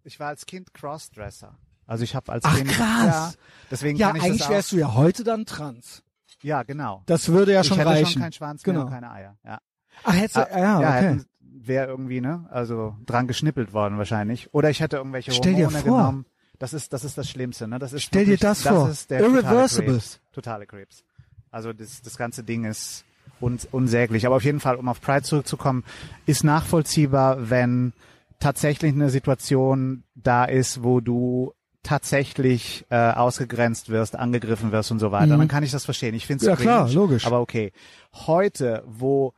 [0.03, 1.53] Ich war als Kind Crossdresser.
[1.85, 3.05] Also ich habe als Ach, Kind krass.
[3.05, 3.31] ja,
[3.69, 6.01] deswegen Ja, kann ich eigentlich das auch, wärst du ja heute dann trans.
[6.41, 7.03] Ja, genau.
[7.05, 8.07] Das würde ja ich schon hätte reichen.
[8.13, 8.85] schon keinen Schwanz mehr Genau.
[8.87, 9.35] und keine Eier.
[9.45, 9.59] Ja.
[10.03, 10.91] Ach, hättest du, Ah, ja, okay.
[11.09, 11.25] hätten-
[11.63, 14.51] wäre irgendwie, ne, also dran geschnippelt worden wahrscheinlich.
[14.53, 15.97] Oder ich hätte irgendwelche Stell dir Hormone vor.
[15.99, 16.25] genommen.
[16.61, 17.79] Das ist, das ist das Schlimmste, ne?
[17.79, 18.89] Das ist Stell dir wirklich, das vor.
[18.89, 19.85] ist der Irreversible.
[19.87, 20.19] Totale Krebs.
[20.31, 21.03] Totale Krebs.
[21.49, 23.03] Also das, das ganze Ding ist
[23.41, 24.25] un, unsäglich.
[24.27, 25.83] Aber auf jeden Fall, um auf Pride zurückzukommen,
[26.27, 27.93] ist nachvollziehbar, wenn
[28.39, 31.53] tatsächlich eine Situation da ist, wo du
[31.83, 35.39] tatsächlich äh, ausgegrenzt wirst, angegriffen wirst und so weiter, Mhm.
[35.39, 36.13] dann kann ich das verstehen.
[36.13, 37.25] Ich finde es Ja, klar, logisch.
[37.25, 37.71] aber okay.
[38.13, 39.33] Heute, wo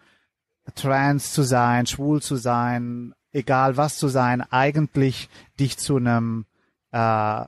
[0.75, 6.45] trans zu sein, schwul zu sein, egal was zu sein, eigentlich dich zu einem
[6.93, 7.41] äh,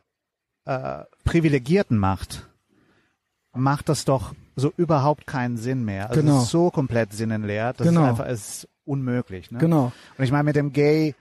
[0.65, 2.47] äh, Privilegierten macht,
[3.53, 6.09] macht das doch so überhaupt keinen Sinn mehr.
[6.09, 6.37] Also Genau.
[6.39, 8.03] es ist so komplett sinnenleer, das Genau.
[8.03, 9.51] ist einfach es ist unmöglich.
[9.51, 9.59] Ne?
[9.59, 9.91] Genau.
[10.17, 11.15] Und ich meine, mit dem Gay,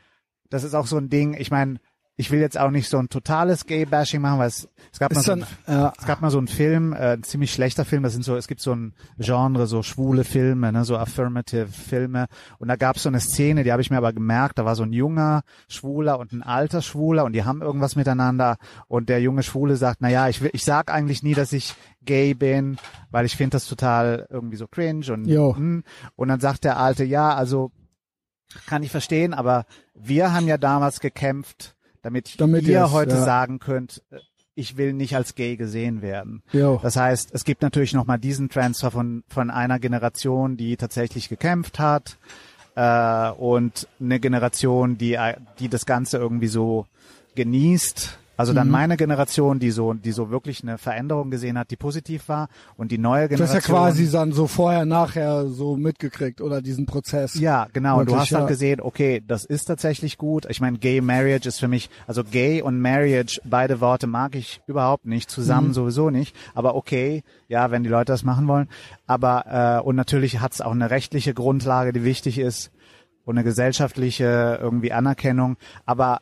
[0.51, 1.79] das ist auch so ein Ding, ich meine,
[2.17, 5.23] ich will jetzt auch nicht so ein totales Gay-Bashing machen, weil es, es gab mal
[5.23, 8.13] so ein, ja, es gab mal so einen Film, äh, ein ziemlich schlechter Film, das
[8.13, 12.27] sind so, es gibt so ein Genre, so schwule Filme, ne, so affirmative Filme.
[12.59, 14.77] Und da gab es so eine Szene, die habe ich mir aber gemerkt, da war
[14.77, 19.21] so ein junger Schwuler und ein alter Schwuler und die haben irgendwas miteinander und der
[19.21, 22.77] junge Schwule sagt, na ja, ich will, ich sag eigentlich nie, dass ich gay bin,
[23.11, 25.57] weil ich finde das total irgendwie so cringe und, Jo.
[25.57, 25.83] hm.
[26.15, 27.73] und dann sagt der alte, ja, also
[28.67, 31.75] kann ich verstehen, aber wir haben ja damals gekämpft,
[32.05, 33.25] damit, Damit ihr heute ja.
[33.25, 34.19] sagen könnt, äh,
[34.57, 36.43] ich will nicht als gay gesehen werden.
[36.53, 36.79] jo.
[36.81, 41.81] Das heißt, es gibt natürlich nochmal diesen Transfer von, von einer Generation, die tatsächlich gekämpft
[41.81, 42.19] hat,
[42.77, 45.19] äh, und eine Generation, die,
[45.59, 46.87] die das Ganze irgendwie so
[47.35, 48.19] genießt.
[48.37, 48.73] Also dann Mhm.
[48.73, 52.91] meine Generation, die so, die so wirklich eine Veränderung gesehen hat, die positiv war, und
[52.93, 53.75] die neue Du hast Generation.
[53.77, 57.35] ja quasi dann so vorher, nachher so mitgekriegt oder diesen Prozess.
[57.35, 58.01] Ja, genau.
[58.01, 58.45] Und du hast ja.
[58.47, 60.47] gesehen, okay, das ist tatsächlich gut.
[60.49, 64.61] Ich meine, Gay Marriage ist für mich, also Gay und Marriage, beide Worte mag ich
[64.67, 65.73] überhaupt nicht, zusammen Mhm.
[65.75, 66.35] sowieso nicht.
[66.55, 68.69] Aber okay, ja, wenn die Leute das machen wollen.
[69.07, 72.71] Aber äh, und natürlich hat es auch eine rechtliche Grundlage, die wichtig ist
[73.25, 75.57] und eine gesellschaftliche irgendwie Anerkennung.
[75.87, 76.21] Aber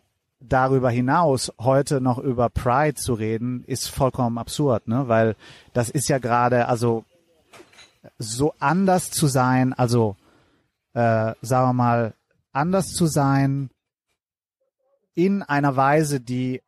[0.48, 5.08] darüber hinaus heute noch über Pride zu reden, ist vollkommen absurd, ne?
[5.08, 5.36] Weil
[5.72, 7.04] das ist ja gerade, also
[8.18, 10.16] so anders zu sein, also
[10.94, 12.14] äh, sagen wir mal,
[12.52, 13.70] anders zu sein
[15.14, 16.62] in einer Weise, die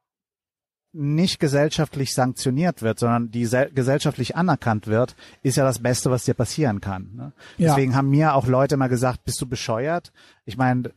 [0.96, 6.24] nicht gesellschaftlich sanktioniert wird, sondern die sel- gesellschaftlich anerkannt wird, ist ja das Beste, was
[6.24, 7.10] dir passieren kann.
[7.14, 7.32] Ne?
[7.58, 7.70] Ja.
[7.70, 10.12] Deswegen haben mir auch Leute mal gesagt, bist du bescheuert?
[10.44, 10.92] Ich meine,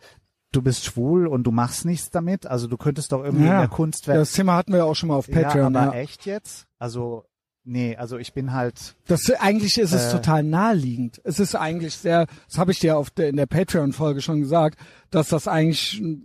[0.51, 3.59] du bist schwul und du machst nichts damit, also du könntest doch irgendwie in Ja.
[3.59, 4.17] der Kunstwelt.
[4.19, 5.73] Das Thema hatten wir ja auch schon mal auf Patreon.
[5.73, 6.65] ja, aber Ja, echt jetzt?
[6.79, 7.25] Also,
[7.63, 10.11] nee, also ich bin halt, Das eigentlich ist es Äh.
[10.13, 11.19] total naheliegend.
[11.25, 14.79] Es ist eigentlich sehr, das habe ich dir auf der, in der Patreon-Folge schon gesagt,
[15.11, 16.17] dass das eigentlich äh,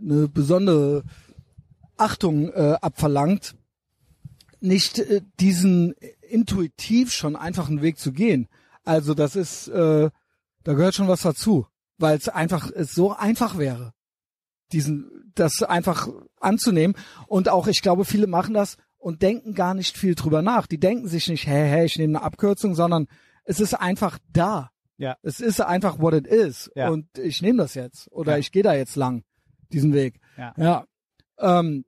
[0.00, 1.02] eine besondere
[1.96, 3.56] Achtung äh, abverlangt,
[4.60, 5.94] nicht äh, diesen
[6.30, 8.48] intuitiv schon einfachen Weg zu gehen.
[8.84, 10.10] Also das ist, äh,
[10.64, 11.66] da gehört schon was dazu,
[11.98, 13.92] weil es einfach es so einfach wäre,
[14.72, 16.08] diesen, das einfach
[16.40, 16.96] anzunehmen.
[17.26, 20.66] Und auch, ich glaube, viele machen das und denken gar nicht viel drüber nach.
[20.66, 23.06] Die denken sich nicht, hey, hey, ich nehme eine Abkürzung, sondern
[23.44, 24.70] es ist einfach da.
[24.96, 25.16] Ja.
[25.22, 26.70] Es ist einfach what it is.
[26.74, 26.88] Ja.
[26.90, 28.10] Und ich nehme das jetzt.
[28.10, 28.38] Oder Ja.
[28.38, 29.22] ich gehe da jetzt lang,
[29.72, 30.20] diesen Weg.
[30.36, 30.54] Ja.
[30.56, 30.84] Ja.
[31.38, 31.84] Ähm,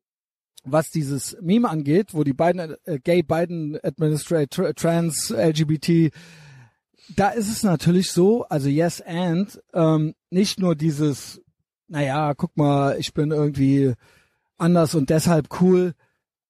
[0.63, 6.13] was dieses Meme angeht, wo die beiden äh, Gay Biden Administrator Trans LGBT
[7.17, 11.41] da ist es natürlich so, also yes and ähm, nicht nur dieses,
[11.89, 13.95] naja, guck mal, ich bin irgendwie
[14.59, 15.95] anders und deshalb cool,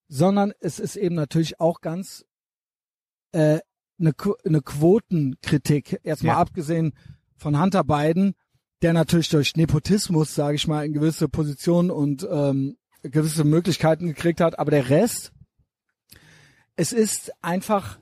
[0.09, 2.25] sondern es ist eben natürlich auch ganz
[3.33, 3.61] äh,
[3.99, 4.13] eine,
[4.45, 6.41] eine Quotenkritik, erstmal Ja.
[6.41, 6.93] abgesehen
[7.37, 8.35] von Hunter Biden,
[8.83, 14.41] der natürlich durch Nepotismus, sage ich mal, in gewisse Positionen und ähm, gewisse Möglichkeiten gekriegt
[14.41, 15.33] hat, aber der Rest,
[16.77, 17.99] es ist einfach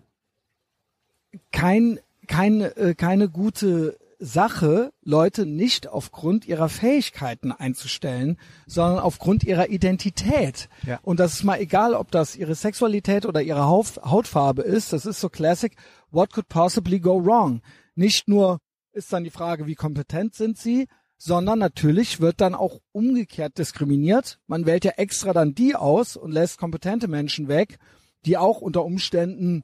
[1.53, 9.69] kein, kein, äh, keine gute Sache, Leute nicht aufgrund ihrer Fähigkeiten einzustellen, sondern aufgrund ihrer
[9.69, 10.69] Identität.
[10.85, 10.99] Ja.
[11.03, 14.93] Und das ist mal egal, ob das ihre Sexualität oder ihre Hauf Hautfarbe ist.
[14.93, 15.77] Das ist so classic.
[16.11, 17.63] What could possibly go wrong?
[17.95, 18.59] Nicht nur
[18.93, 24.39] ist dann die Frage, wie kompetent sind sie, sondern natürlich wird dann auch umgekehrt diskriminiert.
[24.47, 27.79] Man wählt ja extra dann die aus und lässt kompetente Menschen weg,
[28.25, 29.63] die auch unter Umständen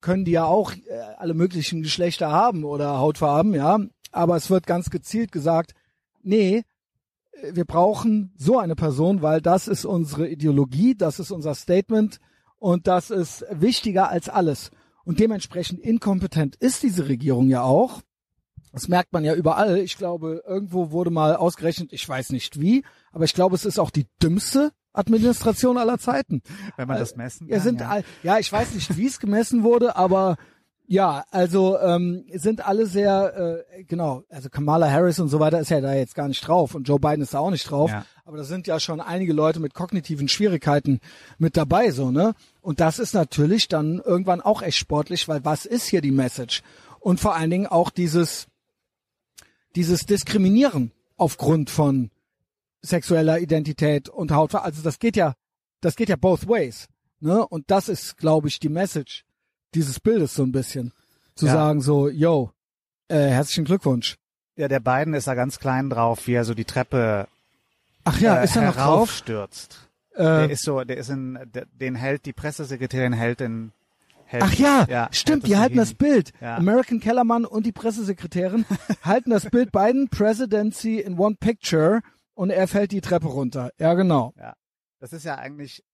[0.00, 3.78] können die ja auch äh, alle möglichen Geschlechter haben oder Hautfarben, ja.
[4.12, 5.74] Aber es wird ganz gezielt gesagt,
[6.22, 6.64] nee,
[7.32, 12.20] äh, wir brauchen so eine Person, weil das ist unsere Ideologie, das ist unser Statement
[12.56, 14.70] und das ist wichtiger als alles.
[15.04, 18.02] Und dementsprechend inkompetent ist diese Regierung ja auch.
[18.72, 19.78] Das merkt man ja überall.
[19.78, 23.80] Ich glaube, irgendwo wurde mal ausgerechnet, ich weiß nicht wie, aber ich glaube, es ist
[23.80, 26.42] auch die dümmste Administration aller Zeiten.
[26.76, 27.62] Wenn man das messen Ja, kann.
[27.64, 27.88] sind ja.
[27.88, 30.36] all, ja, ich weiß nicht, wie es gemessen wurde, aber
[30.86, 34.24] ja, also ähm, sind alle sehr äh, genau.
[34.28, 36.98] Also Kamala Harris und so weiter ist ja da jetzt gar nicht drauf und Joe
[36.98, 37.90] Biden ist da auch nicht drauf.
[37.90, 38.04] Ja.
[38.24, 40.98] Aber da sind ja schon einige Leute mit kognitiven Schwierigkeiten
[41.38, 42.34] mit dabei, so ne.
[42.60, 46.62] Und das ist natürlich dann irgendwann auch echt sportlich, weil was ist hier die Message?
[46.98, 48.48] Und vor allen Dingen auch dieses
[49.76, 52.10] dieses Diskriminieren aufgrund von
[52.82, 54.64] sexueller Identität und Hautfarbe.
[54.64, 55.34] Also das geht ja,
[55.80, 56.86] das geht ja both ways.
[57.20, 57.46] Ne?
[57.46, 59.24] Und das ist, glaube ich, die Message
[59.74, 60.92] dieses Bildes so ein bisschen.
[61.34, 61.52] Zu Ja.
[61.52, 62.50] sagen so, yo,
[63.08, 64.16] äh, herzlichen Glückwunsch.
[64.56, 67.28] Ja, der Biden ist da ganz klein drauf, wie er so die Treppe
[68.04, 68.84] Ach ja, äh, ist er noch drauf?
[68.84, 69.88] heraufstürzt.
[70.16, 73.72] Der Äh, ist so, der ist in, der, den hält die Pressesekretärin hält den.
[74.26, 75.78] Hält, ach ja, ja stimmt, die halten hin.
[75.80, 76.32] das Bild.
[76.40, 76.56] Ja.
[76.56, 78.64] American Kellermann und die Pressesekretärin
[79.02, 82.00] halten das Bild Biden Presidency in one picture
[82.40, 83.70] und er fällt die Treppe runter.
[83.78, 84.32] Ja, genau.
[84.98, 85.84] Das ist ja eigentlich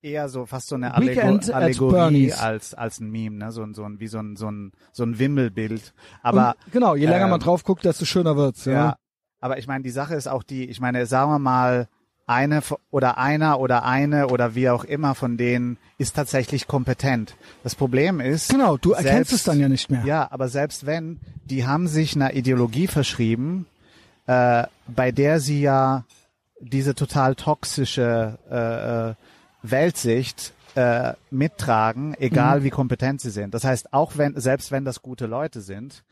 [0.00, 3.52] eher so fast so eine Weekend Allegorie als als ein Meme, ne?
[3.52, 5.94] So ein so ein wie so ein so ein so ein Wimmelbild.
[6.22, 8.64] Aber und, genau, je länger ähm, man drauf guckt, desto schöner wird's.
[8.64, 8.72] Ja.
[8.72, 8.96] Ja,
[9.40, 11.88] aber ich meine, die Sache ist auch die, ich meine, sagen wir mal,
[12.26, 17.36] eine oder einer oder eine oder wie auch immer von denen ist tatsächlich kompetent.
[17.62, 20.04] Das Problem ist, Genau, du erkennst selbst- es dann ja nicht mehr.
[20.04, 23.66] ja, aber selbst wenn, die haben sich einer Ideologie verschrieben,
[24.26, 26.04] äh, bei der sie ja
[26.60, 29.14] diese total toxische äh, äh,
[29.62, 32.64] Weltsicht äh, mittragen, egal Mhm.
[32.64, 33.52] wie kompetent sie sind.
[33.54, 36.04] Das heißt, auch wenn, selbst wenn das gute Leute sind,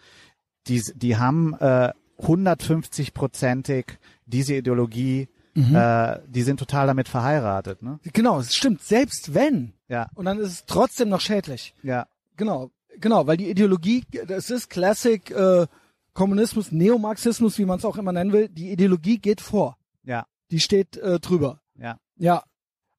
[0.66, 5.74] die, die haben äh, 150-prozentig diese Ideologie, Mhm.
[5.74, 7.82] äh, die sind total damit verheiratet.
[7.82, 7.98] Ne?
[8.12, 8.82] Genau, es stimmt.
[8.82, 9.72] Selbst wenn.
[9.88, 11.74] Ja, Und dann ist es trotzdem noch schädlich.
[11.82, 12.06] ja,
[12.36, 12.70] Genau,
[13.00, 15.66] genau, weil die Ideologie, das ist Classic äh,
[16.14, 18.48] Kommunismus, Neomarxismus, wie man es auch immer nennen will.
[18.48, 19.76] Die Ideologie geht vor.
[20.04, 21.60] ja, Die steht äh, drüber.
[21.76, 21.98] ja.
[22.16, 22.44] Ja.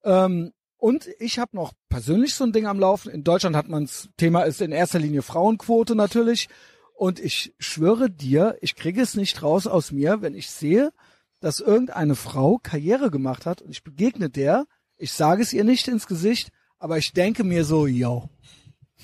[0.03, 3.11] Ähm, und ich habe noch persönlich so ein Ding am Laufen.
[3.11, 6.49] In Deutschland hat man's Thema ist in erster Linie Frauenquote natürlich.
[6.95, 10.91] Und ich schwöre dir, ich kriege es nicht raus aus mir, wenn ich sehe,
[11.39, 14.65] dass irgendeine Frau Karriere gemacht hat und ich begegne der,
[14.97, 18.29] ich sage es ihr nicht ins Gesicht, aber ich denke mir so, yo.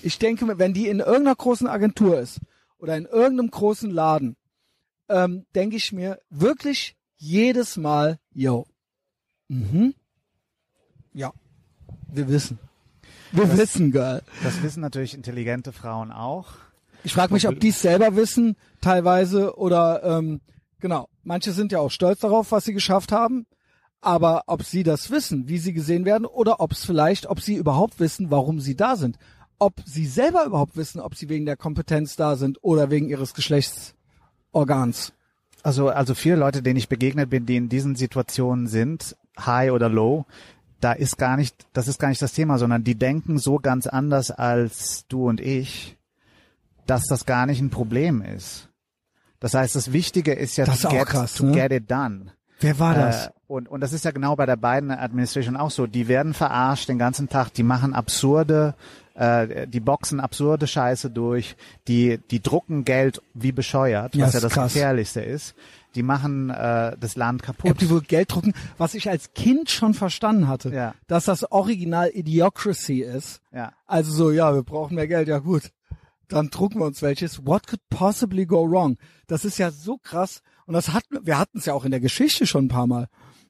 [0.01, 2.39] Ich denke mir, wenn die in irgendeiner großen Agentur ist
[2.77, 4.35] oder in irgendeinem großen Laden,
[5.09, 8.67] ähm, denke ich mir wirklich jedes Mal, yo.
[9.47, 9.93] Mhm.
[11.13, 11.33] Ja.
[12.09, 12.59] Wir wissen.
[13.31, 14.21] Wir wissen, geil.
[14.43, 16.47] Das wissen natürlich intelligente Frauen auch.
[17.03, 20.41] Ich frage mich, ob die es selber wissen, teilweise, oder ähm,
[20.79, 23.45] genau, manche sind ja auch stolz darauf, was sie geschafft haben,
[24.01, 27.55] aber ob sie das wissen, wie sie gesehen werden, oder ob es vielleicht, ob sie
[27.55, 29.17] überhaupt wissen, warum sie da sind.
[29.59, 33.33] Ob sie selber überhaupt wissen, ob sie wegen der Kompetenz da sind oder wegen ihres
[33.33, 35.13] Geschlechtsorgans.
[35.63, 39.89] Also, also viele Leute, denen ich begegnet bin, die in diesen Situationen sind, high oder
[39.89, 40.25] low,
[40.79, 43.87] da ist gar nicht, das ist gar nicht das Thema, sondern die denken so ganz
[43.87, 45.97] anders als du und ich,
[46.85, 48.69] dass das gar nicht ein Problem ist.
[49.39, 51.51] Das heißt, das Wichtige ist ja Das to, ist get, krass, to ne?
[51.51, 52.31] get it done.
[52.59, 53.27] Wer war das?
[53.27, 55.87] Äh, und, und das ist ja genau bei der beiden Administration auch so.
[55.87, 58.73] Die werden verarscht den ganzen Tag, die machen absurde,
[59.13, 61.55] äh, die boxen absurde Scheiße durch,
[61.87, 64.73] die, die drucken Geld wie bescheuert, Ja, was ja das krass.
[64.73, 65.55] Gefährlichste ist.
[65.95, 67.81] Die machen äh, das Land Ob kaputt.
[67.81, 70.93] die wohl Geld drucken, was ich als Kind schon verstanden hatte, Ja.
[71.07, 73.41] dass das Original Idiocracy ist.
[73.53, 73.71] Ja.
[73.87, 75.71] Also so, ja, wir brauchen mehr Geld, ja gut.
[76.27, 77.45] Dann drucken wir uns welches.
[77.47, 78.97] What could possibly go wrong?
[79.27, 80.41] Das ist ja so krass.
[80.67, 83.07] Und das hatten, wir hatten es ja auch in der Geschichte schon ein paar Mal.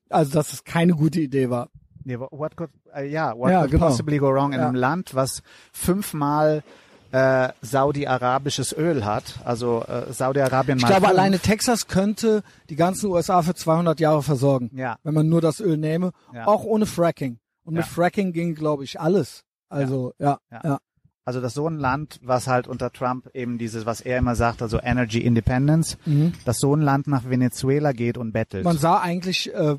[0.10, 1.68] Also, dass es keine gute Idee war.
[2.06, 3.88] Nee, what could, äh, ja, what Ja, could genau.
[3.88, 4.68] possibly go wrong in Ja.
[4.68, 5.41] einem Land, was
[5.73, 6.64] fünfmal
[7.11, 9.39] äh, Saudi-arabisches Öl hat.
[9.45, 14.69] Also äh, Saudi-Arabien Ich glaube, alleine Texas könnte die ganzen USA für 200 Jahre versorgen.
[14.73, 14.98] Ja.
[15.03, 16.11] Wenn man nur das Öl nähme.
[16.34, 16.48] Ja.
[16.48, 17.39] Auch ohne Fracking.
[17.64, 17.89] Und mit Ja.
[17.91, 19.44] Fracking ging, glaube ich, alles.
[19.69, 20.80] Also, ja, ja.
[21.28, 24.62] Also dass so ein Land, was halt unter Trump eben dieses, was er immer sagt,
[24.62, 25.98] also Energy Independence,
[26.45, 28.64] dass so ein Land nach Venezuela geht und bettelt.
[28.64, 29.76] Man sah eigentlich äh,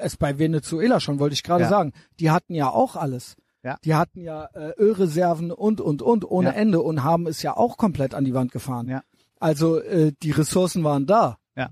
[0.00, 1.68] es bei Venezuela schon, wollte ich gerade Ja.
[1.68, 1.92] sagen.
[2.20, 3.34] Die hatten ja auch alles.
[3.64, 3.78] Ja.
[3.84, 6.54] Die hatten ja äh, Ölreserven und und und ohne Ja.
[6.54, 8.86] Ende und haben es ja auch komplett an die Wand gefahren.
[8.88, 9.02] Ja.
[9.40, 11.36] Also äh, die Ressourcen waren da.
[11.56, 11.70] Ja.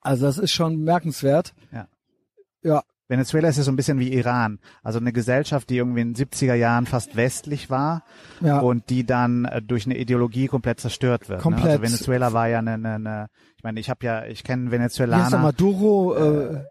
[0.00, 1.54] Also das ist schon bemerkenswert.
[1.70, 1.86] Ja.
[2.64, 2.82] Ja.
[3.08, 4.58] Venezuela ist ja so ein bisschen wie Iran.
[4.82, 8.04] Also eine Gesellschaft, die irgendwie in den 70er Jahren fast westlich war
[8.40, 8.58] Ja.
[8.60, 11.38] und die dann äh, durch eine Ideologie komplett zerstört wird.
[11.38, 11.42] Ne?
[11.42, 11.66] Komplett.
[11.66, 13.26] Also Venezuela war ja eine, eine, eine
[13.56, 16.14] ich meine, ich habe ja, ich kenne heißt der Venezolaner, Maduro?
[16.16, 16.64] Äh,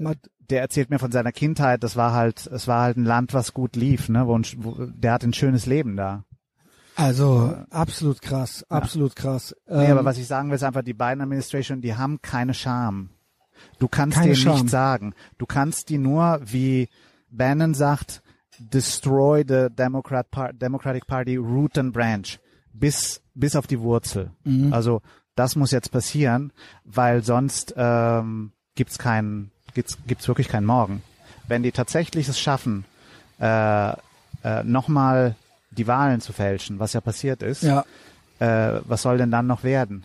[0.00, 0.18] Mad
[0.50, 3.52] der erzählt mir von seiner Kindheit, das war halt, es war halt ein Land, was
[3.52, 4.28] gut lief, ne?
[4.28, 6.22] Wo, ein- wo, der hat ein schönes Leben da.
[6.94, 9.54] also absolut krass, absolut krass.
[9.68, 12.54] Nee, Ähm, aber was ich sagen will, ist einfach, die Biden Administration, die haben keine
[12.54, 13.10] Scham.
[13.78, 14.54] Du kannst Keine denen Scham.
[14.54, 15.14] nicht sagen.
[15.38, 16.88] Du kannst die nur, wie
[17.30, 18.22] Bannon sagt,
[18.58, 22.38] destroy the Democrat Par Democratic Party root and branch.
[22.72, 24.30] Bis, bis auf die Wurzel.
[24.44, 24.72] Mhm.
[24.72, 25.02] Also,
[25.34, 26.52] das muss jetzt passieren,
[26.84, 31.02] weil sonst, ähm, gibt's keinen, gibt's, gibt's wirklich keinen Morgen.
[31.48, 32.84] Wenn die tatsächlich es schaffen,
[33.40, 35.34] äh, äh, nochmal
[35.70, 37.84] die Wahlen zu fälschen, was ja passiert ist, ja.
[38.38, 40.04] äh, was soll denn dann noch werden?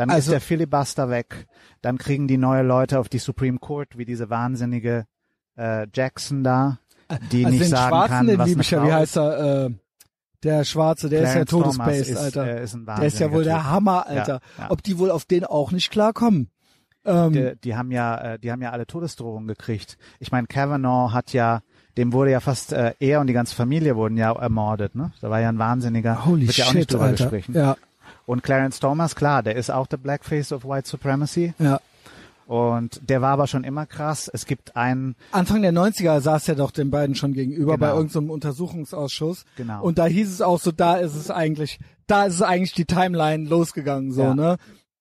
[0.00, 1.46] Dann Also- ist der Filibuster weg.
[1.82, 5.04] Dann kriegen die neue Leute auf die Supreme Court, wie diese wahnsinnige
[5.58, 6.78] äh, Jackson da,
[7.30, 8.94] die also nicht den sagen Schwarzen, kann, den was ja, wie ist.
[8.94, 9.64] heißt er?
[9.66, 9.70] Äh,
[10.42, 12.46] der Schwarze, der ist ja Clarence Thomas todesbased, ist, Alter.
[12.46, 13.70] äh, ist ein der ist ja wohl der.
[13.70, 14.40] Hammer, Alter.
[14.56, 14.70] Ja, ja.
[14.70, 16.48] Ob die wohl auf den auch nicht klarkommen?
[17.04, 19.98] Ähm, Die, die haben ja, äh, die haben ja alle Todesdrohungen gekriegt.
[20.18, 21.60] Ich meine, Kavanaugh hat ja,
[21.98, 25.12] dem wurde ja fast, äh, er und die ganze Familie wurden ja ermordet, ne?
[25.20, 26.24] Da war ja ein Wahnsinniger.
[26.24, 27.28] holy Wird ja auch shit, nicht drüber Alter.
[27.28, 27.54] gesprochen.
[27.54, 27.76] Ja,
[28.30, 31.52] Und Clarence Thomas, klar, der ist auch der Blackface of White Supremacy.
[31.58, 31.80] ja.
[32.46, 34.28] Und der war aber schon immer krass.
[34.32, 37.86] Es gibt einen, Anfang der 90er saß er doch den beiden schon gegenüber Genau.
[37.92, 39.44] bei irgendeinem Untersuchungsausschuss.
[39.56, 39.82] Genau.
[39.84, 41.78] Und da hieß es auch so, da ist es eigentlich,
[42.08, 44.34] da ist es eigentlich die Timeline losgegangen, so, Ja.
[44.34, 44.56] ne?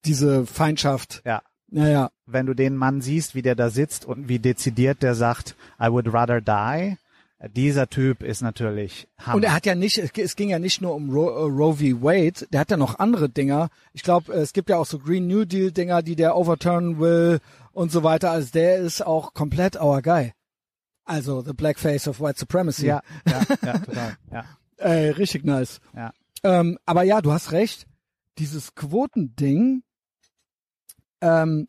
[0.06, 1.24] Diese Feindschaft.
[1.26, 1.42] ja,
[1.72, 2.12] Naja.
[2.28, 5.88] wenn du den Mann siehst, wie der da sitzt und wie dezidiert der sagt, I
[5.90, 6.98] would rather die,
[7.48, 9.36] dieser Typ ist natürlich Hammer.
[9.36, 12.02] Und er hat ja nicht, es ging ja nicht nur um Ro äh, Roe v.
[12.03, 13.70] Wade, der hat ja noch andere Dinger.
[13.94, 17.40] Ich glaube, es gibt ja auch so Green New Deal Dinger, die der overturnen will
[17.72, 18.32] und so weiter.
[18.32, 20.34] Also der ist auch komplett our guy.
[21.06, 22.88] Also the blackface of white supremacy.
[22.88, 24.18] ja, ja, ja, total.
[24.32, 24.45] Ja,
[24.78, 25.80] Ey, richtig nice.
[25.95, 26.11] ja.
[26.44, 27.86] Ähm, aber ja, du hast recht.
[28.38, 29.84] Dieses Quotending,
[31.22, 31.68] ähm,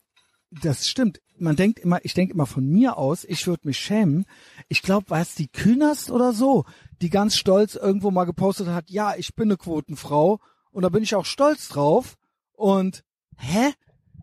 [0.51, 1.21] das stimmt.
[1.39, 4.27] Man denkt immer, ich denke immer von mir aus, ich würde mich schämen.
[4.69, 6.65] Ich glaube, war es die Künast oder so,
[7.01, 10.41] die ganz stolz irgendwo mal gepostet hat, ja, ich bin eine Quotenfrau
[10.71, 12.17] und da bin ich auch stolz drauf.
[12.53, 13.05] Und
[13.39, 13.73] hä?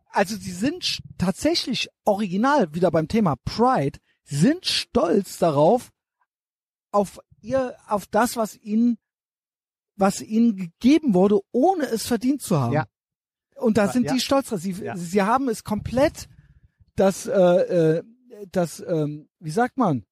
[0.09, 5.91] Also sie sind tatsächlich original wieder beim Thema Pride, sind stolz darauf,
[6.91, 8.97] auf ihr, auf das, was ihnen,
[9.95, 12.73] was ihnen gegeben wurde, ohne es verdient zu haben.
[12.73, 12.85] Ja.
[13.59, 13.91] Und da Ja.
[13.91, 14.59] sind die stolz drauf.
[14.59, 14.95] Sie, Ja.
[14.95, 16.27] sie haben es komplett,
[16.95, 18.03] das, äh, äh,
[18.51, 20.03] das, ähm, wie sagt man,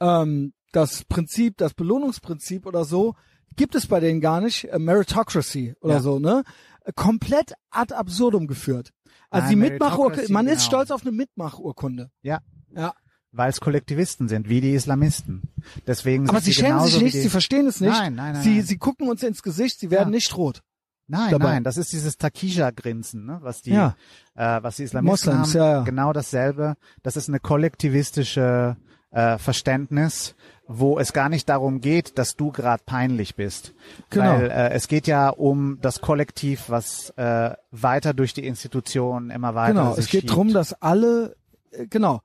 [0.00, 3.14] ähm, das Prinzip, das Belohnungsprinzip oder so,
[3.56, 6.00] gibt es bei denen gar nicht, äh, Meritocracy oder Ja.
[6.00, 6.44] so, ne?
[6.84, 8.92] Äh, Komplett ad absurdum geführt.
[9.30, 10.66] Also Nein, die Mitmachurkunde, man ist genau.
[10.68, 12.10] stolz auf eine Mitmachurkunde.
[12.22, 12.40] Ja,
[12.74, 12.94] Ja.
[13.32, 15.42] weil es Kollektivisten sind, wie die Islamisten.
[15.86, 17.90] Deswegen Aber sind sie schämen sich nicht, sie verstehen es nicht.
[17.90, 18.64] Nein, nein, nein, Sie, nein.
[18.64, 20.16] sie gucken uns ins Gesicht, sie werden Ja.
[20.16, 20.62] nicht rot.
[21.10, 21.44] Nein, dabei.
[21.54, 23.96] nein, das ist dieses Takisha-Grinsen, ne, was die, Ja.
[24.36, 25.58] äh, was die Islamisten Moslems, haben.
[25.60, 25.82] ja, ja.
[25.82, 26.76] Genau dasselbe.
[27.02, 28.76] Das ist eine kollektivistische
[29.10, 30.36] äh, Verständnis,
[30.68, 33.74] wo es gar nicht darum geht, dass du gerade peinlich bist.
[34.10, 34.24] Genau.
[34.38, 39.56] Weil äh, es geht ja um das Kollektiv, was äh, weiter durch die Institutionen immer
[39.56, 40.32] weiter Genau, es geht schiebt.
[40.34, 41.34] drum, dass alle,
[41.72, 42.20] äh, genau,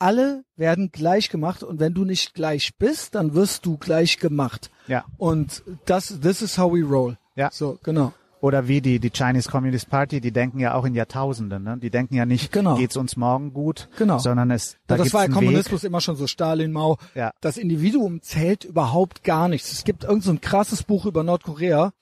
[0.00, 4.72] alle werden gleich gemacht und wenn du nicht gleich bist, dann wirst du gleich gemacht.
[4.88, 5.04] Ja.
[5.18, 7.16] Und das, this is how we roll.
[7.36, 7.50] Ja.
[7.52, 8.12] So, genau.
[8.44, 11.62] Oder wie die, die Chinese Communist Party, die denken ja auch in Jahrtausenden.
[11.62, 11.78] Ne?
[11.78, 12.74] Die denken ja nicht, Genau.
[12.76, 14.18] geht's uns morgen gut, Genau.
[14.18, 15.88] sondern es da Ja, das war ja Kommunismus Weg.
[15.88, 16.98] immer schon so Stalin, Mao.
[17.14, 17.32] Ja.
[17.40, 19.72] Das Individuum zählt überhaupt gar nichts.
[19.72, 21.94] Es gibt irgend so ein krasses Buch über Nordkorea,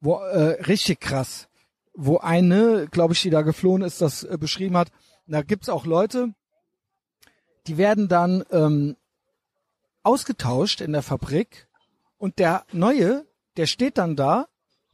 [0.00, 1.48] wo äh, richtig krass,
[1.92, 4.88] wo eine, glaube ich, die da geflohen ist, das äh, beschrieben hat.
[5.26, 6.28] Da gibt's auch Leute,
[7.66, 8.96] die werden dann ähm,
[10.02, 11.68] ausgetauscht in der Fabrik
[12.16, 13.26] und der Neue,
[13.58, 14.46] der steht dann da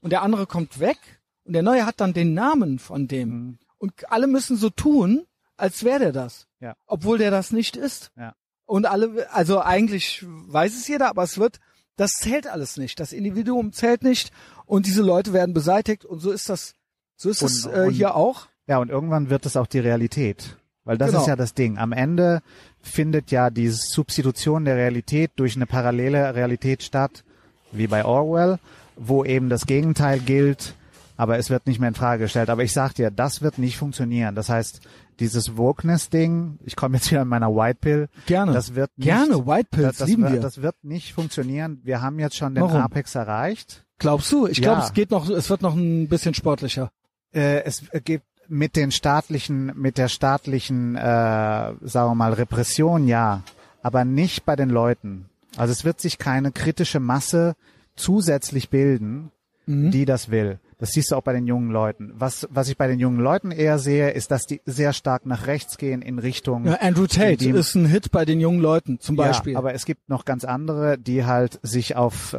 [0.07, 0.99] und der andere kommt weg
[1.43, 3.29] und der Neue hat dann den Namen von dem.
[3.29, 3.59] Mhm.
[3.79, 5.27] Und alle müssen so tun,
[5.57, 6.47] als wäre der das.
[6.61, 6.77] Ja.
[6.87, 8.13] Obwohl der das nicht ist.
[8.17, 8.37] Ja.
[8.67, 11.59] Und alle, also eigentlich weiß es jeder, aber es wird,
[11.97, 13.01] das zählt alles nicht.
[13.01, 14.31] Das Individuum zählt nicht
[14.65, 16.75] und diese Leute werden beseitigt und so ist das,
[17.17, 18.47] so ist es äh, hier auch.
[18.69, 20.57] Ja, und irgendwann wird es auch die Realität.
[20.85, 21.23] Weil das Genau.
[21.23, 21.79] ist ja das Ding.
[21.79, 22.43] Am Ende
[22.81, 27.25] findet ja die Substitution der Realität durch eine parallele Realität statt,
[27.73, 28.61] wie bei Orwell,
[28.97, 30.75] wo eben das Gegenteil gilt,
[31.17, 32.51] aber es wird nicht mehr in Frage gestellt.
[32.51, 34.35] Aber ich sag dir, das wird nicht funktionieren.
[34.35, 34.81] Das heißt,
[35.21, 38.53] dieses Wokeness-Ding, ich komme jetzt wieder in meiner White Pill, Gerne.
[38.53, 40.41] das wird nicht, Gerne, White Pills, das, das, lieben wird, wir.
[40.41, 41.81] das wird nicht funktionieren.
[41.85, 42.83] Wir haben jetzt schon den Warum?
[42.83, 43.85] Apex erreicht.
[43.99, 44.47] Glaubst du?
[44.47, 44.87] Ich glaube, Ja.
[44.87, 46.91] es geht noch, es wird noch ein bisschen sportlicher.
[47.33, 51.77] äh, es gibt mit den staatlichen, mit der staatlichen, äh, sagen
[52.11, 53.43] wir mal, Repression, ja,
[53.83, 55.27] aber nicht bei den Leuten.
[55.57, 57.57] Also es wird sich keine kritische Masse
[57.97, 59.31] zusätzlich bilden,
[59.69, 59.91] Mhm.
[59.91, 60.61] die das will.
[60.79, 62.13] Das siehst du auch bei den jungen Leuten.
[62.17, 65.47] Was, was ich bei den jungen Leuten eher sehe, ist, dass die sehr stark nach
[65.49, 69.01] rechts gehen in Richtung Ja, Andrew Tate die- ist ein Hit bei den jungen Leuten
[69.01, 69.55] zum Beispiel.
[69.55, 72.37] ja, aber es gibt noch ganz andere, die halt sich auf äh,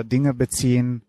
[0.00, 1.02] äh, Dinge beziehen,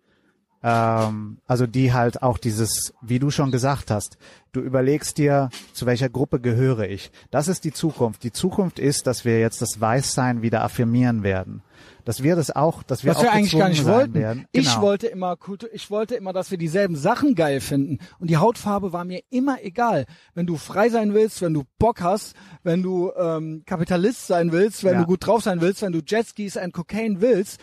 [0.63, 4.17] ähm, also die halt auch dieses, wie du schon gesagt hast,
[4.53, 7.11] du überlegst dir, zu welcher Gruppe gehöre ich.
[7.31, 8.23] Das ist die Zukunft.
[8.23, 11.61] Die Zukunft ist, dass wir jetzt das Weißsein wieder affirmieren werden.
[12.05, 14.13] Dass wir das auch, dass wir was auch wir eigentlich gar nicht wollten.
[14.15, 14.45] Werden.
[14.51, 14.81] Ich Genau.
[14.81, 17.99] wollte immer Kultur, ich wollte immer, dass wir dieselben Sachen geil finden.
[18.19, 20.05] Und die Hautfarbe war mir immer egal.
[20.33, 24.83] Wenn du frei sein willst, wenn du Bock hast, wenn du ähm, Kapitalist sein willst,
[24.83, 24.99] wenn Ja.
[25.01, 27.59] du gut drauf sein willst, wenn du Jetskis and Cocaine willst,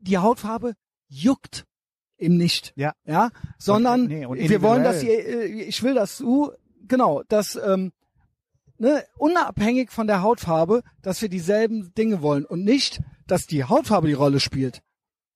[0.00, 0.74] die Hautfarbe
[1.08, 1.64] juckt
[2.18, 2.72] eben nicht.
[2.76, 2.92] Ja.
[3.04, 6.50] Ja, sondern nee, und wir wollen, dass ihr, äh, ich will, dass du,
[6.88, 7.92] genau, dass ähm,
[8.78, 14.06] ne, unabhängig von der Hautfarbe, dass wir dieselben Dinge wollen und nicht, dass die Hautfarbe
[14.08, 14.82] die Rolle spielt.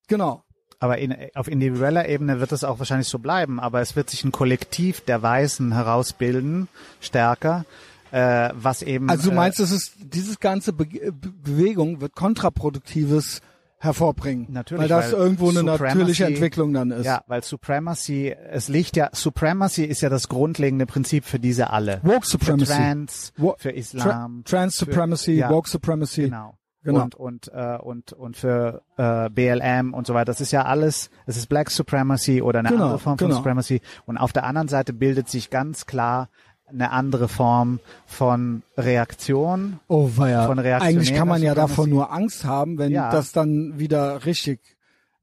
[0.08, 0.44] Genau.
[0.78, 4.24] Aber in, auf individueller Ebene wird es auch wahrscheinlich so bleiben, aber es wird sich
[4.24, 6.68] ein Kollektiv der Weißen herausbilden,
[7.00, 7.66] stärker,
[8.12, 9.10] äh, was eben.
[9.10, 13.42] Also du äh, meinst, es ist dieses ganze Be Be Bewegung wird kontraproduktives
[13.82, 17.06] hervorbringen, Natürlich, weil das weil irgendwo eine Supremacy- natürliche Entwicklung dann ist.
[17.06, 22.00] Ja, weil Supremacy, es liegt ja, Supremacy ist ja das grundlegende Prinzip für diese alle.
[22.02, 24.42] Woke Supremacy, Für Trans, Wo- für Tra Islam.
[24.44, 25.48] Trans Supremacy, ja.
[25.50, 26.24] Woke Supremacy.
[26.24, 26.56] Genau.
[26.82, 27.02] Genau.
[27.02, 30.26] Und, und, äh, und, und für äh, BLM und so weiter.
[30.26, 33.38] Das ist ja alles, es ist Black Supremacy oder eine Genau, andere Form von genau.
[33.38, 33.80] Supremacy.
[34.06, 36.28] Und auf der anderen Seite bildet sich ganz klar
[36.66, 39.80] eine andere Form von Reaktion.
[39.88, 40.46] Oh weia.
[40.46, 41.70] Von Eigentlich kann man ja Supremacy.
[41.74, 43.10] davon nur Angst haben, wenn Ja.
[43.10, 44.60] das dann wieder richtig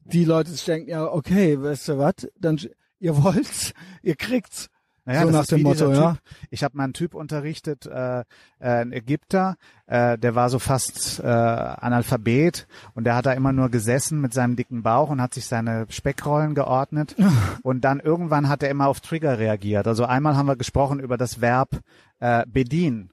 [0.04, 2.60] die Leute sich denken, ja, okay, weißt du was, dann
[3.00, 3.74] ihr wollt's,
[4.04, 4.70] ihr kriegt's.
[5.08, 6.12] Naja, so das nach ist dem Motto, ja.
[6.12, 6.22] Typ.
[6.50, 8.24] Ich habe mal einen Typ unterrichtet, äh, äh,
[8.60, 9.56] ein Ägypter,
[9.86, 14.34] äh, der war so fast äh, Analphabet und der hat da immer nur gesessen mit
[14.34, 17.16] seinem dicken Bauch und hat sich seine Speckrollen geordnet
[17.64, 19.88] und dann irgendwann hat er immer auf Trigger reagiert.
[19.88, 21.80] Also einmal haben wir gesprochen über das Verb
[22.20, 23.10] äh, bedienen.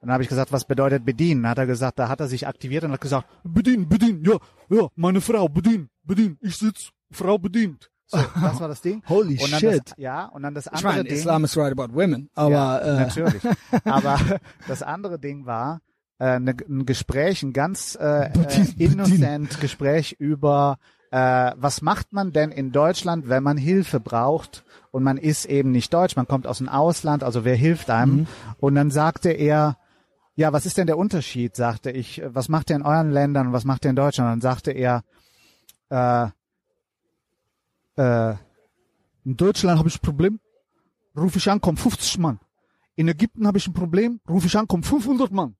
[0.00, 1.42] Dann habe ich gesagt, was bedeutet bedienen?
[1.42, 4.38] Dann hat er gesagt, da hat er sich aktiviert und hat gesagt, bedienen, bedienen, ja,
[4.68, 7.90] ja, meine Frau, bedienen, bedienen, ich sitz, Frau bedient.
[8.06, 9.02] So, das war das Ding.
[9.08, 9.82] Holy und dann shit.
[9.90, 11.14] Das, ja, und dann das Ich andere meine, Ding.
[11.14, 13.42] Islam is right about women, aber ja, äh, natürlich.
[13.84, 14.18] Aber
[14.68, 15.80] das andere Ding war
[16.20, 20.78] äh, ne, ein Gespräch, ein ganz äh, äh, innocent Gespräch über
[21.10, 25.70] äh, was macht man denn in Deutschland, wenn man Hilfe braucht und man ist eben
[25.70, 28.16] nicht deutsch, man kommt aus dem Ausland, also wer hilft einem?
[28.16, 28.26] Mhm.
[28.58, 29.76] Und dann sagte er,
[30.34, 31.54] ja, was ist denn der Unterschied?
[31.54, 34.26] sagte ich, was macht ihr in euren Ländern und was macht ihr in Deutschland?
[34.26, 35.04] Und dann sagte er,
[35.90, 36.30] äh,
[37.96, 38.34] äh,
[39.24, 40.40] in Deutschland habe ich ein Problem,
[41.16, 42.40] rufe ich an, kommen 50 Mann.
[42.96, 45.56] In Ägypten habe ich ein Problem, rufe ich an, kommen 500 Mann.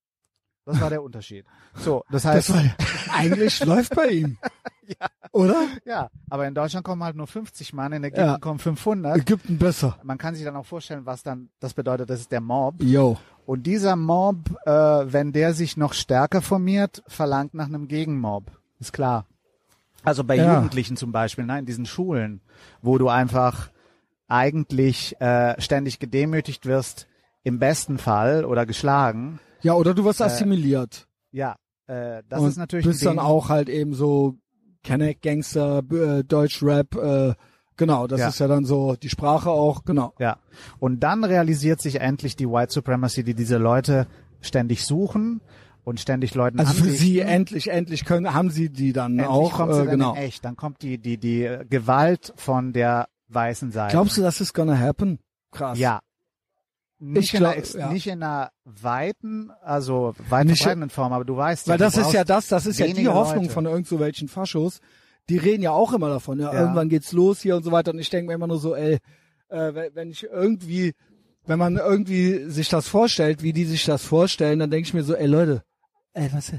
[0.67, 1.45] Das war der Unterschied.
[1.75, 2.65] So, das heißt, das war,
[3.13, 4.39] eigentlich läuft bei ihm.
[5.33, 5.67] Oder?
[5.85, 8.39] ja, aber in Deutschland kommen halt nur 50 Mann, in Ägypten Ja.
[8.39, 9.17] kommen 500.
[9.19, 9.99] Ägypten besser.
[10.03, 12.09] Man kann sich dann auch vorstellen, was dann das bedeutet.
[12.09, 12.83] Das ist der Mob.
[12.83, 13.19] Yo.
[13.45, 18.51] Und dieser Mob, äh, wenn der sich noch stärker formiert, verlangt nach einem Gegenmob.
[18.79, 19.27] Ist klar.
[20.05, 20.55] Also bei Ja.
[20.55, 22.41] Jugendlichen zum Beispiel, ne, in diesen Schulen,
[22.83, 23.71] wo du einfach
[24.29, 27.07] eigentlich äh, ständig gedemütigt wirst,
[27.43, 29.39] im besten Fall oder geschlagen.
[29.63, 31.07] Ja, oder du wirst assimiliert.
[31.31, 31.57] Ja,
[31.87, 34.37] äh, das und ist natürlich bist ein dann auch halt eben so
[34.83, 37.35] Kenneck Gangster, äh, Deutschrap, äh,
[37.77, 38.29] genau, das Ja.
[38.29, 40.15] ist ja dann so die Sprache auch, genau.
[40.19, 40.39] Ja.
[40.79, 44.07] Und dann realisiert sich endlich die White Supremacy, die diese Leute
[44.41, 45.41] ständig suchen
[45.85, 49.53] und ständig Leuten Also für sie endlich, endlich können, haben sie die dann Endlich auch,
[49.53, 50.15] kommt sie äh, dann genau.
[50.17, 50.45] echt.
[50.45, 53.93] Dann kommt die, die, die äh, Gewalt von der weißen Seite.
[53.93, 55.19] Glaubst du, das ist gonna happen?
[55.53, 55.79] Krass.
[55.79, 56.01] Ja.
[57.01, 57.93] Nicht, Ich in, einer, glaub- ja.
[57.93, 61.97] nicht in einer weiten, also weit Nicht- verbreitenden Form, aber du weißt Weil ja, das
[61.99, 63.53] ist ja das, das ist ja die Hoffnung Leute.
[63.53, 64.81] von irgend so welchen Faschos.
[65.29, 66.61] Die reden ja auch immer davon, ja, Ja.
[66.61, 67.93] irgendwann geht's los hier und so weiter.
[67.93, 68.99] Und ich denke mir immer nur so, ey,
[69.49, 70.93] äh, wenn- wenn ich irgendwie,
[71.47, 75.03] wenn man irgendwie sich das vorstellt, wie die sich das vorstellen, dann denke ich mir
[75.03, 75.63] so, ey Leute,
[76.15, 76.53] ey, was,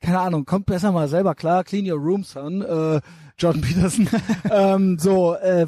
[0.00, 3.00] keine Ahnung, kommt besser mal selber klar, clean your room, son, äh,
[3.38, 4.08] Jordan Peterson.
[4.50, 5.66] ähm, so, äh, äh,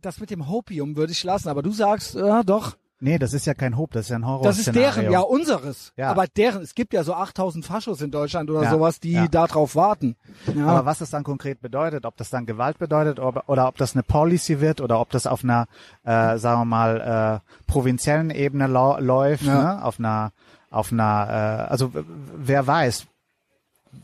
[0.00, 3.46] das mit dem Hopium würde ich lassen, aber du sagst, ja doch, Nee, das ist
[3.46, 4.42] ja kein Hope, das ist ja ein Horror.
[4.42, 5.92] das ist deren, ja, unseres.
[5.96, 6.10] Ja.
[6.10, 9.28] Aber deren, es gibt ja so 8000 Faschos in Deutschland oder Ja, sowas, die ja.
[9.28, 10.16] da drauf warten.
[10.52, 10.66] Ja.
[10.66, 13.94] Aber was das dann konkret bedeutet, ob das dann Gewalt bedeutet ob, oder ob das
[13.94, 15.68] eine Policy wird oder ob das auf einer,
[16.02, 19.84] äh, sagen wir mal, äh, provinziellen Ebene läuft, ne?
[19.84, 20.32] auf einer,
[20.70, 21.92] auf einer, äh, also
[22.36, 23.06] wer weiß,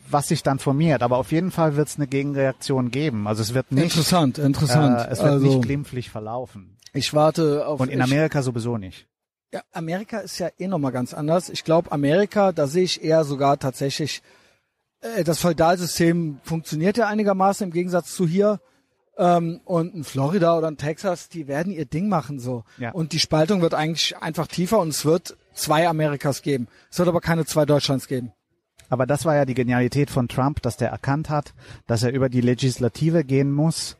[0.09, 1.03] was sich dann formiert.
[1.03, 3.27] Aber auf jeden Fall wird es eine Gegenreaktion geben.
[3.27, 4.99] Also es wird nicht, interessant, interessant.
[5.01, 6.77] äh, es wird also, nicht glimpflich verlaufen.
[6.93, 9.07] ich warte auf Und in ich, Amerika sowieso nicht.
[9.53, 11.49] ja, Amerika ist ja eh nochmal ganz anders.
[11.51, 14.23] Ich glaube, Amerika, da sehe ich eher sogar tatsächlich,
[15.01, 18.61] äh, das Feudalsystem funktioniert ja einigermaßen im Gegensatz zu hier.
[19.17, 22.65] Ähm, und in Florida oder in Texas, die werden ihr Ding machen so.
[22.79, 22.91] Ja.
[22.93, 26.69] Und die Spaltung wird eigentlich einfach tiefer und es wird zwei Amerikas geben.
[26.91, 28.33] Es wird aber keine zwei Deutschlands geben.
[28.91, 31.55] Aber das war ja die Genialität von Trump, dass der erkannt hat,
[31.87, 33.97] dass er über die Legislative gehen muss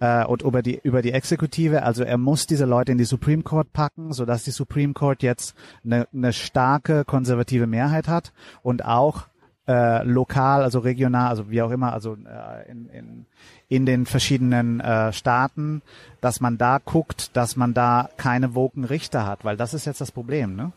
[0.00, 1.82] äh, und über die über die Exekutive.
[1.82, 5.54] Also er muss diese Leute in die Supreme Court packen, sodass die Supreme Court jetzt
[5.84, 9.26] eine, eine starke konservative Mehrheit hat und auch
[9.66, 13.26] äh, lokal, also regional, also wie auch immer, also äh, in, in,
[13.68, 15.82] in den verschiedenen äh, Staaten,
[16.20, 20.00] dass man da guckt, dass man da keine woken Richter hat, weil das ist jetzt
[20.00, 20.72] das Problem, ne?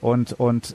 [0.00, 0.74] Und, und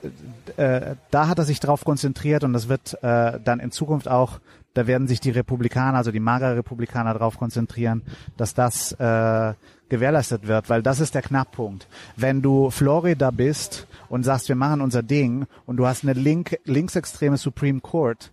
[0.57, 4.39] äh, da hat er sich drauf konzentriert und das wird äh, dann in Zukunft auch,
[4.73, 8.01] da werden sich die Republikaner, also die magere Republikaner drauf konzentrieren,
[8.37, 9.53] dass das äh,
[9.89, 11.87] gewährleistet wird, weil das ist der Knackpunkt.
[12.15, 16.57] Wenn du Florida bist und sagst, wir machen unser Ding und du hast eine link,
[16.65, 18.31] linksextreme Supreme Court,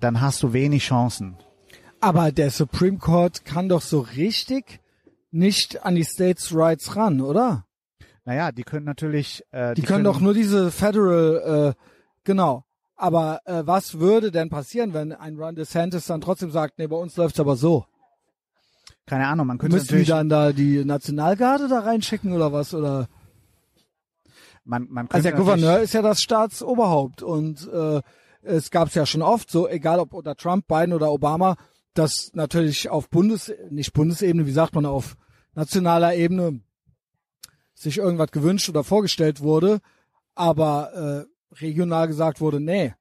[0.00, 1.36] dann hast du wenig Chancen.
[2.00, 4.80] Aber der Supreme Court kann doch so richtig
[5.30, 7.64] nicht an die States' Rights ran, oder?
[8.24, 9.42] Naja, die können natürlich...
[9.50, 11.82] Äh, Die, können doch nur diese Federal, äh,
[12.24, 12.64] genau.
[12.94, 16.96] Aber äh, was würde denn passieren, wenn ein Ron DeSantis dann trotzdem sagt, nee, bei
[16.96, 17.84] uns läuft's aber so?
[19.06, 20.08] Keine Ahnung, man könnte Müssen die natürlich...
[20.08, 22.72] dann da die Nationalgarde da reinschicken oder was?
[22.74, 23.08] Oder
[24.64, 28.00] man, man also könnte der Gouverneur ist ja das Staatsoberhaupt und äh,
[28.42, 31.56] es gab's ja schon oft so, egal ob unter Trump, Biden oder Obama,
[31.94, 35.16] dass natürlich auf Bundes, nicht Bundesebene, wie sagt man, auf
[35.54, 36.60] nationaler Ebene
[37.74, 39.80] sich irgendwas gewünscht oder vorgestellt wurde,
[40.34, 42.94] aber äh, regional gesagt wurde, nee.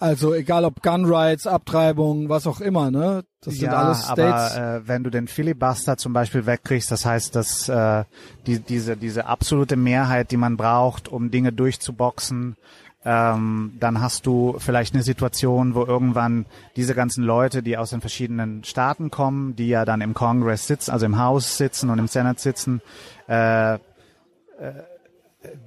[0.00, 3.24] Also egal ob Gun Rights, Abtreibung, was auch immer, ne?
[3.40, 4.56] Das sind ja, alles States.
[4.56, 8.04] aber äh, wenn du den Filibuster zum Beispiel wegkriegst, das heißt, dass äh,
[8.46, 12.56] die, diese diese absolute Mehrheit, die man braucht, um Dinge durchzuboxen,
[13.04, 16.46] ähm, dann hast du vielleicht eine Situation, wo irgendwann
[16.76, 20.90] diese ganzen Leute, die aus den verschiedenen Staaten kommen, die ja dann im Congress sitzen,
[20.90, 22.82] also im Haus sitzen und im Senat sitzen,
[23.28, 23.78] äh, äh,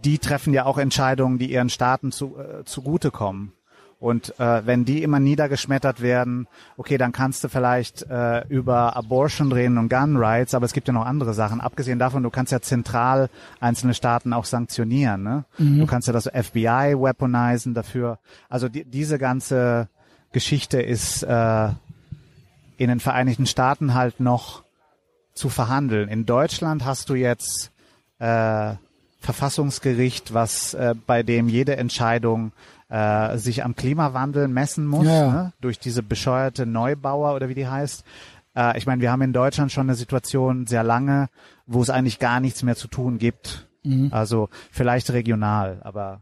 [0.04, 3.54] die treffen ja auch Entscheidungen, die ihren Staaten zu, äh, zugutekommen.
[4.02, 9.52] Und äh, wenn die immer niedergeschmettert werden, okay, dann kannst du vielleicht äh, über Abortion
[9.52, 11.62] reden und Gun Rights, aber es gibt ja noch andere Sachen.
[11.62, 13.30] Abgesehen davon, du kannst ja zentral
[13.60, 15.22] einzelne Staaten auch sanktionieren.
[15.22, 15.46] Ne?
[15.80, 18.18] Du kannst ja das FBI weaponisen dafür.
[18.50, 19.88] Also die, diese ganze
[20.32, 21.68] Geschichte ist äh,
[22.78, 24.64] in den Vereinigten Staaten halt noch
[25.34, 26.10] zu verhandeln.
[26.10, 27.72] In Deutschland hast du jetzt
[28.20, 28.74] äh,
[29.20, 32.52] Verfassungsgericht, was äh, bei dem jede Entscheidung
[32.90, 35.32] äh, sich am Klimawandel messen muss, Ja.
[35.32, 35.54] Ne?
[35.62, 38.04] durch diese bescheuerte Neubauer oder wie die heißt.
[38.56, 41.30] Äh, ich meine, wir haben in Deutschland schon eine Situation sehr lange,
[41.68, 43.68] wo es eigentlich gar nichts mehr zu tun gibt.
[43.84, 44.10] Mhm.
[44.12, 46.22] Also vielleicht regional, aber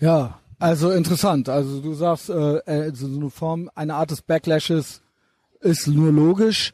[0.00, 1.48] Ja, also interessant.
[1.48, 5.02] Also du sagst, äh, äh, so eine Form, eine Art des Backlashes
[5.60, 6.72] ist nur logisch.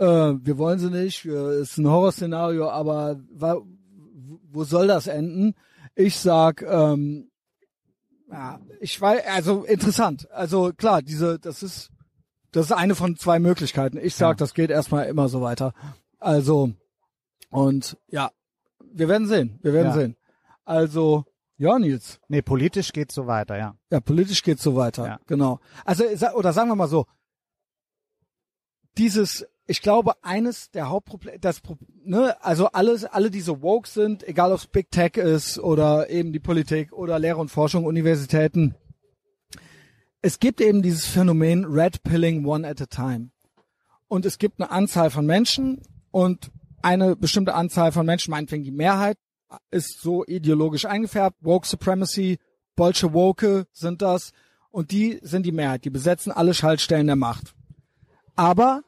[0.00, 3.20] Äh, wir wollen sie nicht, wir, ist ein Horrorszenario, aber
[4.52, 5.54] wo soll das enden?
[5.94, 7.30] Ich sag, ähm,
[8.30, 10.30] ja, ich weiß, also interessant.
[10.30, 11.90] Also klar, diese, das ist,
[12.52, 13.98] das ist eine von zwei Möglichkeiten.
[13.98, 14.34] Ich sag, Ja.
[14.34, 15.74] das geht erstmal immer so weiter.
[16.18, 16.72] Also
[17.50, 18.30] und ja,
[18.92, 19.94] wir werden sehen, wir werden Ja.
[19.94, 20.16] sehen.
[20.64, 21.24] Also
[21.58, 22.20] Ja, Nils.
[22.28, 23.76] Nee, politisch geht's so weiter, ja.
[23.90, 25.06] Ja, politisch geht's so weiter.
[25.06, 25.20] Ja.
[25.26, 25.60] Genau.
[25.84, 26.04] Also,
[26.34, 27.04] oder sagen wir mal so,
[28.96, 31.62] dieses, ich glaube, eines der Hauptprobleme, das,
[32.02, 36.10] ne, also alles, alle, die so woke sind, egal ob es Big Tech ist oder
[36.10, 38.74] eben die Politik oder Lehre und Forschung, Universitäten,
[40.22, 43.30] es gibt eben dieses Phänomen Red Pilling One at a Time.
[44.08, 45.80] Und es gibt eine Anzahl von Menschen
[46.10, 46.50] und
[46.82, 49.18] eine bestimmte Anzahl von Menschen, meinetwegen die Mehrheit,
[49.70, 51.36] ist so ideologisch eingefärbt.
[51.42, 52.40] Woke Supremacy,
[52.74, 54.32] Bolsche sind das.
[54.72, 55.84] Und die sind die Mehrheit.
[55.84, 57.54] Die besetzen alle Schaltstellen der Macht.
[58.34, 58.82] Aber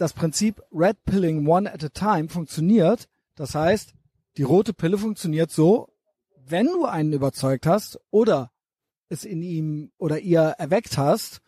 [0.00, 3.06] das Prinzip Red Pilling One at a Time funktioniert.
[3.34, 3.92] Das heißt,
[4.38, 5.92] die rote Pille funktioniert so,
[6.46, 8.50] wenn du einen überzeugt hast oder
[9.10, 11.42] es in ihm oder ihr erweckt hast,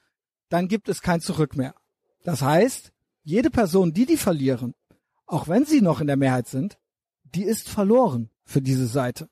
[0.51, 1.75] dann gibt es kein Zurück mehr.
[2.25, 2.93] Das heißt,
[3.23, 4.75] jede Person, die die verlieren,
[5.27, 6.77] auch wenn sie noch in der Mehrheit sind,
[7.25, 9.31] die ist verloren für diese Seite.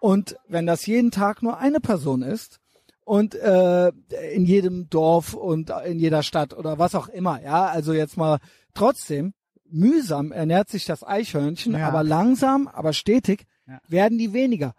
[0.00, 2.60] Und wenn das jeden Tag nur eine Person ist
[3.06, 3.90] und äh,
[4.34, 8.38] in jedem Dorf und in jeder Stadt oder was auch immer, ja, also jetzt mal
[8.74, 9.32] trotzdem
[9.70, 11.86] mühsam ernährt sich das Eichhörnchen, Ja.
[11.88, 13.80] aber langsam, aber stetig Ja.
[13.88, 14.74] werden die weniger.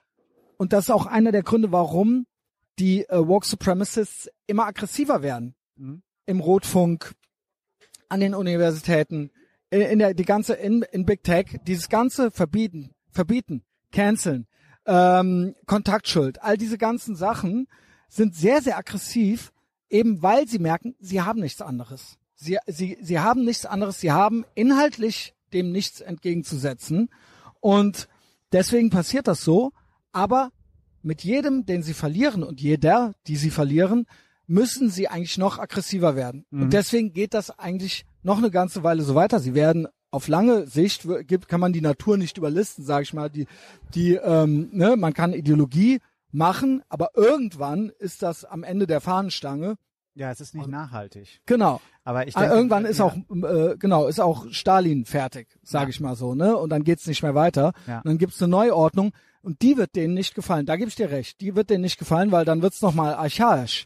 [0.57, 2.25] Und das ist auch einer der Gründe, warum
[2.79, 5.55] die äh, Woke Supremacists immer aggressiver werden.
[5.77, 6.01] Mhm.
[6.25, 7.13] Im Rotfunk,
[8.09, 9.31] an den Universitäten,
[9.69, 13.63] in, in der die ganze in, in Big Tech, dieses ganze verbieten, verbieten,
[13.93, 14.47] canceln,
[14.85, 17.67] ähm, Kontaktschuld, all diese ganzen Sachen
[18.07, 19.51] sind sehr sehr aggressiv,
[19.89, 22.17] eben weil sie merken, sie haben nichts anderes.
[22.35, 27.09] Sie sie sie haben nichts anderes, sie haben inhaltlich dem nichts entgegenzusetzen
[27.59, 28.07] und
[28.51, 29.71] deswegen passiert das so,
[30.11, 30.51] aber
[31.01, 34.05] mit jedem, den sie verlieren und jeder, die sie verlieren,
[34.45, 36.45] müssen sie eigentlich noch aggressiver werden.
[36.51, 39.39] Und deswegen geht das eigentlich noch eine ganze Weile so weiter.
[39.39, 41.05] Sie werden auf lange Sicht
[41.47, 43.29] kann man die Natur nicht überlisten, sage ich mal.
[43.29, 43.45] Die,
[43.93, 45.99] die, ähm, ne, man kann Ideologie
[46.37, 49.75] machen, aber irgendwann ist das am Ende der Fahnenstange.
[50.15, 51.41] Ja, es ist nicht nachhaltig.
[51.45, 51.79] Genau.
[52.03, 53.05] Aber ich Ah, denke, irgendwann ist ja.
[53.05, 55.89] auch äh, genau ist auch Stalin fertig, sage Ja.
[55.89, 56.57] ich mal so, ne?
[56.57, 57.73] Und dann geht's nicht mehr weiter.
[57.85, 57.97] Ja.
[57.97, 59.11] Und dann gibt's eine Neuordnung
[59.43, 60.65] und die wird denen nicht gefallen.
[60.65, 61.39] Da gebe ich dir recht.
[61.41, 63.85] Die wird denen nicht gefallen, weil dann wird's noch mal archaisch.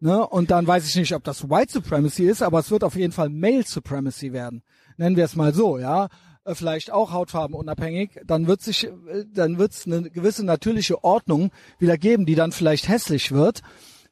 [0.00, 0.26] Ne?
[0.26, 3.12] Und dann weiß ich nicht, ob das White Supremacy ist, aber es wird auf jeden
[3.12, 4.62] Fall Male Supremacy werden.
[4.96, 6.08] Nennen wir es mal so, ja.
[6.48, 11.98] Äh, Vielleicht auch hautfarbenunabhängig, dann wird sich, äh, dann wird's eine gewisse natürliche Ordnung wieder
[11.98, 13.62] geben, die dann vielleicht hässlich wird.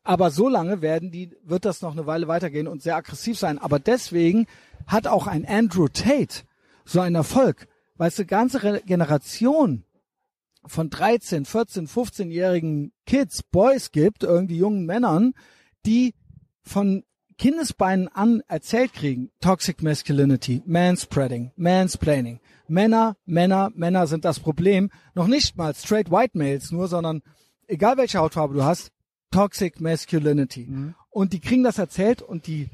[0.04, 3.58] Aber so lange werden die, wird das noch eine Weile weitergehen und sehr aggressiv sein.
[3.58, 4.46] Aber deswegen
[4.86, 6.44] hat auch ein Andrew Tate
[6.84, 7.66] so einen Erfolg.
[7.96, 9.84] Weißt du, ganze Re- Generation
[10.64, 15.32] von 13, 14, 15-jährigen Kids, Boys gibt, irgendwie jungen Männern,
[15.86, 16.14] die
[16.62, 17.02] von
[17.38, 22.40] Kindesbeinen an erzählt kriegen, Toxic Masculinity, Manspreading, Mansplaining.
[22.68, 24.90] Männer, Männer, Männer sind das Problem.
[25.14, 27.22] Noch nicht mal straight white males nur, sondern
[27.68, 28.90] egal welche Hautfarbe du hast,
[29.30, 30.68] Toxic Masculinity.
[31.10, 32.68] Und die kriegen das erzählt und die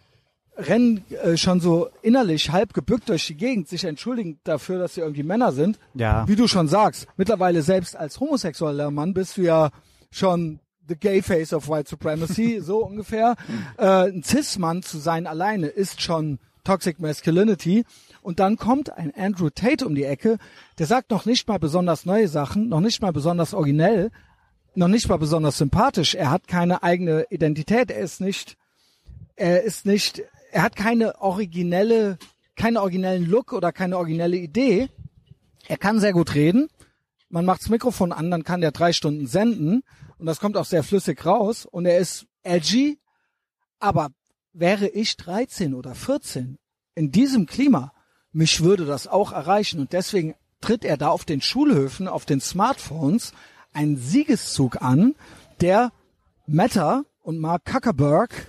[0.56, 5.00] rennen äh, schon so innerlich halb gebückt durch die Gegend, sich entschuldigen dafür, dass sie
[5.00, 5.78] irgendwie Männer sind.
[5.94, 6.28] Ja.
[6.28, 9.70] Wie du schon sagst, mittlerweile selbst als homosexueller Mann bist du ja
[10.10, 13.36] schon the gay face of white supremacy, so ungefähr.
[13.76, 17.84] Äh, ein Cis-Mann zu sein alleine ist schon Toxic Masculinity.
[18.22, 20.38] Und dann kommt ein Andrew Tate um die Ecke,
[20.78, 24.10] der sagt noch nicht mal besonders neue Sachen, noch nicht mal besonders originell,
[24.74, 26.14] noch nicht mal besonders sympathisch.
[26.14, 27.90] Er hat keine eigene Identität.
[27.90, 28.56] Er ist nicht,
[29.36, 30.22] er ist nicht,
[30.52, 32.18] er hat keine originelle,
[32.56, 34.88] keinen originellen Look oder keine originelle Idee.
[35.66, 36.68] Er kann sehr gut reden.
[37.28, 39.82] Man macht das Mikrofon an, dann kann der drei Stunden senden
[40.22, 41.66] und das kommt auch sehr flüssig raus.
[41.66, 43.00] Und er ist edgy.
[43.80, 44.10] Aber
[44.52, 46.60] wäre ich 13 oder 14
[46.94, 47.92] in diesem Klima,
[48.30, 49.80] mich würde das auch erreichen.
[49.80, 53.32] Und deswegen tritt er da auf den Schulhöfen, auf den Smartphones
[53.72, 55.16] einen Siegeszug an,
[55.60, 55.90] der
[56.46, 58.46] Meta und Mark Zuckerberg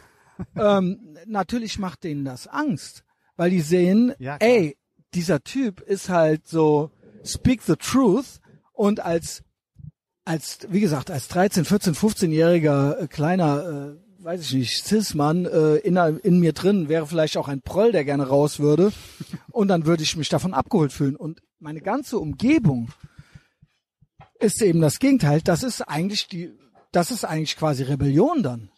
[0.56, 3.04] ähm, natürlich macht denen das Angst,
[3.36, 4.78] weil die sehen, Ja, ey,
[5.16, 6.92] dieser Typ ist halt so
[7.26, 8.42] speak the truth.
[8.74, 9.44] Und als
[10.26, 15.76] als wie gesagt als 13, 14, 15-jähriger äh, kleiner äh, weiß ich nicht Cis-Mann äh,
[15.78, 18.92] in, in mir drin wäre vielleicht auch ein Proll, der gerne raus würde
[19.52, 22.90] und dann würde ich mich davon abgeholt fühlen und meine ganze Umgebung
[24.40, 25.42] ist eben das Gegenteil.
[25.42, 26.52] Das ist eigentlich die,
[26.92, 28.70] das ist eigentlich quasi Rebellion dann.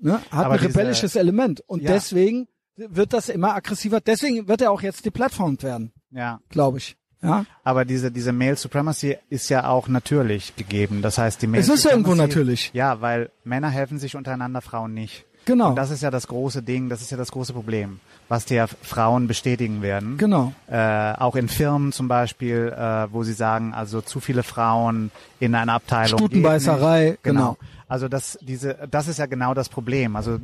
[0.00, 0.14] Ne?
[0.30, 1.60] Hat Aber ein diese- rebellisches Element.
[1.66, 1.92] Und Ja.
[1.92, 4.00] deswegen wird das immer aggressiver.
[4.00, 6.40] Deswegen wird er auch jetzt deplatformt werden, Ja.
[6.50, 6.96] glaube ich.
[7.22, 7.44] Ja.
[7.62, 11.02] Aber diese, diese Male Supremacy ist ja auch natürlich gegeben.
[11.02, 12.70] Das heißt, die Male Es ist Supremacy, irgendwo natürlich.
[12.74, 15.24] Ja, weil Männer helfen sich untereinander, Frauen nicht.
[15.44, 15.70] Genau.
[15.70, 18.68] Und das ist ja das große Ding, das ist ja das große Problem, was dir
[18.68, 20.16] Frauen bestätigen werden.
[20.18, 20.52] Genau.
[20.70, 25.10] Äh, auch in Firmen zum Beispiel, äh, wo sie sagen, also zu viele Frauen
[25.40, 26.18] in einer Abteilung.
[26.18, 27.18] Stutenbeißerei.
[27.22, 27.56] Genau.
[27.56, 27.68] genau.
[27.88, 30.16] Also das, diese, das ist ja genau das Problem.
[30.16, 30.40] Also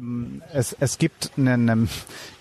[0.52, 1.88] es, es gibt eine, eine,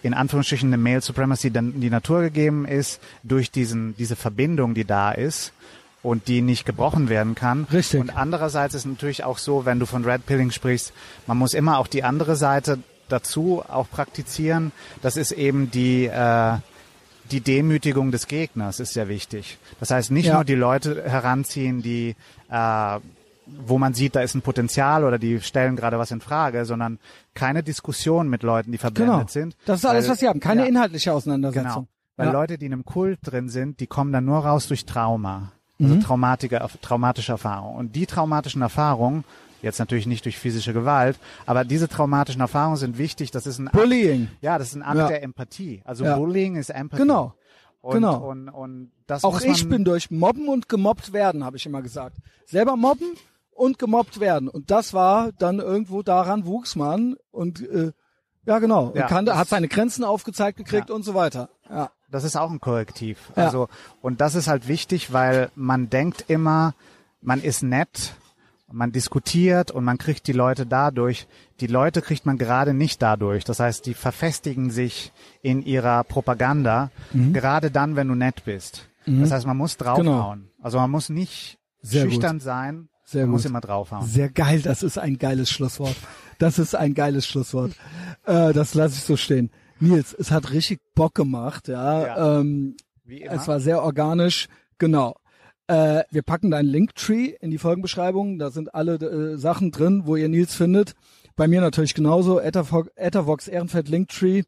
[0.04, 4.84] in Anführungsstrichen eine Male Supremacy, die die Natur gegeben ist durch diesen, diese Verbindung, die
[4.84, 5.54] da ist
[6.08, 7.66] und die nicht gebrochen werden kann.
[7.72, 8.00] Richtig.
[8.00, 10.94] Und andererseits ist natürlich auch so, wenn du von Red Pilling sprichst,
[11.28, 12.80] man muss immer auch die andere Seite
[13.10, 14.72] dazu auch praktizieren.
[15.02, 16.54] Das ist eben die äh,
[17.32, 19.58] die Demütigung des Gegners ist sehr wichtig.
[19.82, 20.36] Das heißt, nicht Ja.
[20.36, 22.16] nur die Leute heranziehen, die
[22.50, 23.00] äh,
[23.66, 27.00] wo man sieht, da ist ein Potenzial oder die stellen gerade was in Frage, sondern
[27.34, 29.28] keine Diskussion mit Leuten, die verblendet Genau.
[29.30, 29.56] sind.
[29.66, 30.40] Das ist alles, Weil- was sie haben.
[30.42, 30.68] Keine ja.
[30.68, 31.64] inhaltliche Auseinandersetzung.
[31.74, 31.88] Genau.
[32.18, 32.32] Weil Ja.
[32.34, 35.54] Leute, die in einem Kult drin sind, die kommen dann nur raus durch Trauma.
[35.80, 36.02] Also Mhm.
[36.02, 37.78] traumatische, traumatische Erfahrungen.
[37.78, 39.24] Und die traumatischen Erfahrungen,
[39.62, 43.32] jetzt natürlich nicht durch physische Gewalt, aber diese traumatischen Erfahrungen sind wichtig.
[43.32, 44.28] Das ist ein Akt, Bullying.
[44.42, 45.08] ja, das ist ein Akt Ja.
[45.08, 45.82] der Empathie.
[45.86, 46.18] Also Ja.
[46.18, 47.02] Bullying ist Empathie.
[47.04, 47.34] Genau.
[47.82, 48.18] Und, Genau.
[48.28, 52.18] Und, und das Auch ich bin durch Mobben und gemobbt werden, habe ich immer gesagt.
[52.46, 53.08] Selber mobben
[53.52, 54.50] und gemobbt werden.
[54.50, 57.92] Und das war dann irgendwo daran wuchs man und äh,
[58.46, 60.96] ja genau, Ja, und kann, hat seine Grenzen aufgezeigt gekriegt Ja.
[60.96, 61.50] und so weiter.
[61.70, 61.92] Ja.
[62.10, 63.32] Das ist auch ein Korrektiv.
[63.36, 63.46] Ja.
[63.46, 63.68] Also,
[64.02, 66.74] und das ist halt wichtig, weil man denkt immer,
[67.22, 68.14] man ist nett,
[68.72, 71.28] man diskutiert und man kriegt die Leute dadurch.
[71.60, 73.44] Die Leute kriegt man gerade nicht dadurch.
[73.44, 75.12] Das heißt, die verfestigen sich
[75.42, 77.34] in ihrer Propaganda, Mhm.
[77.34, 78.88] gerade dann, wenn du nett bist.
[79.06, 80.06] Das heißt, man muss draufhauen.
[80.06, 80.36] Genau.
[80.62, 82.12] Also man muss nicht Sehr gut.
[82.14, 83.52] schüchtern sein, Sehr man muss gut.
[83.52, 84.06] immer draufhauen.
[84.06, 85.96] Sehr geil, das ist ein geiles Schlusswort.
[86.40, 87.72] Das ist ein geiles Schlusswort.
[88.26, 89.50] Äh, das lasse ich so stehen.
[89.80, 92.06] Nils, es hat richtig Bock gemacht, ja.
[92.06, 92.40] Ja.
[92.40, 93.34] Ähm, Wie immer.
[93.34, 94.48] es war sehr organisch,
[94.78, 95.16] genau.
[95.68, 98.40] Äh, wir packen deinen Linktree in die Folgenbeschreibung.
[98.40, 100.94] Da sind alle äh, Sachen drin, wo ihr Nils findet.
[101.36, 102.40] Bei mir natürlich genauso.
[102.40, 104.44] Ethervox Ehrenfeld Linktree.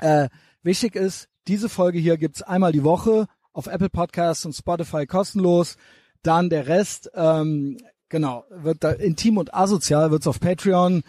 [0.00, 0.28] Äh,
[0.62, 5.76] wichtig ist, diese Folge hier gibt's einmal die Woche auf Apple Podcasts und Spotify kostenlos.
[6.22, 7.78] Dann der Rest, ähm,
[8.08, 11.02] genau, wird da intim und asozial wird's auf Patreon.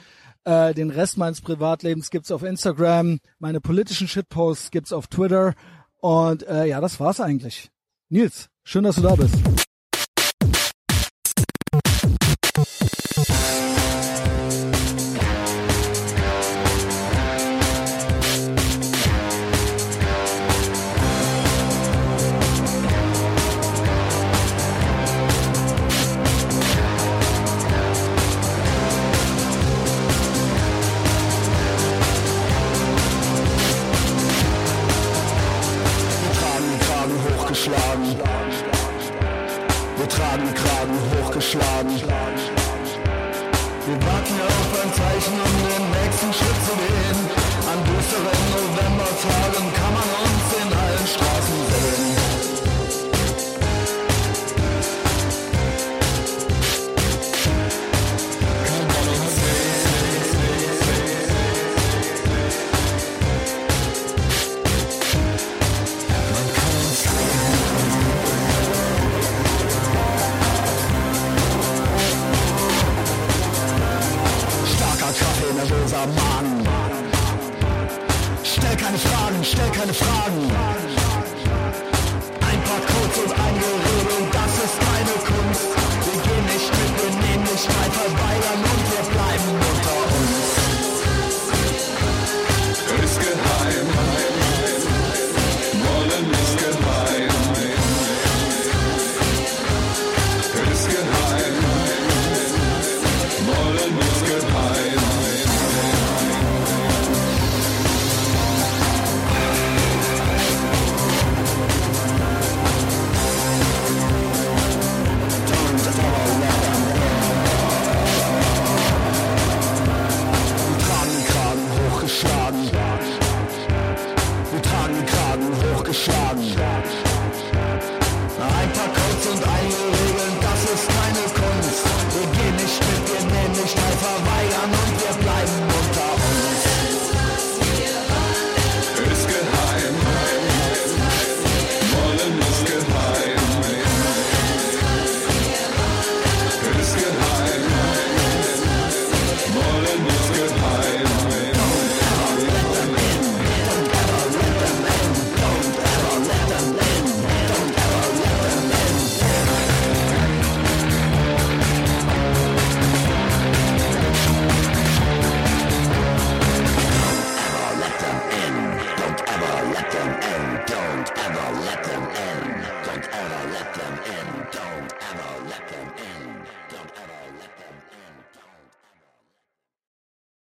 [0.45, 3.19] Äh, den Rest meines Privatlebens gibt's auf Instagram.
[3.39, 5.53] Meine politischen Shitposts gibt's auf Twitter.
[6.01, 7.71] Und äh, ja, das war's eigentlich.
[8.09, 9.35] Nils, schön, dass du da bist.